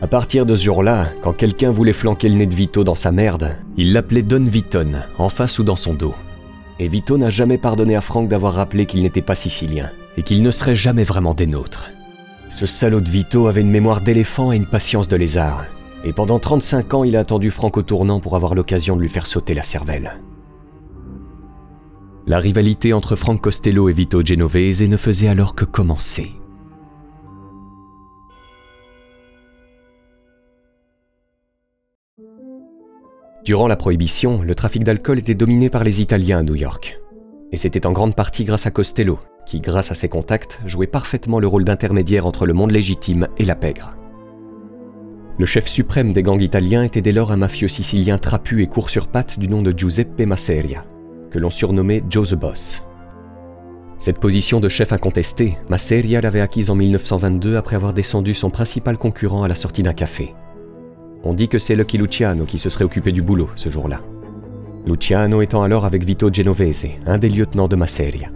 À 0.00 0.06
partir 0.06 0.46
de 0.46 0.54
ce 0.54 0.64
jour-là, 0.64 1.10
quand 1.20 1.34
quelqu'un 1.34 1.70
voulait 1.70 1.92
flanquer 1.92 2.30
le 2.30 2.36
nez 2.36 2.46
de 2.46 2.54
Vito 2.54 2.84
dans 2.84 2.94
sa 2.94 3.12
merde, 3.12 3.56
il 3.76 3.92
l'appelait 3.92 4.22
Don 4.22 4.44
Vitton, 4.44 5.02
en 5.18 5.28
face 5.28 5.58
ou 5.58 5.62
dans 5.62 5.76
son 5.76 5.92
dos. 5.92 6.14
Et 6.78 6.88
Vito 6.88 7.18
n'a 7.18 7.28
jamais 7.28 7.58
pardonné 7.58 7.96
à 7.96 8.00
Frank 8.00 8.28
d'avoir 8.28 8.54
rappelé 8.54 8.86
qu'il 8.86 9.02
n'était 9.02 9.20
pas 9.20 9.34
sicilien, 9.34 9.90
et 10.16 10.22
qu'il 10.22 10.40
ne 10.42 10.50
serait 10.50 10.74
jamais 10.74 11.04
vraiment 11.04 11.34
des 11.34 11.46
nôtres. 11.46 11.84
Ce 12.54 12.66
salaud 12.66 13.00
de 13.00 13.08
Vito 13.08 13.46
avait 13.46 13.62
une 13.62 13.70
mémoire 13.70 14.02
d'éléphant 14.02 14.52
et 14.52 14.56
une 14.56 14.66
patience 14.66 15.08
de 15.08 15.16
lézard, 15.16 15.64
et 16.04 16.12
pendant 16.12 16.38
35 16.38 16.92
ans 16.92 17.02
il 17.02 17.16
a 17.16 17.20
attendu 17.20 17.50
Frank 17.50 17.78
au 17.78 17.82
tournant 17.82 18.20
pour 18.20 18.36
avoir 18.36 18.54
l'occasion 18.54 18.94
de 18.94 19.00
lui 19.00 19.08
faire 19.08 19.26
sauter 19.26 19.54
la 19.54 19.62
cervelle. 19.62 20.20
La 22.26 22.38
rivalité 22.38 22.92
entre 22.92 23.16
Frank 23.16 23.40
Costello 23.40 23.88
et 23.88 23.94
Vito 23.94 24.20
Genovese 24.22 24.82
ne 24.82 24.98
faisait 24.98 25.28
alors 25.28 25.54
que 25.54 25.64
commencer. 25.64 26.30
Durant 33.46 33.66
la 33.66 33.76
Prohibition, 33.76 34.42
le 34.42 34.54
trafic 34.54 34.84
d'alcool 34.84 35.18
était 35.18 35.34
dominé 35.34 35.70
par 35.70 35.84
les 35.84 36.02
Italiens 36.02 36.40
à 36.40 36.42
New 36.42 36.54
York. 36.54 37.01
Et 37.52 37.56
c'était 37.56 37.86
en 37.86 37.92
grande 37.92 38.16
partie 38.16 38.44
grâce 38.44 38.66
à 38.66 38.70
Costello, 38.70 39.18
qui, 39.44 39.60
grâce 39.60 39.90
à 39.90 39.94
ses 39.94 40.08
contacts, 40.08 40.58
jouait 40.64 40.86
parfaitement 40.86 41.38
le 41.38 41.46
rôle 41.46 41.64
d'intermédiaire 41.64 42.26
entre 42.26 42.46
le 42.46 42.54
monde 42.54 42.70
légitime 42.70 43.28
et 43.36 43.44
la 43.44 43.54
pègre. 43.54 43.94
Le 45.38 45.46
chef 45.46 45.66
suprême 45.66 46.12
des 46.12 46.22
gangs 46.22 46.40
italiens 46.40 46.82
était 46.82 47.02
dès 47.02 47.12
lors 47.12 47.32
un 47.32 47.36
mafieux 47.36 47.68
sicilien 47.68 48.18
trapu 48.18 48.62
et 48.62 48.66
court 48.66 48.90
sur 48.90 49.06
pattes 49.06 49.38
du 49.38 49.48
nom 49.48 49.62
de 49.62 49.76
Giuseppe 49.76 50.20
Masseria, 50.20 50.84
que 51.30 51.38
l'on 51.38 51.50
surnommait 51.50 52.02
Joe 52.08 52.30
the 52.30 52.34
Boss. 52.34 52.82
Cette 53.98 54.18
position 54.18 54.58
de 54.58 54.68
chef 54.68 54.92
incontesté, 54.92 55.56
Masseria 55.68 56.20
l'avait 56.20 56.40
acquise 56.40 56.70
en 56.70 56.74
1922 56.74 57.56
après 57.56 57.76
avoir 57.76 57.92
descendu 57.92 58.34
son 58.34 58.50
principal 58.50 58.98
concurrent 58.98 59.44
à 59.44 59.48
la 59.48 59.54
sortie 59.54 59.82
d'un 59.82 59.92
café. 59.92 60.34
On 61.22 61.34
dit 61.34 61.48
que 61.48 61.58
c'est 61.58 61.76
Lucky 61.76 61.98
Luciano 61.98 62.44
qui 62.44 62.58
se 62.58 62.68
serait 62.68 62.84
occupé 62.84 63.12
du 63.12 63.22
boulot 63.22 63.48
ce 63.54 63.68
jour-là. 63.68 64.00
Luciano 64.84 65.42
étant 65.42 65.62
alors 65.62 65.84
avec 65.84 66.04
Vito 66.04 66.28
Genovese, 66.32 66.86
un 67.06 67.16
des 67.16 67.28
lieutenants 67.28 67.68
de 67.68 67.76
Masseria. 67.76 68.30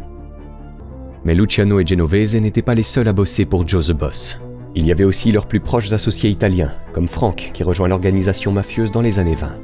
Mais 1.24 1.34
Luciano 1.34 1.80
et 1.80 1.86
Genovese 1.86 2.36
n'étaient 2.36 2.62
pas 2.62 2.76
les 2.76 2.84
seuls 2.84 3.08
à 3.08 3.12
bosser 3.12 3.44
pour 3.44 3.66
Joe 3.66 3.88
the 3.88 3.92
Boss. 3.92 4.38
Il 4.76 4.86
y 4.86 4.92
avait 4.92 5.02
aussi 5.02 5.32
leurs 5.32 5.46
plus 5.46 5.58
proches 5.58 5.92
associés 5.92 6.30
italiens, 6.30 6.72
comme 6.92 7.08
Frank, 7.08 7.50
qui 7.52 7.64
rejoint 7.64 7.88
l'organisation 7.88 8.52
mafieuse 8.52 8.92
dans 8.92 9.00
les 9.00 9.18
années 9.18 9.34
20. 9.34 9.56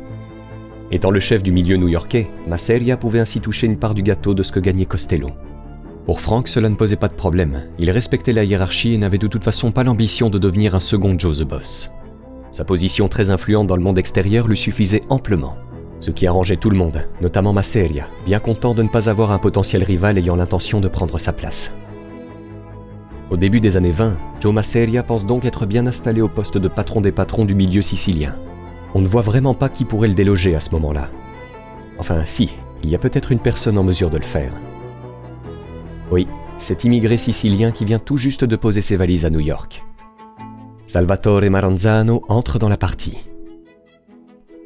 Étant 0.91 1.13
le 1.13 1.21
chef 1.21 1.45
du 1.45 1.53
milieu 1.53 1.77
new-yorkais, 1.77 2.27
Masseria 2.49 2.97
pouvait 2.97 3.21
ainsi 3.21 3.41
toucher 3.41 3.69
une 3.69 3.79
part 3.79 3.95
du 3.95 4.03
gâteau 4.03 4.35
de 4.35 4.43
ce 4.43 4.51
que 4.51 4.59
gagnait 4.59 4.85
Costello. 4.85 5.31
Pour 6.05 6.21
Frank, 6.21 6.49
cela 6.49 6.69
ne 6.69 6.75
posait 6.75 6.97
pas 6.97 7.07
de 7.07 7.15
problème. 7.15 7.63
Il 7.79 7.93
respectait 7.93 8.33
la 8.33 8.43
hiérarchie 8.43 8.95
et 8.95 8.99
n'avait 8.99 9.19
de 9.19 9.29
toute 9.29 9.45
façon 9.45 9.71
pas 9.71 9.85
l'ambition 9.85 10.31
de 10.31 10.39
devenir 10.39 10.75
un 10.75 10.81
second 10.81 11.17
Joe 11.17 11.39
the 11.39 11.45
Boss. 11.45 11.93
Sa 12.51 12.65
position 12.65 13.09
très 13.09 13.31
influente 13.31 13.69
dans 13.69 13.77
le 13.77 13.85
monde 13.85 13.99
extérieur 13.99 14.49
lui 14.49 14.57
suffisait 14.57 15.03
amplement. 15.11 15.55
Ce 16.03 16.11
qui 16.11 16.27
arrangeait 16.27 16.57
tout 16.57 16.69
le 16.69 16.77
monde, 16.77 17.07
notamment 17.21 17.53
Masseria, 17.53 18.09
bien 18.27 18.41
content 18.41 18.75
de 18.75 18.83
ne 18.83 18.89
pas 18.89 19.09
avoir 19.09 19.31
un 19.31 19.39
potentiel 19.39 19.85
rival 19.85 20.19
ayant 20.19 20.35
l'intention 20.35 20.81
de 20.81 20.89
prendre 20.89 21.17
sa 21.21 21.33
place. 21.33 21.73
Au 23.31 23.37
début 23.37 23.61
des 23.61 23.77
années 23.77 23.93
20, 23.93 24.17
Joe 24.41 24.53
Masseria 24.53 25.05
pense 25.05 25.25
donc 25.25 25.45
être 25.45 25.65
bien 25.65 25.87
installé 25.87 26.21
au 26.21 26.27
poste 26.27 26.59
de 26.59 26.67
patron 26.67 27.01
des 27.01 27.13
patrons 27.13 27.45
du 27.45 27.55
milieu 27.55 27.83
sicilien. 27.83 28.35
On 28.97 29.01
ne 29.01 29.07
voit 29.07 29.23
vraiment 29.23 29.55
pas 29.55 29.69
qui 29.69 29.85
pourrait 29.85 30.09
le 30.09 30.15
déloger 30.15 30.57
à 30.57 30.61
ce 30.61 30.73
moment-là. 30.73 31.09
Enfin, 32.01 32.25
si, 32.25 32.51
il 32.83 32.91
y 32.91 32.97
a 32.97 32.99
peut-être 32.99 33.31
une 33.31 33.39
personne 33.39 33.79
en 33.79 33.85
mesure 33.85 34.11
de 34.11 34.19
le 34.19 34.25
faire. 34.25 34.53
Oui, 36.11 36.27
cet 36.59 36.83
immigré 36.83 37.17
sicilien 37.17 37.71
qui 37.71 37.85
vient 37.85 38.01
tout 38.01 38.17
juste 38.17 38.45
de 38.45 38.57
poser 38.57 38.81
ses 38.81 38.97
valises 38.97 39.25
à 39.25 39.31
New 39.31 39.39
York. 39.39 39.85
Salvatore 40.89 41.49
Maranzano 41.49 42.25
entre 42.27 42.59
dans 42.59 42.69
la 42.69 42.77
partie. 42.77 43.19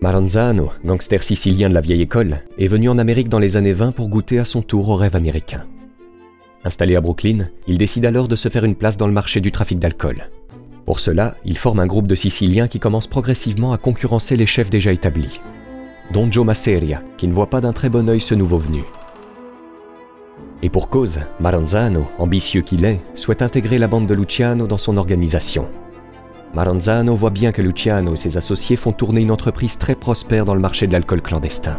Maranzano, 0.02 0.72
gangster 0.84 1.22
sicilien 1.22 1.70
de 1.70 1.74
la 1.74 1.80
vieille 1.80 2.02
école, 2.02 2.42
est 2.58 2.66
venu 2.66 2.90
en 2.90 2.98
Amérique 2.98 3.30
dans 3.30 3.38
les 3.38 3.56
années 3.56 3.72
20 3.72 3.92
pour 3.92 4.08
goûter 4.08 4.38
à 4.38 4.44
son 4.44 4.60
tour 4.60 4.90
au 4.90 4.94
rêve 4.94 5.16
américain. 5.16 5.64
Installé 6.64 6.96
à 6.96 7.00
Brooklyn, 7.00 7.48
il 7.66 7.78
décide 7.78 8.04
alors 8.04 8.28
de 8.28 8.36
se 8.36 8.50
faire 8.50 8.64
une 8.64 8.74
place 8.74 8.98
dans 8.98 9.06
le 9.06 9.14
marché 9.14 9.40
du 9.40 9.50
trafic 9.50 9.78
d'alcool. 9.78 10.28
Pour 10.84 11.00
cela, 11.00 11.34
il 11.46 11.56
forme 11.56 11.80
un 11.80 11.86
groupe 11.86 12.06
de 12.06 12.14
Siciliens 12.14 12.68
qui 12.68 12.78
commence 12.78 13.06
progressivement 13.06 13.72
à 13.72 13.78
concurrencer 13.78 14.36
les 14.36 14.44
chefs 14.44 14.68
déjà 14.68 14.92
établis, 14.92 15.40
dont 16.12 16.30
Joe 16.30 16.44
Masseria, 16.44 17.02
qui 17.16 17.26
ne 17.26 17.32
voit 17.32 17.48
pas 17.48 17.62
d'un 17.62 17.72
très 17.72 17.88
bon 17.88 18.08
œil 18.10 18.20
ce 18.20 18.34
nouveau 18.34 18.58
venu. 18.58 18.84
Et 20.62 20.68
pour 20.68 20.90
cause, 20.90 21.20
Maranzano, 21.40 22.06
ambitieux 22.18 22.60
qu'il 22.60 22.84
est, 22.84 23.00
souhaite 23.14 23.40
intégrer 23.40 23.78
la 23.78 23.88
bande 23.88 24.06
de 24.06 24.14
Luciano 24.14 24.66
dans 24.66 24.78
son 24.78 24.98
organisation. 24.98 25.68
Maranzano 26.54 27.14
voit 27.14 27.30
bien 27.30 27.52
que 27.52 27.62
Luciano 27.62 28.14
et 28.14 28.16
ses 28.16 28.36
associés 28.36 28.76
font 28.76 28.92
tourner 28.92 29.20
une 29.20 29.30
entreprise 29.30 29.78
très 29.78 29.94
prospère 29.94 30.44
dans 30.44 30.54
le 30.54 30.60
marché 30.60 30.86
de 30.86 30.92
l'alcool 30.92 31.20
clandestin. 31.20 31.78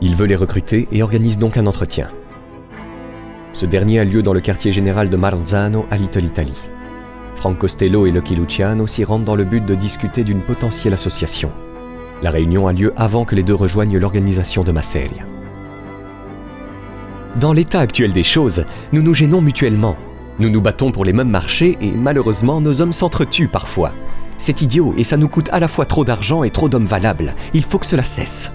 Il 0.00 0.14
veut 0.14 0.26
les 0.26 0.36
recruter 0.36 0.88
et 0.90 1.02
organise 1.02 1.38
donc 1.38 1.56
un 1.56 1.66
entretien. 1.66 2.10
Ce 3.52 3.66
dernier 3.66 4.00
a 4.00 4.04
lieu 4.04 4.22
dans 4.22 4.32
le 4.32 4.40
quartier 4.40 4.72
général 4.72 5.10
de 5.10 5.16
Maranzano 5.16 5.86
à 5.90 5.96
Little 5.96 6.24
Italy. 6.24 6.54
Frank 7.36 7.58
Costello 7.58 8.06
et 8.06 8.10
Lucky 8.10 8.34
Luciano 8.34 8.86
s'y 8.86 9.04
rendent 9.04 9.24
dans 9.24 9.36
le 9.36 9.44
but 9.44 9.64
de 9.64 9.74
discuter 9.74 10.24
d'une 10.24 10.40
potentielle 10.40 10.94
association. 10.94 11.50
La 12.22 12.30
réunion 12.30 12.66
a 12.66 12.72
lieu 12.72 12.92
avant 12.96 13.24
que 13.24 13.34
les 13.34 13.42
deux 13.42 13.54
rejoignent 13.54 13.98
l'organisation 13.98 14.62
de 14.62 14.72
Masseria. 14.72 15.24
Dans 17.40 17.52
l'état 17.52 17.80
actuel 17.80 18.12
des 18.12 18.22
choses, 18.22 18.64
nous 18.92 19.02
nous 19.02 19.14
gênons 19.14 19.40
mutuellement. 19.40 19.96
Nous 20.40 20.48
nous 20.48 20.62
battons 20.62 20.90
pour 20.90 21.04
les 21.04 21.12
mêmes 21.12 21.28
marchés 21.28 21.76
et 21.82 21.90
malheureusement 21.90 22.62
nos 22.62 22.80
hommes 22.80 22.94
s'entretuent 22.94 23.46
parfois. 23.46 23.92
C'est 24.38 24.62
idiot 24.62 24.94
et 24.96 25.04
ça 25.04 25.18
nous 25.18 25.28
coûte 25.28 25.50
à 25.52 25.60
la 25.60 25.68
fois 25.68 25.84
trop 25.84 26.02
d'argent 26.02 26.44
et 26.44 26.50
trop 26.50 26.70
d'hommes 26.70 26.86
valables. 26.86 27.34
Il 27.52 27.62
faut 27.62 27.78
que 27.78 27.84
cela 27.84 28.04
cesse. 28.04 28.50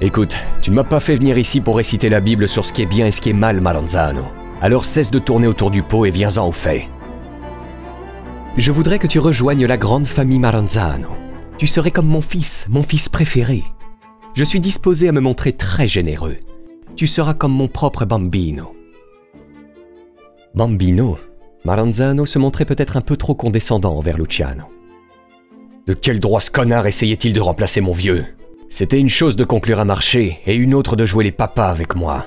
Écoute, 0.00 0.36
tu 0.60 0.72
ne 0.72 0.74
m'as 0.74 0.82
pas 0.82 0.98
fait 0.98 1.14
venir 1.14 1.38
ici 1.38 1.60
pour 1.60 1.76
réciter 1.76 2.08
la 2.08 2.18
Bible 2.18 2.48
sur 2.48 2.64
ce 2.64 2.72
qui 2.72 2.82
est 2.82 2.86
bien 2.86 3.06
et 3.06 3.12
ce 3.12 3.20
qui 3.20 3.30
est 3.30 3.32
mal, 3.32 3.60
Maranzano. 3.60 4.24
Alors 4.60 4.86
cesse 4.86 5.12
de 5.12 5.20
tourner 5.20 5.46
autour 5.46 5.70
du 5.70 5.84
pot 5.84 6.04
et 6.04 6.10
viens-en 6.10 6.48
au 6.48 6.52
fait. 6.52 6.88
Je 8.56 8.72
voudrais 8.72 8.98
que 8.98 9.06
tu 9.06 9.20
rejoignes 9.20 9.66
la 9.66 9.76
grande 9.76 10.08
famille 10.08 10.40
Maranzano. 10.40 11.10
Tu 11.58 11.68
serais 11.68 11.92
comme 11.92 12.08
mon 12.08 12.22
fils, 12.22 12.66
mon 12.68 12.82
fils 12.82 13.08
préféré. 13.08 13.62
Je 14.34 14.42
suis 14.42 14.58
disposé 14.58 15.08
à 15.08 15.12
me 15.12 15.20
montrer 15.20 15.52
très 15.52 15.86
généreux. 15.86 16.38
Tu 16.96 17.06
seras 17.06 17.34
comme 17.34 17.52
mon 17.52 17.68
propre 17.68 18.04
bambino. 18.04 18.72
Bambino 20.58 21.20
Maranzano 21.64 22.26
se 22.26 22.36
montrait 22.40 22.64
peut-être 22.64 22.96
un 22.96 23.00
peu 23.00 23.16
trop 23.16 23.36
condescendant 23.36 23.96
envers 23.96 24.18
Luciano. 24.18 24.64
De 25.86 25.94
quel 25.94 26.18
droit 26.18 26.40
ce 26.40 26.50
connard 26.50 26.88
essayait-il 26.88 27.32
de 27.32 27.40
remplacer 27.40 27.80
mon 27.80 27.92
vieux? 27.92 28.24
C'était 28.68 28.98
une 28.98 29.08
chose 29.08 29.36
de 29.36 29.44
conclure 29.44 29.78
un 29.78 29.84
marché 29.84 30.40
et 30.46 30.54
une 30.56 30.74
autre 30.74 30.96
de 30.96 31.06
jouer 31.06 31.22
les 31.22 31.30
papas 31.30 31.68
avec 31.68 31.94
moi. 31.94 32.26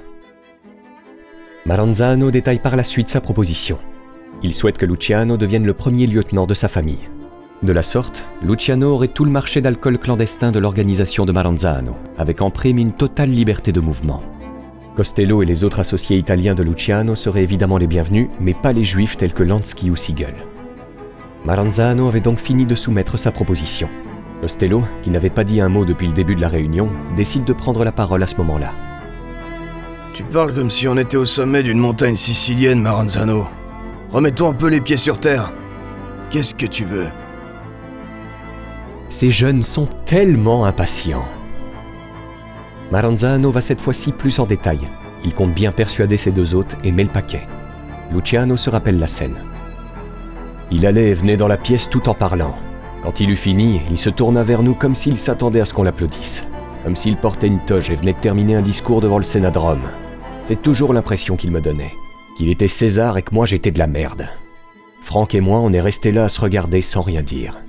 Maranzano 1.66 2.32
détaille 2.32 2.62
par 2.62 2.78
la 2.78 2.86
suite 2.86 3.10
sa 3.10 3.20
proposition. 3.20 3.80
Il 4.44 4.54
souhaite 4.54 4.78
que 4.78 4.86
Luciano 4.86 5.36
devienne 5.36 5.66
le 5.66 5.74
premier 5.74 6.08
lieutenant 6.08 6.48
de 6.48 6.54
sa 6.54 6.70
famille. 6.70 7.10
De 7.64 7.74
la 7.74 7.82
sorte, 7.82 8.24
Luciano 8.42 8.94
aurait 8.94 9.10
tout 9.10 9.26
le 9.26 9.32
marché 9.32 9.60
d'alcool 9.60 10.00
clandestin 10.00 10.54
de 10.54 10.60
l'organisation 10.60 11.26
de 11.26 11.34
Maranzano, 11.34 11.98
avec 12.18 12.42
en 12.42 12.50
prime 12.50 12.78
une 12.78 12.94
totale 12.94 13.30
liberté 13.30 13.74
de 13.74 13.82
mouvement. 13.82 14.24
Costello 14.96 15.42
et 15.42 15.46
les 15.46 15.64
autres 15.64 15.80
associés 15.80 16.18
italiens 16.18 16.54
de 16.54 16.64
Luciano 16.64 17.16
seraient 17.16 17.44
évidemment 17.44 17.78
les 17.78 17.88
bienvenus, 17.88 18.28
mais 18.40 18.54
pas 18.54 18.74
les 18.74 18.84
juifs 18.84 19.16
tels 19.16 19.34
que 19.34 19.44
Lansky 19.44 19.90
ou 19.90 19.96
Siegel. 19.96 20.36
Maranzano 21.46 22.08
avait 22.08 22.20
donc 22.20 22.40
fini 22.40 22.66
de 22.66 22.76
soumettre 22.76 23.18
sa 23.18 23.32
proposition. 23.32 23.90
Costello, 24.42 24.84
qui 25.02 25.10
n'avait 25.10 25.30
pas 25.30 25.44
dit 25.44 25.62
un 25.62 25.70
mot 25.70 25.86
depuis 25.86 26.08
le 26.08 26.14
début 26.14 26.36
de 26.36 26.42
la 26.42 26.50
réunion, 26.50 26.90
décide 27.16 27.46
de 27.46 27.54
prendre 27.54 27.84
la 27.84 27.92
parole 27.92 28.22
à 28.22 28.28
ce 28.28 28.36
moment-là. 28.38 28.72
Tu 30.14 30.24
parles 30.24 30.54
comme 30.54 30.70
si 30.70 30.88
on 30.88 30.98
était 30.98 31.18
au 31.18 31.26
sommet 31.26 31.64
d'une 31.64 31.78
montagne 31.80 32.16
sicilienne, 32.16 32.82
Maranzano. 32.82 33.48
Remettons 34.12 34.50
un 34.50 34.54
peu 34.54 34.68
les 34.68 34.82
pieds 34.82 34.98
sur 34.98 35.20
terre. 35.20 35.54
Qu'est-ce 36.32 36.54
que 36.54 36.66
tu 36.66 36.84
veux? 36.84 37.08
Ces 39.08 39.32
jeunes 39.32 39.64
sont 39.64 39.88
tellement 40.06 40.66
impatients. 40.66 41.26
Maranzano 42.92 43.52
va 43.52 43.62
cette 43.62 43.80
fois-ci 43.80 44.12
plus 44.12 44.40
en 44.40 44.46
détail. 44.46 44.80
Il 45.24 45.34
compte 45.34 45.54
bien 45.54 45.72
persuader 45.72 46.18
ses 46.18 46.32
deux 46.32 46.54
hôtes 46.54 46.76
et 46.84 46.92
met 46.92 47.04
le 47.04 47.10
paquet. 47.10 47.48
Luciano 48.12 48.58
se 48.58 48.70
rappelle 48.70 49.00
la 49.00 49.08
scène. 49.08 49.38
Il 50.72 50.86
allait 50.86 51.10
et 51.10 51.14
venait 51.14 51.38
dans 51.38 51.48
la 51.48 51.58
pièce 51.58 51.90
tout 51.90 52.10
en 52.10 52.14
parlant. 52.14 52.56
Quand 53.04 53.20
il 53.20 53.30
eut 53.30 53.38
fini, 53.38 53.82
il 53.90 53.98
se 53.98 54.10
tourna 54.10 54.44
vers 54.44 54.62
nous 54.62 54.74
comme 54.74 54.96
s'il 54.96 55.18
s'attendait 55.18 55.62
à 55.62 55.66
ce 55.66 55.74
qu'on 55.74 55.84
l'applaudisse. 55.84 56.46
Comme 56.84 56.96
s'il 56.96 57.16
portait 57.16 57.48
une 57.48 57.64
toge 57.64 57.90
et 57.90 57.96
venait 57.96 58.14
de 58.14 58.20
terminer 58.20 58.56
un 58.56 58.62
discours 58.62 59.02
devant 59.02 59.18
le 59.18 59.24
Sénat 59.24 59.52
de 59.52 59.58
Rome. 59.58 59.90
C'est 60.44 60.62
toujours 60.62 60.94
l'impression 60.94 61.38
qu'il 61.38 61.52
me 61.52 61.62
donnait. 61.62 61.94
Qu'il 62.38 62.50
était 62.50 62.68
César 62.68 63.18
et 63.18 63.22
que 63.22 63.34
moi 63.34 63.46
j'étais 63.46 63.72
de 63.72 63.80
la 63.80 63.88
merde. 63.88 64.28
Franck 65.02 65.34
et 65.34 65.42
moi, 65.42 65.60
on 65.60 65.72
est 65.72 65.82
restés 65.82 66.12
là 66.12 66.26
à 66.26 66.30
se 66.30 66.42
regarder 66.42 66.82
sans 66.82 67.02
rien 67.02 67.22
dire. 67.22 67.60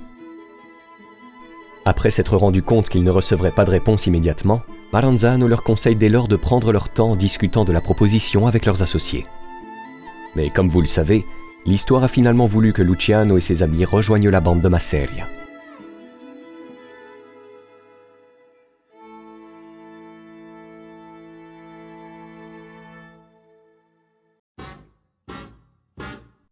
Après 1.85 2.11
s'être 2.11 2.37
rendu 2.37 2.63
compte 2.63 2.89
qu'ils 2.89 3.03
ne 3.03 3.11
recevraient 3.11 3.51
pas 3.51 3.65
de 3.65 3.71
réponse 3.71 4.07
immédiatement, 4.07 4.61
Maranzano 4.93 5.47
leur 5.47 5.63
conseille 5.63 5.95
dès 5.95 6.07
lors 6.07 6.27
de 6.27 6.35
prendre 6.35 6.71
leur 6.71 6.89
temps 6.89 7.09
en 7.09 7.15
discutant 7.15 7.65
de 7.65 7.71
la 7.71 7.81
proposition 7.81 8.45
avec 8.45 8.67
leurs 8.67 8.83
associés. 8.83 9.25
Mais 10.35 10.51
comme 10.51 10.69
vous 10.69 10.81
le 10.81 10.85
savez, 10.85 11.25
l'histoire 11.65 12.03
a 12.03 12.07
finalement 12.07 12.45
voulu 12.45 12.73
que 12.73 12.83
Luciano 12.83 13.37
et 13.37 13.41
ses 13.41 13.63
amis 13.63 13.85
rejoignent 13.85 14.29
la 14.29 14.39
bande 14.39 14.61
de 14.61 14.69
Masseria.« 14.69 15.27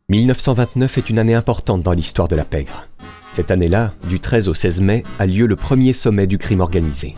1929 0.09 0.97
est 0.97 1.11
une 1.11 1.19
année 1.19 1.35
importante 1.35 1.83
dans 1.83 1.93
l'histoire 1.93 2.27
de 2.27 2.35
la 2.35 2.43
pègre. 2.43 2.87
Cette 3.29 3.51
année-là, 3.51 3.93
du 4.09 4.19
13 4.19 4.49
au 4.49 4.55
16 4.55 4.81
mai, 4.81 5.03
a 5.19 5.27
lieu 5.27 5.45
le 5.45 5.55
premier 5.55 5.93
sommet 5.93 6.25
du 6.25 6.39
crime 6.39 6.61
organisé. 6.61 7.13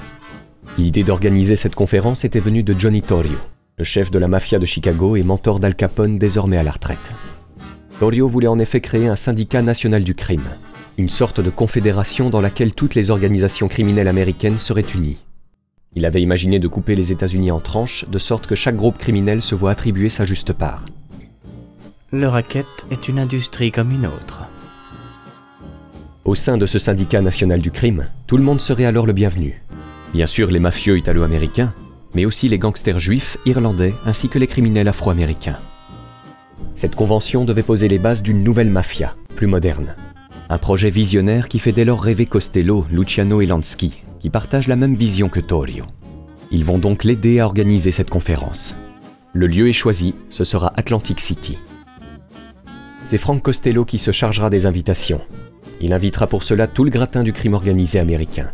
L'idée 0.77 1.03
d'organiser 1.03 1.55
cette 1.55 1.75
conférence 1.75 2.25
était 2.25 2.39
venue 2.39 2.63
de 2.63 2.73
Johnny 2.77 3.03
Torrio, 3.03 3.37
le 3.77 3.83
chef 3.83 4.09
de 4.09 4.17
la 4.17 4.27
mafia 4.27 4.57
de 4.57 4.65
Chicago 4.65 5.15
et 5.15 5.21
mentor 5.21 5.59
d'Al 5.59 5.75
Capone 5.75 6.17
désormais 6.17 6.57
à 6.57 6.63
la 6.63 6.71
retraite. 6.71 7.13
Torrio 7.99 8.27
voulait 8.27 8.47
en 8.47 8.57
effet 8.57 8.81
créer 8.81 9.07
un 9.07 9.15
syndicat 9.15 9.61
national 9.61 10.03
du 10.03 10.15
crime, 10.15 10.49
une 10.97 11.09
sorte 11.09 11.41
de 11.41 11.51
confédération 11.51 12.31
dans 12.31 12.41
laquelle 12.41 12.73
toutes 12.73 12.95
les 12.95 13.11
organisations 13.11 13.67
criminelles 13.67 14.07
américaines 14.07 14.57
seraient 14.57 14.81
unies. 14.95 15.19
Il 15.95 16.07
avait 16.07 16.23
imaginé 16.23 16.57
de 16.57 16.67
couper 16.67 16.95
les 16.95 17.11
États-Unis 17.11 17.51
en 17.51 17.59
tranches, 17.59 18.05
de 18.09 18.17
sorte 18.17 18.47
que 18.47 18.55
chaque 18.55 18.75
groupe 18.75 18.97
criminel 18.97 19.43
se 19.43 19.53
voit 19.53 19.71
attribuer 19.71 20.09
sa 20.09 20.25
juste 20.25 20.53
part. 20.53 20.87
Le 22.11 22.27
racket 22.27 22.65
est 22.89 23.07
une 23.07 23.19
industrie 23.19 23.69
comme 23.69 23.91
une 23.91 24.07
autre. 24.07 24.43
Au 26.25 26.33
sein 26.33 26.57
de 26.57 26.65
ce 26.65 26.79
syndicat 26.79 27.21
national 27.21 27.59
du 27.59 27.69
crime, 27.69 28.07
tout 28.25 28.37
le 28.37 28.43
monde 28.43 28.59
serait 28.61 28.85
alors 28.85 29.05
le 29.05 29.13
bienvenu. 29.13 29.61
Bien 30.13 30.27
sûr 30.27 30.51
les 30.51 30.59
mafieux 30.59 30.97
italo-américains, 30.97 31.73
mais 32.13 32.25
aussi 32.25 32.47
les 32.47 32.59
gangsters 32.59 32.99
juifs, 32.99 33.37
irlandais 33.45 33.95
ainsi 34.05 34.29
que 34.29 34.37
les 34.37 34.45
criminels 34.45 34.87
afro-américains. 34.87 35.57
Cette 36.75 36.95
convention 36.95 37.45
devait 37.45 37.63
poser 37.63 37.87
les 37.87 37.97
bases 37.97 38.21
d'une 38.21 38.43
nouvelle 38.43 38.69
mafia, 38.69 39.15
plus 39.35 39.47
moderne. 39.47 39.95
Un 40.49 40.57
projet 40.59 40.91
visionnaire 40.91 41.47
qui 41.47 41.57
fait 41.57 41.71
dès 41.71 41.85
lors 41.85 42.01
rêver 42.01 42.27
Costello, 42.27 42.85
Luciano 42.91 43.41
et 43.41 43.47
Lansky, 43.47 44.03
qui 44.19 44.29
partagent 44.29 44.67
la 44.67 44.75
même 44.75 44.95
vision 44.95 45.29
que 45.29 45.39
Torio. 45.39 45.85
Ils 46.51 46.65
vont 46.65 46.77
donc 46.77 47.03
l'aider 47.03 47.39
à 47.39 47.45
organiser 47.45 47.91
cette 47.91 48.11
conférence. 48.11 48.75
Le 49.33 49.47
lieu 49.47 49.67
est 49.67 49.73
choisi, 49.73 50.13
ce 50.29 50.43
sera 50.43 50.71
Atlantic 50.75 51.19
City. 51.19 51.57
C'est 53.03 53.17
Frank 53.17 53.41
Costello 53.41 53.83
qui 53.83 53.97
se 53.97 54.11
chargera 54.11 54.51
des 54.51 54.67
invitations. 54.67 55.21
Il 55.81 55.91
invitera 55.91 56.27
pour 56.27 56.43
cela 56.43 56.67
tout 56.67 56.83
le 56.83 56.91
gratin 56.91 57.23
du 57.23 57.33
crime 57.33 57.55
organisé 57.55 57.99
américain. 57.99 58.51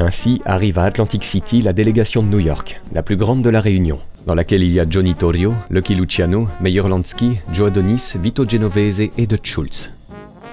Ainsi 0.00 0.40
arrive 0.44 0.78
à 0.78 0.84
Atlantic 0.84 1.24
City 1.24 1.60
la 1.60 1.72
délégation 1.72 2.22
de 2.22 2.28
New 2.28 2.38
York, 2.38 2.80
la 2.92 3.02
plus 3.02 3.16
grande 3.16 3.42
de 3.42 3.50
la 3.50 3.60
Réunion, 3.60 3.98
dans 4.26 4.36
laquelle 4.36 4.62
il 4.62 4.70
y 4.70 4.78
a 4.78 4.86
Johnny 4.88 5.14
Torrio, 5.14 5.56
Lucky 5.70 5.96
Luciano, 5.96 6.46
Meyer 6.60 6.88
Lansky, 6.88 7.40
Joe 7.52 7.66
Adonis, 7.66 8.12
Vito 8.22 8.48
Genovese 8.48 9.10
et 9.18 9.26
Dutch 9.26 9.50
Schultz. 9.50 9.90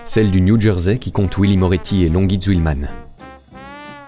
Celle 0.06 0.32
du 0.32 0.41
New 0.41 0.60
Jersey 0.60 0.98
qui 0.98 1.12
compte 1.12 1.38
Willie 1.38 1.58
Moretti 1.58 2.04
et 2.04 2.10
Longy 2.10 2.39
Zwillman. 2.41 2.88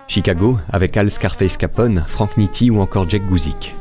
Chicago 0.08 0.58
avec 0.72 0.98
Al 0.98 1.12
Scarface 1.12 1.58
Capone, 1.58 2.04
Frank 2.08 2.36
Nitti 2.38 2.72
ou 2.72 2.80
encore 2.80 3.08
Jack 3.08 3.28
Guzik. 3.28 3.76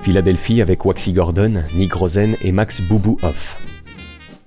Philadelphie 0.00 0.62
avec 0.62 0.86
Waxy 0.86 1.12
Gordon, 1.12 1.62
Nick 1.74 1.92
Rosen 1.92 2.36
et 2.42 2.52
Max 2.52 2.80
Boubou 2.80 3.18
Hoff. 3.22 3.58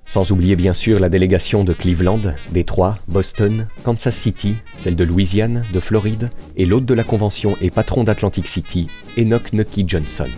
Sans 0.07 0.31
oublier 0.31 0.55
bien 0.55 0.73
sûr 0.73 0.99
la 0.99 1.09
délégation 1.09 1.65
de 1.65 1.73
Cleveland, 1.73 2.33
Détroit, 2.51 2.97
Boston, 3.09 3.67
Kansas 3.83 4.15
City, 4.15 4.55
celle 4.77 4.95
de 4.95 5.03
Louisiane, 5.03 5.65
de 5.73 5.79
Floride, 5.81 6.29
et 6.55 6.65
l'hôte 6.65 6.85
de 6.85 6.93
la 6.93 7.03
convention 7.03 7.55
et 7.61 7.69
patron 7.69 8.05
d'Atlantic 8.05 8.47
City, 8.47 8.87
Enoch 9.17 9.51
Nucky 9.51 9.83
Johnson. 9.85 10.29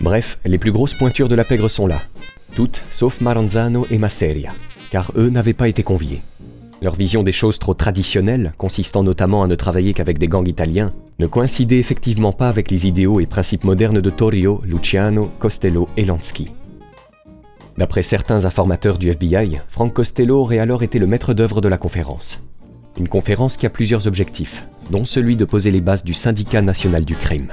Bref, 0.00 0.38
les 0.44 0.58
plus 0.58 0.72
grosses 0.72 0.94
pointures 0.94 1.28
de 1.28 1.36
la 1.36 1.44
pègre 1.44 1.68
sont 1.68 1.86
là, 1.86 2.00
toutes 2.56 2.82
sauf 2.90 3.20
Maranzano 3.20 3.86
et 3.90 3.98
Masseria, 3.98 4.52
car 4.90 5.12
eux 5.16 5.30
n'avaient 5.30 5.52
pas 5.52 5.68
été 5.68 5.84
conviés. 5.84 6.20
Leur 6.82 6.96
vision 6.96 7.22
des 7.22 7.32
choses 7.32 7.58
trop 7.58 7.72
traditionnelles, 7.72 8.52
consistant 8.58 9.02
notamment 9.02 9.42
à 9.44 9.46
ne 9.46 9.54
travailler 9.54 9.94
qu'avec 9.94 10.18
des 10.18 10.28
gangs 10.28 10.48
italiens, 10.48 10.92
ne 11.18 11.26
coïncidait 11.26 11.78
effectivement 11.78 12.32
pas 12.32 12.48
avec 12.48 12.70
les 12.70 12.86
idéaux 12.86 13.20
et 13.20 13.26
principes 13.26 13.64
modernes 13.64 14.00
de 14.00 14.10
Torrio, 14.10 14.60
Luciano, 14.66 15.30
Costello 15.38 15.88
et 15.96 16.04
Lansky. 16.04 16.48
D'après 17.78 18.02
certains 18.02 18.46
informateurs 18.46 18.96
du 18.96 19.10
FBI, 19.10 19.60
Frank 19.68 19.92
Costello 19.92 20.40
aurait 20.40 20.58
alors 20.58 20.82
été 20.82 20.98
le 20.98 21.06
maître 21.06 21.34
d'œuvre 21.34 21.60
de 21.60 21.68
la 21.68 21.76
conférence. 21.76 22.40
Une 22.98 23.08
conférence 23.08 23.58
qui 23.58 23.66
a 23.66 23.70
plusieurs 23.70 24.06
objectifs, 24.06 24.66
dont 24.90 25.04
celui 25.04 25.36
de 25.36 25.44
poser 25.44 25.70
les 25.70 25.82
bases 25.82 26.02
du 26.02 26.14
syndicat 26.14 26.62
national 26.62 27.04
du 27.04 27.14
crime. 27.14 27.52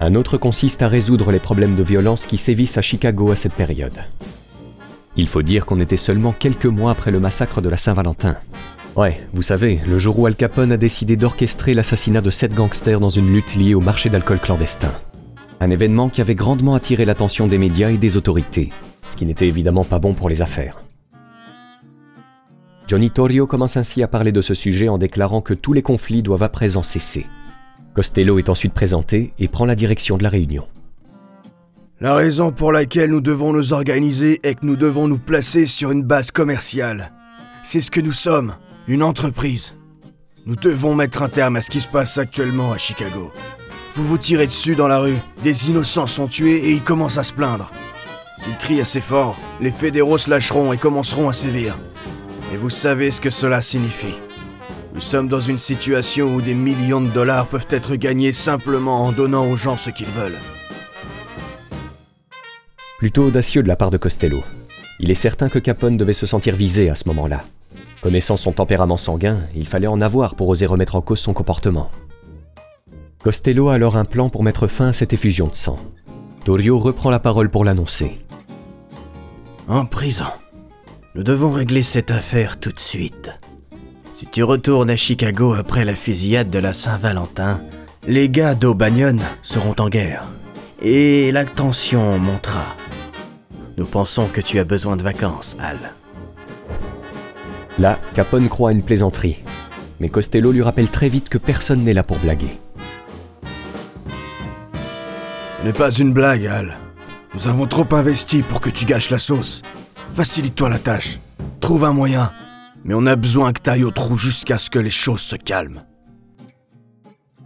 Un 0.00 0.16
autre 0.16 0.38
consiste 0.38 0.82
à 0.82 0.88
résoudre 0.88 1.30
les 1.30 1.38
problèmes 1.38 1.76
de 1.76 1.84
violence 1.84 2.26
qui 2.26 2.36
sévissent 2.36 2.78
à 2.78 2.82
Chicago 2.82 3.30
à 3.30 3.36
cette 3.36 3.52
période. 3.52 4.02
Il 5.16 5.28
faut 5.28 5.42
dire 5.42 5.66
qu'on 5.66 5.78
était 5.78 5.96
seulement 5.96 6.32
quelques 6.32 6.66
mois 6.66 6.90
après 6.90 7.12
le 7.12 7.20
massacre 7.20 7.60
de 7.60 7.68
la 7.68 7.76
Saint-Valentin. 7.76 8.36
Ouais, 8.96 9.20
vous 9.32 9.42
savez, 9.42 9.80
le 9.86 10.00
jour 10.00 10.18
où 10.18 10.26
Al 10.26 10.34
Capone 10.34 10.72
a 10.72 10.76
décidé 10.76 11.14
d'orchestrer 11.16 11.74
l'assassinat 11.74 12.22
de 12.22 12.30
sept 12.30 12.54
gangsters 12.54 12.98
dans 12.98 13.08
une 13.08 13.32
lutte 13.32 13.54
liée 13.54 13.74
au 13.74 13.80
marché 13.80 14.10
d'alcool 14.10 14.40
clandestin. 14.40 14.92
Un 15.60 15.70
événement 15.70 16.08
qui 16.08 16.20
avait 16.20 16.34
grandement 16.34 16.74
attiré 16.74 17.04
l'attention 17.04 17.46
des 17.46 17.58
médias 17.58 17.90
et 17.90 17.98
des 17.98 18.16
autorités, 18.16 18.70
ce 19.12 19.16
qui 19.16 19.26
n'était 19.26 19.46
évidemment 19.46 19.84
pas 19.84 19.98
bon 19.98 20.14
pour 20.14 20.28
les 20.28 20.42
affaires. 20.42 20.82
Johnny 22.88 23.10
Torrio 23.10 23.46
commence 23.46 23.76
ainsi 23.76 24.02
à 24.02 24.08
parler 24.08 24.32
de 24.32 24.40
ce 24.40 24.54
sujet 24.54 24.88
en 24.88 24.98
déclarant 24.98 25.40
que 25.40 25.54
tous 25.54 25.72
les 25.72 25.82
conflits 25.82 26.22
doivent 26.22 26.42
à 26.42 26.48
présent 26.48 26.82
cesser. 26.82 27.26
Costello 27.94 28.38
est 28.38 28.48
ensuite 28.48 28.74
présenté 28.74 29.32
et 29.38 29.48
prend 29.48 29.66
la 29.66 29.74
direction 29.74 30.16
de 30.16 30.22
la 30.22 30.28
réunion. 30.28 30.66
La 32.00 32.14
raison 32.14 32.50
pour 32.50 32.72
laquelle 32.72 33.10
nous 33.10 33.20
devons 33.20 33.52
nous 33.52 33.72
organiser 33.72 34.40
est 34.42 34.56
que 34.56 34.66
nous 34.66 34.76
devons 34.76 35.06
nous 35.08 35.18
placer 35.18 35.66
sur 35.66 35.92
une 35.92 36.02
base 36.02 36.30
commerciale. 36.30 37.12
C'est 37.62 37.80
ce 37.80 37.90
que 37.90 38.00
nous 38.00 38.12
sommes, 38.12 38.56
une 38.88 39.02
entreprise. 39.02 39.74
Nous 40.46 40.56
devons 40.56 40.94
mettre 40.94 41.22
un 41.22 41.28
terme 41.28 41.56
à 41.56 41.60
ce 41.60 41.70
qui 41.70 41.80
se 41.80 41.88
passe 41.88 42.18
actuellement 42.18 42.72
à 42.72 42.78
Chicago. 42.78 43.30
Vous 43.94 44.04
vous 44.04 44.18
tirez 44.18 44.46
dessus 44.46 44.74
dans 44.74 44.88
la 44.88 44.98
rue, 44.98 45.18
des 45.44 45.70
innocents 45.70 46.06
sont 46.06 46.26
tués 46.26 46.68
et 46.68 46.72
ils 46.72 46.82
commencent 46.82 47.18
à 47.18 47.22
se 47.22 47.34
plaindre. 47.34 47.70
S'ils 48.36 48.56
crient 48.56 48.80
assez 48.80 49.00
fort, 49.00 49.36
les 49.60 49.70
fédéraux 49.70 50.18
se 50.18 50.30
lâcheront 50.30 50.72
et 50.72 50.78
commenceront 50.78 51.28
à 51.28 51.32
sévir. 51.32 51.76
Et 52.52 52.56
vous 52.56 52.70
savez 52.70 53.10
ce 53.10 53.20
que 53.20 53.30
cela 53.30 53.62
signifie. 53.62 54.14
Nous 54.94 55.00
sommes 55.00 55.28
dans 55.28 55.40
une 55.40 55.58
situation 55.58 56.34
où 56.34 56.42
des 56.42 56.54
millions 56.54 57.00
de 57.00 57.08
dollars 57.08 57.46
peuvent 57.46 57.66
être 57.70 57.96
gagnés 57.96 58.32
simplement 58.32 59.06
en 59.06 59.12
donnant 59.12 59.46
aux 59.46 59.56
gens 59.56 59.76
ce 59.76 59.90
qu'ils 59.90 60.08
veulent. 60.08 60.38
Plutôt 62.98 63.24
audacieux 63.24 63.62
de 63.62 63.68
la 63.68 63.76
part 63.76 63.90
de 63.90 63.96
Costello. 63.96 64.42
Il 65.00 65.10
est 65.10 65.14
certain 65.14 65.48
que 65.48 65.58
Capone 65.58 65.96
devait 65.96 66.12
se 66.12 66.26
sentir 66.26 66.54
visé 66.54 66.90
à 66.90 66.94
ce 66.94 67.08
moment-là. 67.08 67.42
Connaissant 68.02 68.36
son 68.36 68.52
tempérament 68.52 68.96
sanguin, 68.96 69.38
il 69.56 69.66
fallait 69.66 69.86
en 69.86 70.00
avoir 70.00 70.34
pour 70.34 70.48
oser 70.48 70.66
remettre 70.66 70.94
en 70.94 71.00
cause 71.00 71.20
son 71.20 71.32
comportement. 71.32 71.90
Costello 73.22 73.68
a 73.68 73.74
alors 73.74 73.96
un 73.96 74.04
plan 74.04 74.28
pour 74.28 74.42
mettre 74.42 74.66
fin 74.66 74.88
à 74.88 74.92
cette 74.92 75.12
effusion 75.12 75.46
de 75.46 75.54
sang. 75.54 75.78
Torio 76.44 76.78
reprend 76.78 77.10
la 77.10 77.20
parole 77.20 77.50
pour 77.50 77.64
l'annoncer. 77.64 78.18
En 79.68 79.86
prison. 79.86 80.26
Nous 81.14 81.22
devons 81.22 81.52
régler 81.52 81.82
cette 81.82 82.10
affaire 82.10 82.58
tout 82.58 82.72
de 82.72 82.80
suite. 82.80 83.38
Si 84.12 84.26
tu 84.26 84.42
retournes 84.42 84.90
à 84.90 84.96
Chicago 84.96 85.52
après 85.52 85.84
la 85.84 85.94
fusillade 85.94 86.50
de 86.50 86.58
la 86.58 86.72
Saint-Valentin, 86.72 87.60
les 88.08 88.28
gars 88.28 88.54
d'Aubagnon 88.54 89.18
seront 89.42 89.76
en 89.78 89.88
guerre. 89.88 90.24
Et 90.80 91.30
la 91.30 91.44
tension 91.44 92.18
montera. 92.18 92.76
Nous 93.76 93.86
pensons 93.86 94.26
que 94.26 94.40
tu 94.40 94.58
as 94.58 94.64
besoin 94.64 94.96
de 94.96 95.02
vacances, 95.02 95.56
Al. 95.60 95.78
Là, 97.78 97.98
Capone 98.14 98.48
croit 98.48 98.70
à 98.70 98.72
une 98.72 98.82
plaisanterie. 98.82 99.38
Mais 100.00 100.08
Costello 100.08 100.50
lui 100.50 100.62
rappelle 100.62 100.88
très 100.88 101.08
vite 101.08 101.28
que 101.28 101.38
personne 101.38 101.84
n'est 101.84 101.94
là 101.94 102.02
pour 102.02 102.18
blaguer. 102.18 102.58
N'est 105.64 105.72
pas 105.72 105.90
une 105.90 106.12
blague, 106.12 106.46
Al. 106.46 106.76
Nous 107.34 107.48
avons 107.48 107.66
trop 107.66 107.86
investi 107.92 108.42
pour 108.42 108.60
que 108.60 108.70
tu 108.70 108.84
gâches 108.84 109.10
la 109.10 109.18
sauce. 109.18 109.62
Facilite-toi 110.10 110.68
la 110.68 110.78
tâche. 110.78 111.18
Trouve 111.60 111.84
un 111.84 111.92
moyen. 111.92 112.32
Mais 112.84 112.94
on 112.94 113.06
a 113.06 113.16
besoin 113.16 113.52
que 113.52 113.60
t'ailles 113.60 113.84
au 113.84 113.92
trou 113.92 114.18
jusqu'à 114.18 114.58
ce 114.58 114.70
que 114.70 114.78
les 114.78 114.90
choses 114.90 115.20
se 115.20 115.36
calment. 115.36 115.82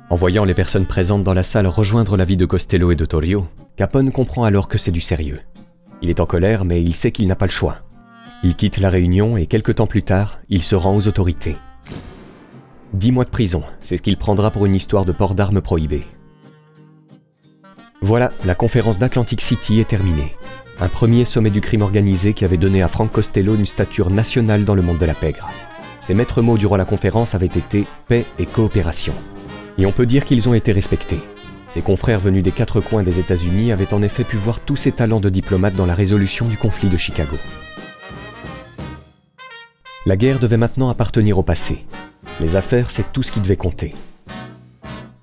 En 0.08 0.16
voyant 0.16 0.44
les 0.44 0.54
personnes 0.54 0.86
présentes 0.86 1.24
dans 1.24 1.34
la 1.34 1.42
salle 1.42 1.66
rejoindre 1.66 2.16
l'avis 2.16 2.36
de 2.36 2.46
Costello 2.46 2.90
et 2.90 2.96
de 2.96 3.04
Torio, 3.04 3.46
Capone 3.76 4.12
comprend 4.12 4.44
alors 4.44 4.68
que 4.68 4.78
c'est 4.78 4.92
du 4.92 5.00
sérieux. 5.00 5.40
Il 6.00 6.08
est 6.08 6.20
en 6.20 6.26
colère, 6.26 6.64
mais 6.64 6.80
il 6.82 6.94
sait 6.94 7.12
qu'il 7.12 7.26
n'a 7.26 7.36
pas 7.36 7.46
le 7.46 7.50
choix. 7.50 7.78
Il 8.42 8.54
quitte 8.54 8.78
la 8.78 8.88
réunion 8.88 9.36
et 9.36 9.46
quelques 9.46 9.74
temps 9.74 9.86
plus 9.86 10.02
tard, 10.02 10.38
il 10.48 10.62
se 10.62 10.74
rend 10.74 10.96
aux 10.96 11.08
autorités. 11.08 11.56
Dix 12.94 13.12
mois 13.12 13.24
de 13.24 13.30
prison, 13.30 13.62
c'est 13.80 13.96
ce 13.96 14.02
qu'il 14.02 14.16
prendra 14.16 14.50
pour 14.50 14.64
une 14.64 14.74
histoire 14.74 15.04
de 15.04 15.12
port 15.12 15.34
d'armes 15.34 15.60
prohibées. 15.60 16.06
Voilà, 18.02 18.30
la 18.44 18.54
conférence 18.54 18.98
d'Atlantic 18.98 19.40
City 19.40 19.80
est 19.80 19.88
terminée. 19.88 20.36
Un 20.78 20.88
premier 20.88 21.24
sommet 21.24 21.50
du 21.50 21.62
crime 21.62 21.80
organisé 21.80 22.34
qui 22.34 22.44
avait 22.44 22.58
donné 22.58 22.82
à 22.82 22.88
Frank 22.88 23.10
Costello 23.10 23.54
une 23.54 23.64
stature 23.64 24.10
nationale 24.10 24.64
dans 24.64 24.74
le 24.74 24.82
monde 24.82 24.98
de 24.98 25.06
la 25.06 25.14
pègre. 25.14 25.48
Ses 26.00 26.12
maîtres 26.12 26.42
mots 26.42 26.58
durant 26.58 26.76
la 26.76 26.84
conférence 26.84 27.34
avaient 27.34 27.46
été 27.46 27.86
paix 28.06 28.26
et 28.38 28.44
coopération. 28.44 29.14
Et 29.78 29.86
on 29.86 29.92
peut 29.92 30.04
dire 30.04 30.26
qu'ils 30.26 30.48
ont 30.48 30.54
été 30.54 30.72
respectés. 30.72 31.20
Ses 31.68 31.80
confrères 31.80 32.20
venus 32.20 32.42
des 32.42 32.52
quatre 32.52 32.80
coins 32.80 33.02
des 33.02 33.18
États-Unis 33.18 33.72
avaient 33.72 33.94
en 33.94 34.02
effet 34.02 34.24
pu 34.24 34.36
voir 34.36 34.60
tous 34.60 34.76
ses 34.76 34.92
talents 34.92 35.20
de 35.20 35.30
diplomate 35.30 35.74
dans 35.74 35.86
la 35.86 35.94
résolution 35.94 36.46
du 36.46 36.58
conflit 36.58 36.90
de 36.90 36.96
Chicago. 36.98 37.36
La 40.04 40.16
guerre 40.16 40.38
devait 40.38 40.58
maintenant 40.58 40.90
appartenir 40.90 41.38
au 41.38 41.42
passé. 41.42 41.84
Les 42.40 42.56
affaires, 42.56 42.90
c'est 42.90 43.12
tout 43.12 43.22
ce 43.22 43.32
qui 43.32 43.40
devait 43.40 43.56
compter. 43.56 43.94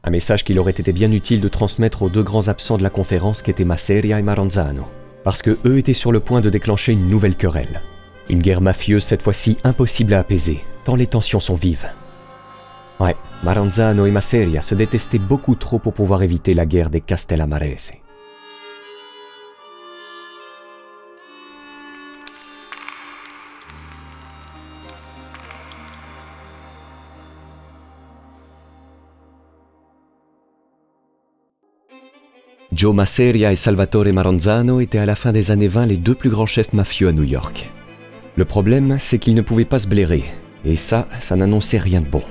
Un 0.06 0.10
message 0.10 0.44
qu'il 0.44 0.60
aurait 0.60 0.72
été 0.72 0.92
bien 0.92 1.12
utile 1.14 1.40
de 1.40 1.48
transmettre 1.48 2.02
aux 2.02 2.10
deux 2.10 2.24
grands 2.24 2.50
absents 2.50 2.78
de 2.78 2.84
la 2.84 2.90
conférence 2.90 3.42
qu'étaient 3.42 3.64
Masseria 3.64 4.20
et 4.20 4.24
Maranzano, 4.24 4.86
parce 5.24 5.42
que 5.42 5.58
eux 5.66 5.78
étaient 5.78 5.94
sur 5.94 6.12
le 6.12 6.20
point 6.20 6.42
de 6.42 6.50
déclencher 6.50 6.92
une 6.92 7.08
nouvelle 7.08 7.36
querelle. 7.36 7.82
Une 8.30 8.42
guerre 8.42 8.60
mafieuse 8.60 9.04
cette 9.04 9.22
fois-ci 9.22 9.58
impossible 9.64 10.14
à 10.14 10.20
apaiser, 10.20 10.60
tant 10.84 10.96
les 10.96 11.08
tensions 11.08 11.40
sont 11.40 11.56
vives. 11.56 11.88
Ouais, 13.00 13.16
Maranzano 13.44 14.06
et 14.06 14.12
Masseria 14.12 14.62
se 14.62 14.76
détestaient 14.76 15.20
beaucoup 15.20 15.56
trop 15.56 15.80
pour 15.80 15.94
pouvoir 15.94 16.22
éviter 16.22 16.54
la 16.54 16.66
guerre 16.66 16.90
des 16.90 17.02
Castellamarese. 17.02 17.94
Joe 32.76 32.96
Masseria 32.96 33.52
et 33.52 33.56
Salvatore 33.56 34.12
Maranzano 34.14 34.80
étaient 34.80 34.98
à 34.98 35.06
la 35.06 35.16
fin 35.16 35.32
des 35.32 35.52
années 35.52 35.68
20 35.68 35.86
les 35.86 35.98
deux 35.98 36.16
plus 36.16 36.32
grands 36.32 36.48
chefs 36.48 36.74
mafieux 36.74 37.08
à 37.08 37.12
New 37.12 37.24
York. 37.24 37.70
Le 38.36 38.46
problème, 38.46 38.98
c'est 39.00 39.20
qu'il 39.20 39.36
ne 39.36 39.42
pouvait 39.42 39.66
pas 39.66 39.78
se 39.78 39.88
blairer, 39.88 40.24
et 40.66 40.76
ça, 40.76 41.08
ça 41.20 41.36
n'annonçait 41.36 41.78
rien 41.78 42.02
de 42.02 42.08
bon. 42.08 42.24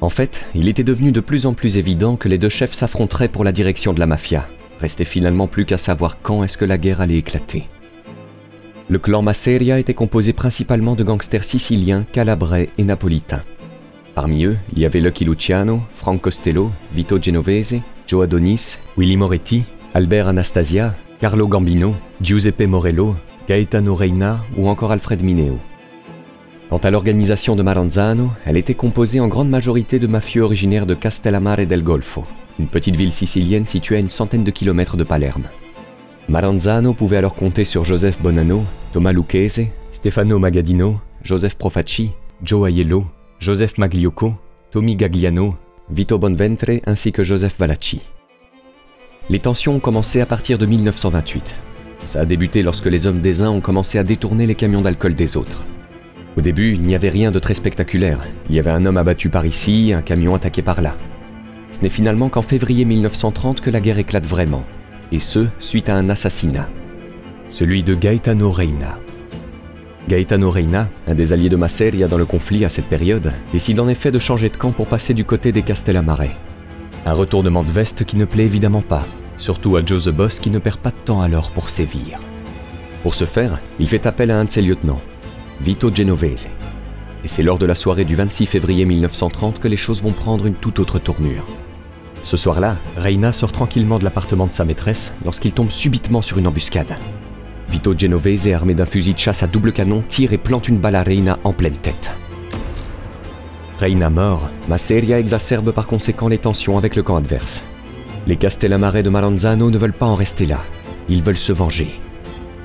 En 0.00 0.08
fait, 0.08 0.46
il 0.54 0.68
était 0.68 0.84
devenu 0.84 1.12
de 1.12 1.20
plus 1.20 1.44
en 1.44 1.52
plus 1.52 1.76
évident 1.76 2.16
que 2.16 2.28
les 2.28 2.38
deux 2.38 2.48
chefs 2.48 2.72
s'affronteraient 2.72 3.28
pour 3.28 3.44
la 3.44 3.52
direction 3.52 3.92
de 3.92 4.00
la 4.00 4.06
mafia. 4.06 4.48
Restait 4.80 5.04
finalement 5.04 5.48
plus 5.48 5.66
qu'à 5.66 5.78
savoir 5.78 6.16
quand 6.22 6.42
est-ce 6.42 6.56
que 6.56 6.64
la 6.64 6.78
guerre 6.78 7.02
allait 7.02 7.18
éclater. 7.18 7.68
Le 8.88 8.98
clan 8.98 9.20
Masseria 9.20 9.78
était 9.78 9.94
composé 9.94 10.32
principalement 10.32 10.94
de 10.94 11.04
gangsters 11.04 11.44
siciliens, 11.44 12.06
calabrais 12.10 12.70
et 12.78 12.84
napolitains. 12.84 13.44
Parmi 14.14 14.44
eux, 14.44 14.56
il 14.74 14.80
y 14.80 14.86
avait 14.86 15.00
Lucky 15.00 15.24
Luciano, 15.24 15.80
Frank 15.94 16.20
Costello, 16.20 16.70
Vito 16.94 17.18
Genovese, 17.20 17.76
Joe 18.12 18.24
Adonis, 18.24 18.76
Willy 18.98 19.16
Moretti, 19.16 19.62
Albert 19.94 20.28
Anastasia, 20.28 20.94
Carlo 21.18 21.48
Gambino, 21.48 21.94
Giuseppe 22.20 22.66
Morello, 22.66 23.16
Gaetano 23.48 23.94
Reina 23.94 24.44
ou 24.54 24.68
encore 24.68 24.92
Alfred 24.92 25.22
Mineo. 25.22 25.58
Quant 26.68 26.76
à 26.76 26.90
l'organisation 26.90 27.56
de 27.56 27.62
Maranzano, 27.62 28.28
elle 28.44 28.58
était 28.58 28.74
composée 28.74 29.18
en 29.18 29.28
grande 29.28 29.48
majorité 29.48 29.98
de 29.98 30.06
mafieux 30.06 30.42
originaires 30.42 30.84
de 30.84 30.92
Castellamare 30.92 31.66
del 31.66 31.82
Golfo, 31.82 32.26
une 32.58 32.66
petite 32.66 32.96
ville 32.96 33.14
sicilienne 33.14 33.64
située 33.64 33.96
à 33.96 34.00
une 34.00 34.10
centaine 34.10 34.44
de 34.44 34.50
kilomètres 34.50 34.98
de 34.98 35.04
Palerme. 35.04 35.44
Maranzano 36.28 36.92
pouvait 36.92 37.16
alors 37.16 37.34
compter 37.34 37.64
sur 37.64 37.86
Joseph 37.86 38.20
Bonanno, 38.20 38.62
Thomas 38.92 39.12
Lucchese, 39.12 39.68
Stefano 39.90 40.38
Magadino, 40.38 41.00
Joseph 41.22 41.54
Profacci, 41.54 42.10
Joe 42.42 42.68
Aiello, 42.68 43.06
Joseph 43.40 43.78
Magliocco, 43.78 44.34
Tommy 44.70 44.96
Gagliano, 44.96 45.56
Vito 45.92 46.18
Bonventre 46.18 46.80
ainsi 46.86 47.12
que 47.12 47.22
Joseph 47.22 47.58
Valacci. 47.58 48.00
Les 49.28 49.38
tensions 49.38 49.74
ont 49.74 49.80
commencé 49.80 50.22
à 50.22 50.26
partir 50.26 50.56
de 50.56 50.64
1928. 50.64 51.54
Ça 52.04 52.20
a 52.20 52.24
débuté 52.24 52.62
lorsque 52.62 52.86
les 52.86 53.06
hommes 53.06 53.20
des 53.20 53.42
uns 53.42 53.50
ont 53.50 53.60
commencé 53.60 53.98
à 53.98 54.02
détourner 54.02 54.46
les 54.46 54.54
camions 54.54 54.80
d'alcool 54.80 55.14
des 55.14 55.36
autres. 55.36 55.66
Au 56.38 56.40
début, 56.40 56.72
il 56.72 56.80
n'y 56.80 56.94
avait 56.94 57.10
rien 57.10 57.30
de 57.30 57.38
très 57.38 57.52
spectaculaire. 57.52 58.20
Il 58.48 58.56
y 58.56 58.58
avait 58.58 58.70
un 58.70 58.86
homme 58.86 58.96
abattu 58.96 59.28
par 59.28 59.44
ici, 59.44 59.92
un 59.94 60.00
camion 60.00 60.34
attaqué 60.34 60.62
par 60.62 60.80
là. 60.80 60.96
Ce 61.72 61.82
n'est 61.82 61.90
finalement 61.90 62.30
qu'en 62.30 62.40
février 62.40 62.86
1930 62.86 63.60
que 63.60 63.68
la 63.68 63.80
guerre 63.82 63.98
éclate 63.98 64.26
vraiment, 64.26 64.64
et 65.12 65.18
ce, 65.18 65.46
suite 65.58 65.90
à 65.90 65.94
un 65.94 66.08
assassinat. 66.08 66.70
Celui 67.50 67.82
de 67.82 67.94
Gaetano 67.94 68.50
Reina. 68.50 68.98
Gaetano 70.12 70.50
Reina, 70.50 70.90
un 71.06 71.14
des 71.14 71.32
alliés 71.32 71.48
de 71.48 71.56
Masseria 71.56 72.06
dans 72.06 72.18
le 72.18 72.26
conflit 72.26 72.66
à 72.66 72.68
cette 72.68 72.84
période, 72.84 73.32
décide 73.50 73.80
en 73.80 73.88
effet 73.88 74.10
de 74.10 74.18
changer 74.18 74.50
de 74.50 74.58
camp 74.58 74.70
pour 74.70 74.86
passer 74.86 75.14
du 75.14 75.24
côté 75.24 75.52
des 75.52 75.62
Castellamare. 75.62 76.26
Un 77.06 77.14
retournement 77.14 77.62
de 77.62 77.72
veste 77.72 78.04
qui 78.04 78.18
ne 78.18 78.26
plaît 78.26 78.44
évidemment 78.44 78.82
pas, 78.82 79.06
surtout 79.38 79.74
à 79.78 79.82
Joe 79.82 80.04
the 80.04 80.10
Boss 80.10 80.38
qui 80.38 80.50
ne 80.50 80.58
perd 80.58 80.76
pas 80.76 80.90
de 80.90 80.96
temps 81.02 81.22
alors 81.22 81.50
pour 81.50 81.70
sévir. 81.70 82.18
Pour 83.02 83.14
ce 83.14 83.24
faire, 83.24 83.58
il 83.80 83.88
fait 83.88 84.04
appel 84.04 84.30
à 84.30 84.38
un 84.38 84.44
de 84.44 84.50
ses 84.50 84.60
lieutenants, 84.60 85.00
Vito 85.62 85.90
Genovese. 85.90 86.48
Et 87.24 87.28
c'est 87.28 87.42
lors 87.42 87.56
de 87.56 87.64
la 87.64 87.74
soirée 87.74 88.04
du 88.04 88.14
26 88.14 88.44
février 88.44 88.84
1930 88.84 89.60
que 89.60 89.68
les 89.68 89.78
choses 89.78 90.02
vont 90.02 90.12
prendre 90.12 90.44
une 90.44 90.56
toute 90.56 90.78
autre 90.78 90.98
tournure. 90.98 91.46
Ce 92.22 92.36
soir-là, 92.36 92.76
Reina 92.98 93.32
sort 93.32 93.52
tranquillement 93.52 93.98
de 93.98 94.04
l'appartement 94.04 94.46
de 94.46 94.52
sa 94.52 94.66
maîtresse 94.66 95.14
lorsqu'il 95.24 95.54
tombe 95.54 95.70
subitement 95.70 96.20
sur 96.20 96.36
une 96.36 96.48
embuscade. 96.48 96.98
Vito 97.72 97.94
Genovese, 97.96 98.52
armé 98.52 98.74
d'un 98.74 98.84
fusil 98.84 99.14
de 99.14 99.18
chasse 99.18 99.42
à 99.42 99.46
double 99.46 99.72
canon, 99.72 100.04
tire 100.06 100.34
et 100.34 100.38
plante 100.38 100.68
une 100.68 100.76
balle 100.76 100.94
à 100.94 101.02
Reina 101.02 101.38
en 101.42 101.54
pleine 101.54 101.72
tête. 101.72 102.10
Reina 103.80 104.10
mort, 104.10 104.50
Masseria 104.68 105.18
exacerbe 105.18 105.72
par 105.72 105.86
conséquent 105.86 106.28
les 106.28 106.36
tensions 106.36 106.76
avec 106.76 106.96
le 106.96 107.02
camp 107.02 107.16
adverse. 107.16 107.64
Les 108.26 108.36
Castellamare 108.36 109.02
de 109.02 109.08
Maranzano 109.08 109.70
ne 109.70 109.78
veulent 109.78 109.94
pas 109.94 110.04
en 110.04 110.14
rester 110.14 110.44
là. 110.44 110.58
Ils 111.08 111.22
veulent 111.22 111.38
se 111.38 111.52
venger. 111.52 111.98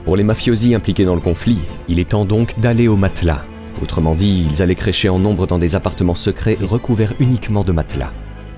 Pour 0.04 0.18
les 0.18 0.26
mafiosi 0.26 0.76
impliqués 0.76 1.06
dans 1.06 1.16
le 1.16 1.22
conflit, 1.22 1.60
il 1.88 2.02
est 2.02 2.10
temps 2.10 2.26
donc 2.26 2.60
d'aller 2.60 2.90
au 2.90 2.98
matelas. 2.98 3.46
Autrement 3.82 4.14
dit, 4.14 4.46
ils 4.52 4.62
allaient 4.62 4.76
crécher 4.76 5.08
en 5.08 5.20
nombre 5.20 5.48
dans 5.48 5.58
des 5.58 5.76
appartements 5.76 6.16
secrets 6.16 6.58
recouverts 6.62 7.14
uniquement 7.22 7.64
de 7.64 7.72
matelas. 7.72 8.12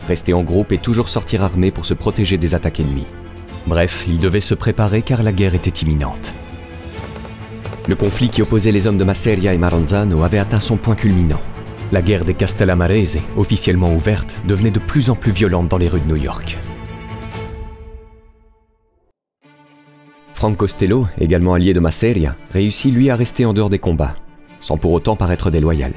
Rester 0.08 0.34
en 0.34 0.42
groupe 0.42 0.72
et 0.72 0.80
toujours 0.80 1.10
sortir 1.10 1.44
armés 1.44 1.70
pour 1.70 1.86
se 1.86 1.94
protéger 1.94 2.40
des 2.40 2.56
attaques 2.56 2.80
ennemies. 2.80 3.06
Bref, 3.68 4.06
ils 4.08 4.20
devaient 4.20 4.40
se 4.40 4.56
préparer 4.56 5.02
car 5.02 5.24
la 5.24 5.32
guerre 5.32 5.56
était 5.56 5.86
imminente. 5.86 6.34
Le 7.88 7.96
conflit 7.96 8.30
qui 8.30 8.42
opposait 8.42 8.72
les 8.72 8.88
hommes 8.88 8.98
de 8.98 9.04
Masseria 9.04 9.54
et 9.54 9.58
Maranzano 9.58 10.24
avait 10.24 10.40
atteint 10.40 10.60
son 10.60 10.78
point 10.78 10.96
culminant. 10.96 11.42
La 11.92 12.02
guerre 12.04 12.24
des 12.24 12.36
Castellamarese, 12.36 13.18
officiellement 13.36 13.92
ouverte, 13.92 14.38
devenait 14.48 14.70
de 14.70 14.80
plus 14.80 15.10
en 15.10 15.16
plus 15.16 15.32
violente 15.32 15.70
dans 15.70 15.78
les 15.78 15.88
rues 15.88 16.02
de 16.02 16.08
New 16.08 16.22
York. 16.22 16.58
Frank 20.36 20.56
Costello, 20.56 21.08
également 21.20 21.56
allié 21.56 21.74
de 21.74 21.80
Masseria, 21.80 22.36
réussit 22.54 22.94
lui 22.94 23.10
à 23.10 23.16
rester 23.16 23.44
en 23.44 23.54
dehors 23.54 23.70
des 23.70 23.80
combats, 23.80 24.16
sans 24.60 24.78
pour 24.78 24.94
autant 24.94 25.16
paraître 25.16 25.50
déloyal. 25.50 25.94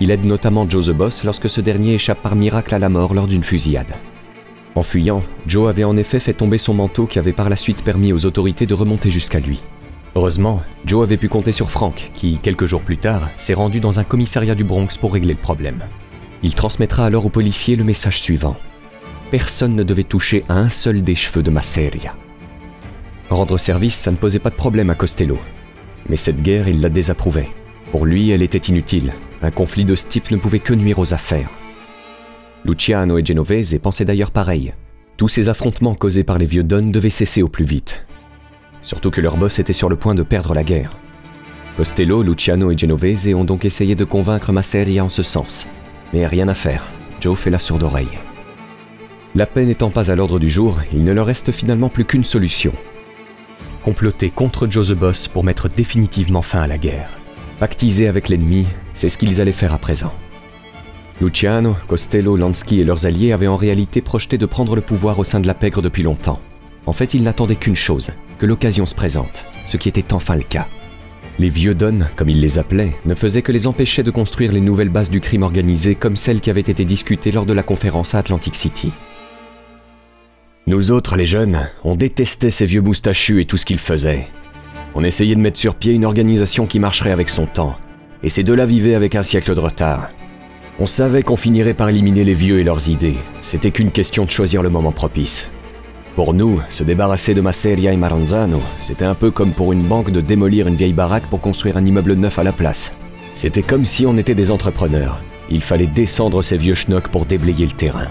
Il 0.00 0.10
aide 0.10 0.26
notamment 0.26 0.68
Joe 0.68 0.88
the 0.88 0.90
Boss 0.90 1.24
lorsque 1.24 1.48
ce 1.48 1.60
dernier 1.60 1.94
échappe 1.94 2.20
par 2.20 2.36
miracle 2.36 2.74
à 2.74 2.78
la 2.78 2.88
mort 2.88 3.14
lors 3.14 3.26
d'une 3.26 3.44
fusillade. 3.44 3.94
En 4.76 4.82
fuyant, 4.82 5.22
Joe 5.46 5.70
avait 5.70 5.84
en 5.84 5.96
effet 5.96 6.20
fait 6.20 6.34
tomber 6.34 6.58
son 6.58 6.74
manteau 6.74 7.06
qui 7.06 7.18
avait 7.18 7.32
par 7.32 7.48
la 7.48 7.56
suite 7.56 7.82
permis 7.82 8.12
aux 8.12 8.26
autorités 8.26 8.66
de 8.66 8.74
remonter 8.74 9.08
jusqu'à 9.08 9.40
lui. 9.40 9.62
Heureusement, 10.14 10.62
Joe 10.84 11.02
avait 11.02 11.16
pu 11.16 11.30
compter 11.30 11.50
sur 11.50 11.70
Frank, 11.70 12.10
qui, 12.14 12.38
quelques 12.42 12.66
jours 12.66 12.82
plus 12.82 12.98
tard, 12.98 13.28
s'est 13.38 13.54
rendu 13.54 13.80
dans 13.80 13.98
un 13.98 14.04
commissariat 14.04 14.54
du 14.54 14.64
Bronx 14.64 14.98
pour 15.00 15.14
régler 15.14 15.32
le 15.32 15.40
problème. 15.40 15.82
Il 16.42 16.54
transmettra 16.54 17.06
alors 17.06 17.24
aux 17.24 17.30
policiers 17.30 17.74
le 17.74 17.84
message 17.84 18.20
suivant. 18.20 18.56
Personne 19.30 19.74
ne 19.74 19.82
devait 19.82 20.04
toucher 20.04 20.44
à 20.50 20.54
un 20.54 20.68
seul 20.68 21.02
des 21.02 21.14
cheveux 21.14 21.42
de 21.42 21.50
Masseria. 21.50 22.14
Rendre 23.30 23.56
service, 23.56 23.94
ça 23.94 24.10
ne 24.10 24.16
posait 24.16 24.38
pas 24.38 24.50
de 24.50 24.56
problème 24.56 24.90
à 24.90 24.94
Costello. 24.94 25.38
Mais 26.10 26.16
cette 26.16 26.42
guerre, 26.42 26.68
il 26.68 26.82
la 26.82 26.90
désapprouvait. 26.90 27.48
Pour 27.92 28.04
lui, 28.04 28.28
elle 28.28 28.42
était 28.42 28.58
inutile. 28.58 29.14
Un 29.42 29.50
conflit 29.50 29.86
de 29.86 29.96
ce 29.96 30.06
type 30.06 30.30
ne 30.30 30.36
pouvait 30.36 30.58
que 30.58 30.74
nuire 30.74 30.98
aux 30.98 31.14
affaires. 31.14 31.50
Luciano 32.64 33.18
et 33.18 33.24
Genovese 33.24 33.78
pensaient 33.82 34.04
d'ailleurs 34.04 34.30
pareil. 34.30 34.74
Tous 35.16 35.28
ces 35.28 35.48
affrontements 35.48 35.94
causés 35.94 36.24
par 36.24 36.38
les 36.38 36.46
vieux 36.46 36.64
Don 36.64 36.90
devaient 36.90 37.10
cesser 37.10 37.42
au 37.42 37.48
plus 37.48 37.64
vite. 37.64 38.04
Surtout 38.82 39.10
que 39.10 39.20
leur 39.20 39.36
boss 39.36 39.58
était 39.58 39.72
sur 39.72 39.88
le 39.88 39.96
point 39.96 40.14
de 40.14 40.22
perdre 40.22 40.54
la 40.54 40.64
guerre. 40.64 40.96
Costello, 41.76 42.22
Luciano 42.22 42.70
et 42.70 42.78
Genovese 42.78 43.34
ont 43.34 43.44
donc 43.44 43.64
essayé 43.64 43.94
de 43.94 44.04
convaincre 44.04 44.52
Masseria 44.52 45.04
en 45.04 45.08
ce 45.08 45.22
sens. 45.22 45.66
Mais 46.12 46.26
rien 46.26 46.48
à 46.48 46.54
faire, 46.54 46.86
Joe 47.20 47.38
fait 47.38 47.50
la 47.50 47.58
sourde 47.58 47.82
oreille. 47.82 48.18
La 49.34 49.46
paix 49.46 49.64
n'étant 49.64 49.90
pas 49.90 50.10
à 50.10 50.14
l'ordre 50.14 50.38
du 50.38 50.48
jour, 50.48 50.78
il 50.92 51.04
ne 51.04 51.12
leur 51.12 51.26
reste 51.26 51.52
finalement 51.52 51.88
plus 51.88 52.04
qu'une 52.04 52.24
solution. 52.24 52.72
Comploter 53.84 54.30
contre 54.30 54.66
Joe 54.70 54.88
the 54.88 54.94
Boss 54.94 55.28
pour 55.28 55.44
mettre 55.44 55.68
définitivement 55.68 56.42
fin 56.42 56.62
à 56.62 56.66
la 56.66 56.78
guerre. 56.78 57.10
Pactiser 57.58 58.08
avec 58.08 58.28
l'ennemi, 58.28 58.66
c'est 58.94 59.08
ce 59.08 59.18
qu'ils 59.18 59.40
allaient 59.40 59.52
faire 59.52 59.74
à 59.74 59.78
présent. 59.78 60.12
Luciano, 61.20 61.74
Costello, 61.88 62.36
Lansky 62.36 62.80
et 62.80 62.84
leurs 62.84 63.06
alliés 63.06 63.32
avaient 63.32 63.46
en 63.46 63.56
réalité 63.56 64.02
projeté 64.02 64.36
de 64.36 64.44
prendre 64.44 64.76
le 64.76 64.82
pouvoir 64.82 65.18
au 65.18 65.24
sein 65.24 65.40
de 65.40 65.46
la 65.46 65.54
pègre 65.54 65.80
depuis 65.80 66.02
longtemps. 66.02 66.40
En 66.84 66.92
fait, 66.92 67.14
ils 67.14 67.22
n'attendaient 67.22 67.56
qu'une 67.56 67.74
chose, 67.74 68.10
que 68.38 68.44
l'occasion 68.44 68.84
se 68.84 68.94
présente, 68.94 69.44
ce 69.64 69.78
qui 69.78 69.88
était 69.88 70.12
enfin 70.12 70.36
le 70.36 70.42
cas. 70.42 70.66
Les 71.38 71.48
vieux 71.48 71.74
Don, 71.74 72.00
comme 72.16 72.28
ils 72.28 72.40
les 72.40 72.58
appelaient, 72.58 72.96
ne 73.06 73.14
faisaient 73.14 73.42
que 73.42 73.52
les 73.52 73.66
empêcher 73.66 74.02
de 74.02 74.10
construire 74.10 74.52
les 74.52 74.60
nouvelles 74.60 74.90
bases 74.90 75.10
du 75.10 75.20
crime 75.20 75.42
organisé 75.42 75.94
comme 75.94 76.16
celles 76.16 76.40
qui 76.40 76.50
avaient 76.50 76.60
été 76.60 76.84
discutées 76.84 77.32
lors 77.32 77.46
de 77.46 77.52
la 77.54 77.62
conférence 77.62 78.14
à 78.14 78.18
Atlantic 78.18 78.54
City. 78.54 78.92
Nous 80.66 80.90
autres, 80.90 81.16
les 81.16 81.26
jeunes, 81.26 81.68
on 81.82 81.96
détestait 81.96 82.50
ces 82.50 82.66
vieux 82.66 82.82
moustachus 82.82 83.40
et 83.40 83.44
tout 83.46 83.56
ce 83.56 83.64
qu'ils 83.64 83.78
faisaient. 83.78 84.28
On 84.94 85.04
essayait 85.04 85.34
de 85.34 85.40
mettre 85.40 85.58
sur 85.58 85.76
pied 85.76 85.92
une 85.92 86.04
organisation 86.04 86.66
qui 86.66 86.78
marcherait 86.78 87.12
avec 87.12 87.28
son 87.28 87.46
temps, 87.46 87.76
et 88.22 88.28
ces 88.28 88.42
deux-là 88.42 88.66
vivaient 88.66 88.94
avec 88.94 89.14
un 89.14 89.22
siècle 89.22 89.54
de 89.54 89.60
retard. 89.60 90.08
On 90.78 90.84
savait 90.84 91.22
qu'on 91.22 91.36
finirait 91.36 91.72
par 91.72 91.88
éliminer 91.88 92.22
les 92.22 92.34
vieux 92.34 92.60
et 92.60 92.64
leurs 92.64 92.90
idées, 92.90 93.16
c'était 93.40 93.70
qu'une 93.70 93.90
question 93.90 94.26
de 94.26 94.30
choisir 94.30 94.62
le 94.62 94.68
moment 94.68 94.92
propice. 94.92 95.48
Pour 96.16 96.34
nous, 96.34 96.60
se 96.68 96.84
débarrasser 96.84 97.32
de 97.32 97.40
Masseria 97.40 97.94
et 97.94 97.96
Maranzano, 97.96 98.60
c'était 98.78 99.06
un 99.06 99.14
peu 99.14 99.30
comme 99.30 99.52
pour 99.52 99.72
une 99.72 99.82
banque 99.82 100.10
de 100.10 100.20
démolir 100.20 100.66
une 100.66 100.74
vieille 100.74 100.92
baraque 100.92 101.26
pour 101.30 101.40
construire 101.40 101.78
un 101.78 101.84
immeuble 101.86 102.12
neuf 102.12 102.38
à 102.38 102.42
la 102.42 102.52
place. 102.52 102.92
C'était 103.34 103.62
comme 103.62 103.86
si 103.86 104.04
on 104.04 104.18
était 104.18 104.34
des 104.34 104.50
entrepreneurs. 104.50 105.22
Il 105.48 105.62
fallait 105.62 105.86
descendre 105.86 106.42
ces 106.42 106.58
vieux 106.58 106.74
schnocks 106.74 107.08
pour 107.08 107.24
déblayer 107.24 107.64
le 107.64 107.72
terrain. 107.72 108.08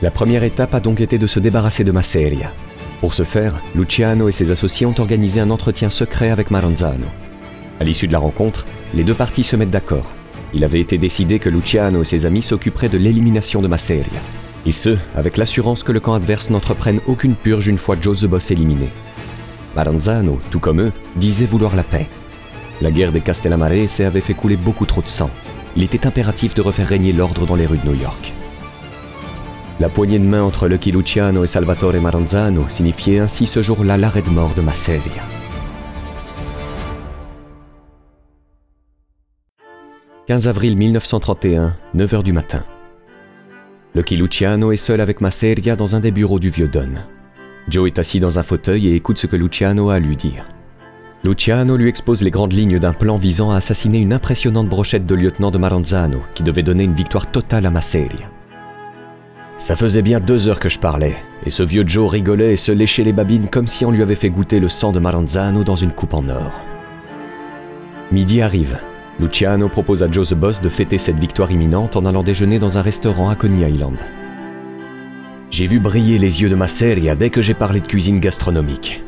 La 0.00 0.10
première 0.10 0.44
étape 0.44 0.74
a 0.74 0.80
donc 0.80 1.02
été 1.02 1.18
de 1.18 1.26
se 1.26 1.40
débarrasser 1.40 1.84
de 1.84 1.92
Masseria. 1.92 2.50
Pour 3.00 3.12
ce 3.12 3.22
faire, 3.22 3.60
Luciano 3.74 4.30
et 4.30 4.32
ses 4.32 4.50
associés 4.50 4.86
ont 4.86 4.98
organisé 4.98 5.40
un 5.40 5.50
entretien 5.50 5.90
secret 5.90 6.30
avec 6.30 6.50
Maranzano. 6.50 7.06
À 7.80 7.84
l'issue 7.84 8.06
de 8.06 8.12
la 8.12 8.18
rencontre, 8.18 8.64
les 8.94 9.04
deux 9.04 9.14
parties 9.14 9.44
se 9.44 9.56
mettent 9.56 9.70
d'accord. 9.70 10.06
Il 10.54 10.64
avait 10.64 10.80
été 10.80 10.98
décidé 10.98 11.38
que 11.38 11.48
Luciano 11.48 12.02
et 12.02 12.04
ses 12.04 12.26
amis 12.26 12.42
s'occuperaient 12.42 12.88
de 12.88 12.98
l'élimination 12.98 13.62
de 13.62 13.68
Masseria. 13.68 14.20
Et 14.66 14.72
ce, 14.72 14.96
avec 15.16 15.36
l'assurance 15.36 15.82
que 15.82 15.92
le 15.92 16.00
camp 16.00 16.14
adverse 16.14 16.50
n'entreprenne 16.50 17.00
aucune 17.06 17.34
purge 17.34 17.68
une 17.68 17.78
fois 17.78 17.96
Joe 18.00 18.20
the 18.20 18.26
Boss 18.26 18.50
éliminé. 18.50 18.88
Maranzano, 19.74 20.38
tout 20.50 20.60
comme 20.60 20.80
eux, 20.80 20.92
disait 21.16 21.46
vouloir 21.46 21.74
la 21.74 21.82
paix. 21.82 22.06
La 22.80 22.90
guerre 22.90 23.12
des 23.12 23.20
Castellamarese 23.20 24.00
avait 24.00 24.20
fait 24.20 24.34
couler 24.34 24.56
beaucoup 24.56 24.86
trop 24.86 25.02
de 25.02 25.08
sang. 25.08 25.30
Il 25.76 25.82
était 25.82 26.06
impératif 26.06 26.54
de 26.54 26.60
refaire 26.60 26.88
régner 26.88 27.12
l'ordre 27.12 27.46
dans 27.46 27.56
les 27.56 27.66
rues 27.66 27.78
de 27.78 27.88
New 27.88 28.00
York. 28.00 28.32
La 29.80 29.88
poignée 29.88 30.18
de 30.18 30.24
main 30.24 30.42
entre 30.42 30.68
Lucky 30.68 30.92
Luciano 30.92 31.44
et 31.44 31.46
Salvatore 31.46 31.94
Maranzano 31.94 32.68
signifiait 32.68 33.18
ainsi 33.18 33.46
ce 33.46 33.62
jour-là 33.62 33.96
l'arrêt 33.96 34.22
de 34.22 34.30
mort 34.30 34.54
de 34.54 34.60
Masseria. 34.60 35.22
15 40.28 40.46
avril 40.46 40.76
1931, 40.76 41.74
9h 41.96 42.22
du 42.22 42.32
matin. 42.32 42.62
Lucky 43.96 44.14
Luciano 44.14 44.70
est 44.70 44.76
seul 44.76 45.00
avec 45.00 45.20
Masseria 45.20 45.74
dans 45.74 45.96
un 45.96 46.00
des 46.00 46.12
bureaux 46.12 46.38
du 46.38 46.48
vieux 46.48 46.68
Don. 46.68 46.90
Joe 47.66 47.88
est 47.88 47.98
assis 47.98 48.20
dans 48.20 48.38
un 48.38 48.44
fauteuil 48.44 48.86
et 48.86 48.94
écoute 48.94 49.18
ce 49.18 49.26
que 49.26 49.34
Luciano 49.34 49.90
a 49.90 49.96
à 49.96 49.98
lui 49.98 50.14
dire. 50.14 50.46
Luciano 51.24 51.76
lui 51.76 51.88
expose 51.88 52.22
les 52.22 52.30
grandes 52.30 52.52
lignes 52.52 52.78
d'un 52.78 52.92
plan 52.92 53.16
visant 53.16 53.50
à 53.50 53.56
assassiner 53.56 53.98
une 53.98 54.12
impressionnante 54.12 54.68
brochette 54.68 55.06
de 55.06 55.16
lieutenant 55.16 55.50
de 55.50 55.58
Maranzano 55.58 56.20
qui 56.36 56.44
devait 56.44 56.62
donner 56.62 56.84
une 56.84 56.94
victoire 56.94 57.28
totale 57.28 57.66
à 57.66 57.70
Masseria. 57.72 58.30
Ça 59.58 59.74
faisait 59.74 60.02
bien 60.02 60.20
deux 60.20 60.48
heures 60.48 60.60
que 60.60 60.68
je 60.68 60.78
parlais, 60.78 61.16
et 61.44 61.50
ce 61.50 61.64
vieux 61.64 61.84
Joe 61.84 62.08
rigolait 62.08 62.52
et 62.52 62.56
se 62.56 62.70
léchait 62.70 63.02
les 63.02 63.12
babines 63.12 63.48
comme 63.48 63.66
si 63.66 63.84
on 63.84 63.90
lui 63.90 64.02
avait 64.02 64.14
fait 64.14 64.30
goûter 64.30 64.60
le 64.60 64.68
sang 64.68 64.92
de 64.92 65.00
Maranzano 65.00 65.64
dans 65.64 65.74
une 65.74 65.90
coupe 65.90 66.14
en 66.14 66.28
or. 66.28 66.60
Midi 68.12 68.40
arrive. 68.40 68.78
Luciano 69.22 69.68
propose 69.68 70.02
à 70.02 70.10
Joe 70.10 70.30
the 70.30 70.34
Boss 70.34 70.60
de 70.60 70.68
fêter 70.68 70.98
cette 70.98 71.18
victoire 71.18 71.52
imminente 71.52 71.94
en 71.94 72.06
allant 72.06 72.24
déjeuner 72.24 72.58
dans 72.58 72.76
un 72.76 72.82
restaurant 72.82 73.30
à 73.30 73.36
Coney 73.36 73.70
Island. 73.70 73.96
J'ai 75.48 75.68
vu 75.68 75.78
briller 75.78 76.18
les 76.18 76.42
yeux 76.42 76.48
de 76.48 76.56
Masseria 76.56 77.14
dès 77.14 77.30
que 77.30 77.40
j'ai 77.40 77.54
parlé 77.54 77.78
de 77.78 77.86
cuisine 77.86 78.18
gastronomique. 78.18 79.00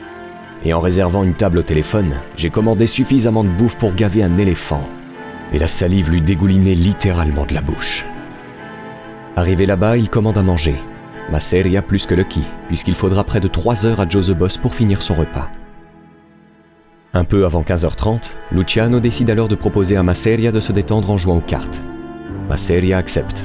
Et 0.64 0.72
en 0.72 0.78
réservant 0.78 1.24
une 1.24 1.34
table 1.34 1.58
au 1.58 1.62
téléphone, 1.62 2.14
j'ai 2.36 2.48
commandé 2.48 2.86
suffisamment 2.86 3.42
de 3.42 3.48
bouffe 3.48 3.76
pour 3.76 3.92
gaver 3.92 4.22
un 4.22 4.38
éléphant. 4.38 4.88
Et 5.52 5.58
la 5.58 5.66
salive 5.66 6.12
lui 6.12 6.22
dégoulinait 6.22 6.74
littéralement 6.74 7.44
de 7.44 7.54
la 7.54 7.60
bouche. 7.60 8.06
Arrivé 9.34 9.66
là-bas, 9.66 9.96
il 9.96 10.08
commande 10.08 10.38
à 10.38 10.42
manger. 10.42 10.76
Masseria 11.32 11.82
plus 11.82 12.06
que 12.06 12.14
Lucky, 12.14 12.42
puisqu'il 12.68 12.94
faudra 12.94 13.24
près 13.24 13.40
de 13.40 13.48
3 13.48 13.84
heures 13.84 14.00
à 14.00 14.08
Joe 14.08 14.28
the 14.28 14.38
Boss 14.38 14.58
pour 14.58 14.76
finir 14.76 15.02
son 15.02 15.14
repas. 15.14 15.50
Un 17.16 17.22
peu 17.22 17.46
avant 17.46 17.62
15h30, 17.62 18.30
Luciano 18.50 18.98
décide 18.98 19.30
alors 19.30 19.46
de 19.46 19.54
proposer 19.54 19.96
à 19.96 20.02
Masseria 20.02 20.50
de 20.50 20.58
se 20.58 20.72
détendre 20.72 21.10
en 21.10 21.16
jouant 21.16 21.36
aux 21.36 21.40
cartes. 21.40 21.80
Masseria 22.48 22.98
accepte. 22.98 23.44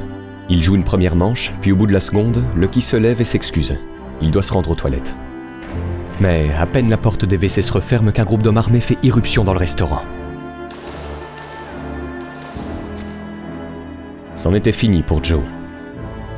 Il 0.50 0.64
joue 0.64 0.76
une 0.76 0.84
première 0.84 1.16
manche, 1.16 1.54
puis 1.62 1.72
au 1.72 1.76
bout 1.76 1.86
de 1.86 1.94
la 1.94 2.00
seconde, 2.00 2.42
Lucky 2.56 2.82
se 2.82 2.98
lève 2.98 3.22
et 3.22 3.26
s'excuse. 3.26 3.78
Il 4.24 4.32
doit 4.32 4.42
se 4.42 4.54
rendre 4.54 4.72
aux 4.72 4.76
toilettes. 4.76 5.14
Mais 6.20 6.48
à 6.60 6.66
peine 6.66 6.90
la 6.90 6.98
porte 6.98 7.26
des 7.26 7.38
WC 7.38 7.62
se 7.62 7.72
referme 7.72 8.12
qu'un 8.12 8.24
groupe 8.24 8.42
d'hommes 8.42 8.58
armés 8.58 8.80
fait 8.80 8.98
irruption 9.04 9.44
dans 9.44 9.54
le 9.54 9.60
restaurant. 9.60 10.02
C'en 14.34 14.56
était 14.56 14.72
fini 14.72 15.04
pour 15.04 15.24
Joe. 15.24 15.44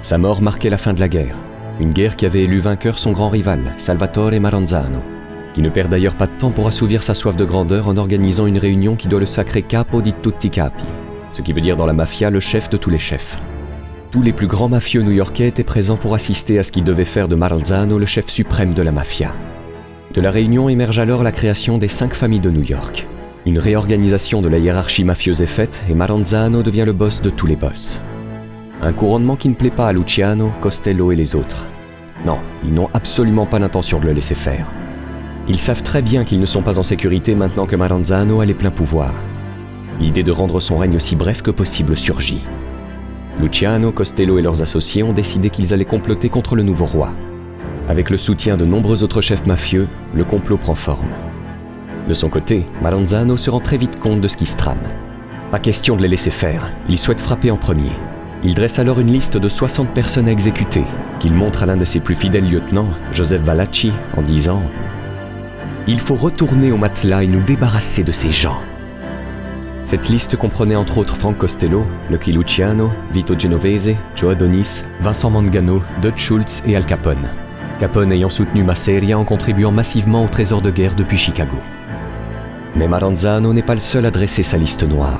Sa 0.01 0.17
mort 0.17 0.41
marquait 0.41 0.69
la 0.69 0.77
fin 0.77 0.91
de 0.91 0.99
la 0.99 1.07
guerre, 1.07 1.37
une 1.79 1.93
guerre 1.93 2.17
qui 2.17 2.25
avait 2.25 2.43
élu 2.43 2.59
vainqueur 2.59 2.99
son 2.99 3.13
grand 3.13 3.29
rival, 3.29 3.59
Salvatore 3.77 4.39
Maranzano, 4.41 5.01
qui 5.53 5.61
ne 5.61 5.69
perd 5.69 5.89
d'ailleurs 5.89 6.15
pas 6.15 6.27
de 6.27 6.37
temps 6.37 6.51
pour 6.51 6.67
assouvir 6.67 7.03
sa 7.03 7.13
soif 7.13 7.35
de 7.35 7.45
grandeur 7.45 7.87
en 7.87 7.97
organisant 7.97 8.45
une 8.45 8.57
réunion 8.57 8.95
qui 8.95 9.07
doit 9.07 9.19
le 9.19 9.25
sacrer 9.25 9.61
capo 9.61 10.01
di 10.01 10.13
tutti 10.13 10.49
capi, 10.49 10.83
ce 11.31 11.41
qui 11.41 11.53
veut 11.53 11.61
dire 11.61 11.77
dans 11.77 11.85
la 11.85 11.93
mafia 11.93 12.29
le 12.29 12.39
chef 12.39 12.69
de 12.69 12.77
tous 12.77 12.89
les 12.89 12.97
chefs. 12.97 13.39
Tous 14.11 14.21
les 14.21 14.33
plus 14.33 14.47
grands 14.47 14.69
mafieux 14.69 15.03
new-yorkais 15.03 15.47
étaient 15.47 15.63
présents 15.63 15.95
pour 15.95 16.15
assister 16.15 16.59
à 16.59 16.63
ce 16.63 16.71
qui 16.71 16.81
devait 16.81 17.05
faire 17.05 17.27
de 17.27 17.35
Maranzano 17.35 17.97
le 17.97 18.05
chef 18.05 18.27
suprême 18.27 18.73
de 18.73 18.81
la 18.81 18.91
mafia. 18.91 19.31
De 20.13 20.19
la 20.19 20.31
réunion 20.31 20.67
émerge 20.67 20.99
alors 20.99 21.23
la 21.23 21.31
création 21.31 21.77
des 21.77 21.87
cinq 21.87 22.13
familles 22.13 22.41
de 22.41 22.51
New 22.51 22.63
York. 22.63 23.07
Une 23.45 23.57
réorganisation 23.57 24.41
de 24.41 24.49
la 24.49 24.57
hiérarchie 24.57 25.05
mafieuse 25.05 25.41
est 25.41 25.47
faite 25.47 25.81
et 25.89 25.95
Maranzano 25.95 26.61
devient 26.61 26.83
le 26.85 26.93
boss 26.93 27.21
de 27.21 27.29
tous 27.29 27.47
les 27.47 27.55
boss. 27.55 28.01
Un 28.81 28.91
couronnement 28.91 29.37
qui 29.37 29.47
ne 29.47 29.53
plaît 29.53 29.69
pas 29.69 29.87
à 29.87 29.93
Luciano, 29.93 30.51
Costello 30.59 31.11
et 31.11 31.15
les 31.15 31.35
autres. 31.35 31.65
Non, 32.25 32.39
ils 32.65 32.73
n'ont 32.73 32.89
absolument 32.93 33.45
pas 33.45 33.59
l'intention 33.59 33.99
de 33.99 34.07
le 34.07 34.13
laisser 34.13 34.35
faire. 34.35 34.67
Ils 35.47 35.59
savent 35.59 35.83
très 35.83 36.01
bien 36.01 36.23
qu'ils 36.23 36.39
ne 36.39 36.45
sont 36.45 36.61
pas 36.61 36.79
en 36.79 36.83
sécurité 36.83 37.35
maintenant 37.35 37.65
que 37.65 37.75
Maranzano 37.75 38.41
a 38.41 38.45
les 38.45 38.53
pleins 38.53 38.71
pouvoirs. 38.71 39.13
L'idée 39.99 40.23
de 40.23 40.31
rendre 40.31 40.59
son 40.59 40.77
règne 40.77 40.95
aussi 40.95 41.15
bref 41.15 41.41
que 41.41 41.51
possible 41.51 41.97
surgit. 41.97 42.41
Luciano, 43.39 43.91
Costello 43.91 44.37
et 44.37 44.41
leurs 44.41 44.61
associés 44.61 45.03
ont 45.03 45.13
décidé 45.13 45.49
qu'ils 45.49 45.73
allaient 45.73 45.85
comploter 45.85 46.29
contre 46.29 46.55
le 46.55 46.63
nouveau 46.63 46.85
roi. 46.85 47.09
Avec 47.89 48.09
le 48.09 48.17
soutien 48.17 48.57
de 48.57 48.65
nombreux 48.65 49.03
autres 49.03 49.21
chefs 49.21 49.45
mafieux, 49.45 49.87
le 50.13 50.23
complot 50.23 50.57
prend 50.57 50.75
forme. 50.75 51.09
De 52.07 52.13
son 52.13 52.29
côté, 52.29 52.65
Maranzano 52.81 53.37
se 53.37 53.49
rend 53.49 53.59
très 53.59 53.77
vite 53.77 53.99
compte 53.99 54.21
de 54.21 54.27
ce 54.27 54.37
qui 54.37 54.45
se 54.45 54.57
trame. 54.57 54.77
Pas 55.51 55.59
question 55.59 55.95
de 55.95 56.01
les 56.01 56.07
laisser 56.07 56.31
faire, 56.31 56.69
il 56.87 56.97
souhaite 56.97 57.19
frapper 57.19 57.51
en 57.51 57.57
premier. 57.57 57.91
Il 58.43 58.53
dresse 58.53 58.79
alors 58.79 58.99
une 58.99 59.11
liste 59.11 59.37
de 59.37 59.49
60 59.49 59.89
personnes 59.89 60.27
à 60.27 60.31
exécuter, 60.31 60.83
qu'il 61.19 61.33
montre 61.33 61.63
à 61.63 61.65
l'un 61.65 61.77
de 61.77 61.85
ses 61.85 61.99
plus 61.99 62.15
fidèles 62.15 62.49
lieutenants, 62.49 62.89
Joseph 63.13 63.41
Valacci, 63.41 63.91
en 64.17 64.21
disant 64.21 64.63
Il 65.87 65.99
faut 65.99 66.15
retourner 66.15 66.71
au 66.71 66.77
matelas 66.77 67.23
et 67.23 67.27
nous 67.27 67.41
débarrasser 67.41 68.03
de 68.03 68.11
ces 68.11 68.31
gens. 68.31 68.59
Cette 69.85 70.09
liste 70.09 70.37
comprenait 70.37 70.75
entre 70.75 70.99
autres 70.99 71.17
Frank 71.17 71.37
Costello, 71.37 71.85
Lucky 72.09 72.31
Luciano, 72.31 72.91
Vito 73.11 73.37
Genovese, 73.37 73.95
Joe 74.15 74.33
Adonis, 74.33 74.83
Vincent 75.01 75.31
Mangano, 75.31 75.81
Dutch 76.01 76.19
Schultz 76.19 76.61
et 76.67 76.75
Al 76.75 76.85
Capone. 76.85 77.27
Capone 77.79 78.11
ayant 78.11 78.29
soutenu 78.29 78.63
Masseria 78.63 79.17
en 79.17 79.25
contribuant 79.25 79.71
massivement 79.71 80.23
au 80.23 80.27
trésor 80.27 80.61
de 80.61 80.69
guerre 80.69 80.95
depuis 80.95 81.17
Chicago. 81.17 81.57
Mais 82.75 82.87
Maranzano 82.87 83.51
n'est 83.51 83.63
pas 83.63 83.73
le 83.73 83.79
seul 83.79 84.05
à 84.05 84.11
dresser 84.11 84.43
sa 84.43 84.57
liste 84.57 84.83
noire. 84.83 85.19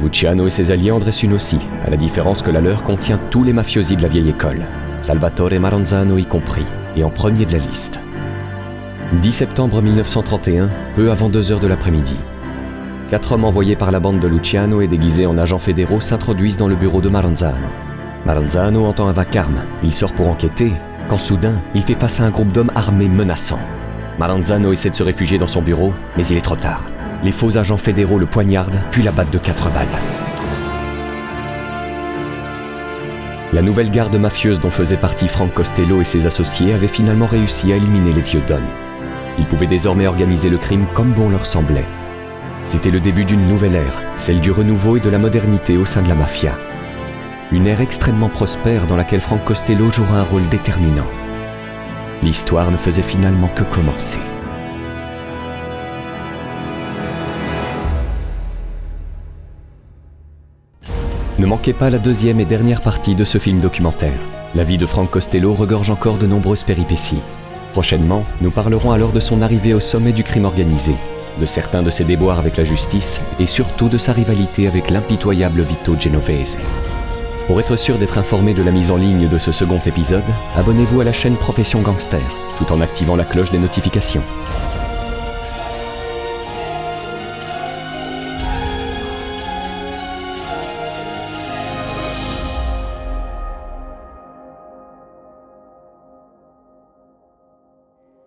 Luciano 0.00 0.46
et 0.46 0.50
ses 0.50 0.70
alliés 0.70 0.92
en 0.92 1.00
dressent 1.00 1.24
une 1.24 1.32
aussi, 1.32 1.58
à 1.84 1.90
la 1.90 1.96
différence 1.96 2.42
que 2.42 2.50
la 2.52 2.60
leur 2.60 2.84
contient 2.84 3.18
tous 3.30 3.42
les 3.42 3.52
mafiosi 3.52 3.96
de 3.96 4.02
la 4.02 4.08
vieille 4.08 4.30
école, 4.30 4.66
Salvatore 5.02 5.58
Maranzano 5.58 6.16
y 6.16 6.24
compris, 6.24 6.66
et 6.96 7.02
en 7.02 7.10
premier 7.10 7.44
de 7.44 7.52
la 7.52 7.58
liste. 7.58 8.00
10 9.12 9.30
septembre 9.30 9.80
1931, 9.82 10.68
peu 10.96 11.12
avant 11.12 11.28
2 11.28 11.52
heures 11.52 11.60
de 11.60 11.68
l'après-midi. 11.68 12.16
Quatre 13.08 13.32
hommes 13.32 13.44
envoyés 13.44 13.76
par 13.76 13.92
la 13.92 14.00
bande 14.00 14.18
de 14.18 14.26
Luciano 14.26 14.80
et 14.80 14.88
déguisés 14.88 15.26
en 15.26 15.38
agents 15.38 15.60
fédéraux 15.60 16.00
s'introduisent 16.00 16.56
dans 16.56 16.66
le 16.66 16.74
bureau 16.74 17.00
de 17.00 17.08
Maranzano. 17.08 17.56
Maranzano 18.24 18.84
entend 18.84 19.06
un 19.06 19.12
vacarme, 19.12 19.60
il 19.84 19.94
sort 19.94 20.12
pour 20.12 20.28
enquêter, 20.28 20.72
quand 21.08 21.18
soudain, 21.18 21.54
il 21.76 21.82
fait 21.82 21.94
face 21.94 22.18
à 22.18 22.24
un 22.24 22.30
groupe 22.30 22.50
d'hommes 22.50 22.72
armés 22.74 23.08
menaçants. 23.08 23.60
Maranzano 24.18 24.72
essaie 24.72 24.90
de 24.90 24.96
se 24.96 25.04
réfugier 25.04 25.38
dans 25.38 25.46
son 25.46 25.62
bureau, 25.62 25.92
mais 26.16 26.26
il 26.26 26.36
est 26.36 26.42
trop 26.42 26.56
tard. 26.56 26.82
Les 27.22 27.32
faux 27.32 27.58
agents 27.58 27.76
fédéraux 27.76 28.18
le 28.18 28.26
poignardent, 28.26 28.80
puis 28.90 29.04
l'abattent 29.04 29.32
de 29.32 29.38
quatre 29.38 29.70
balles. 29.70 29.86
La 33.52 33.62
nouvelle 33.62 33.92
garde 33.92 34.16
mafieuse 34.16 34.58
dont 34.58 34.70
faisait 34.70 34.96
partie 34.96 35.28
Frank 35.28 35.54
Costello 35.54 36.00
et 36.00 36.04
ses 36.04 36.26
associés 36.26 36.74
avait 36.74 36.88
finalement 36.88 37.26
réussi 37.26 37.72
à 37.72 37.76
éliminer 37.76 38.12
les 38.12 38.20
vieux 38.20 38.42
Don. 38.48 38.60
Ils 39.38 39.46
pouvaient 39.46 39.66
désormais 39.66 40.06
organiser 40.06 40.48
le 40.48 40.58
crime 40.58 40.86
comme 40.94 41.12
bon 41.12 41.28
leur 41.28 41.46
semblait. 41.46 41.84
C'était 42.64 42.90
le 42.90 43.00
début 43.00 43.24
d'une 43.24 43.46
nouvelle 43.46 43.76
ère, 43.76 44.00
celle 44.16 44.40
du 44.40 44.50
renouveau 44.50 44.96
et 44.96 45.00
de 45.00 45.10
la 45.10 45.18
modernité 45.18 45.76
au 45.76 45.86
sein 45.86 46.02
de 46.02 46.08
la 46.08 46.14
mafia. 46.14 46.54
Une 47.52 47.66
ère 47.66 47.80
extrêmement 47.80 48.28
prospère 48.28 48.86
dans 48.86 48.96
laquelle 48.96 49.20
Frank 49.20 49.44
Costello 49.44 49.90
jouera 49.90 50.18
un 50.18 50.24
rôle 50.24 50.48
déterminant. 50.48 51.06
L'histoire 52.22 52.70
ne 52.70 52.76
faisait 52.76 53.02
finalement 53.02 53.48
que 53.48 53.62
commencer. 53.62 54.18
Ne 61.38 61.46
manquez 61.46 61.74
pas 61.74 61.90
la 61.90 61.98
deuxième 61.98 62.40
et 62.40 62.46
dernière 62.46 62.80
partie 62.80 63.14
de 63.14 63.22
ce 63.22 63.36
film 63.38 63.60
documentaire. 63.60 64.18
La 64.54 64.64
vie 64.64 64.78
de 64.78 64.86
Frank 64.86 65.10
Costello 65.10 65.52
regorge 65.52 65.90
encore 65.90 66.16
de 66.16 66.26
nombreuses 66.26 66.64
péripéties. 66.64 67.20
Prochainement, 67.76 68.24
nous 68.40 68.50
parlerons 68.50 68.90
alors 68.92 69.12
de 69.12 69.20
son 69.20 69.42
arrivée 69.42 69.74
au 69.74 69.80
sommet 69.80 70.12
du 70.12 70.24
crime 70.24 70.46
organisé, 70.46 70.94
de 71.38 71.44
certains 71.44 71.82
de 71.82 71.90
ses 71.90 72.04
déboires 72.04 72.38
avec 72.38 72.56
la 72.56 72.64
justice 72.64 73.20
et 73.38 73.44
surtout 73.44 73.90
de 73.90 73.98
sa 73.98 74.14
rivalité 74.14 74.66
avec 74.66 74.88
l'impitoyable 74.88 75.60
Vito 75.60 75.94
Genovese. 75.94 76.56
Pour 77.46 77.60
être 77.60 77.76
sûr 77.76 77.98
d'être 77.98 78.16
informé 78.16 78.54
de 78.54 78.62
la 78.62 78.70
mise 78.70 78.90
en 78.90 78.96
ligne 78.96 79.28
de 79.28 79.36
ce 79.36 79.52
second 79.52 79.78
épisode, 79.84 80.24
abonnez-vous 80.56 81.02
à 81.02 81.04
la 81.04 81.12
chaîne 81.12 81.36
Profession 81.36 81.82
Gangster, 81.82 82.22
tout 82.56 82.72
en 82.72 82.80
activant 82.80 83.14
la 83.14 83.24
cloche 83.24 83.50
des 83.50 83.58
notifications. 83.58 84.22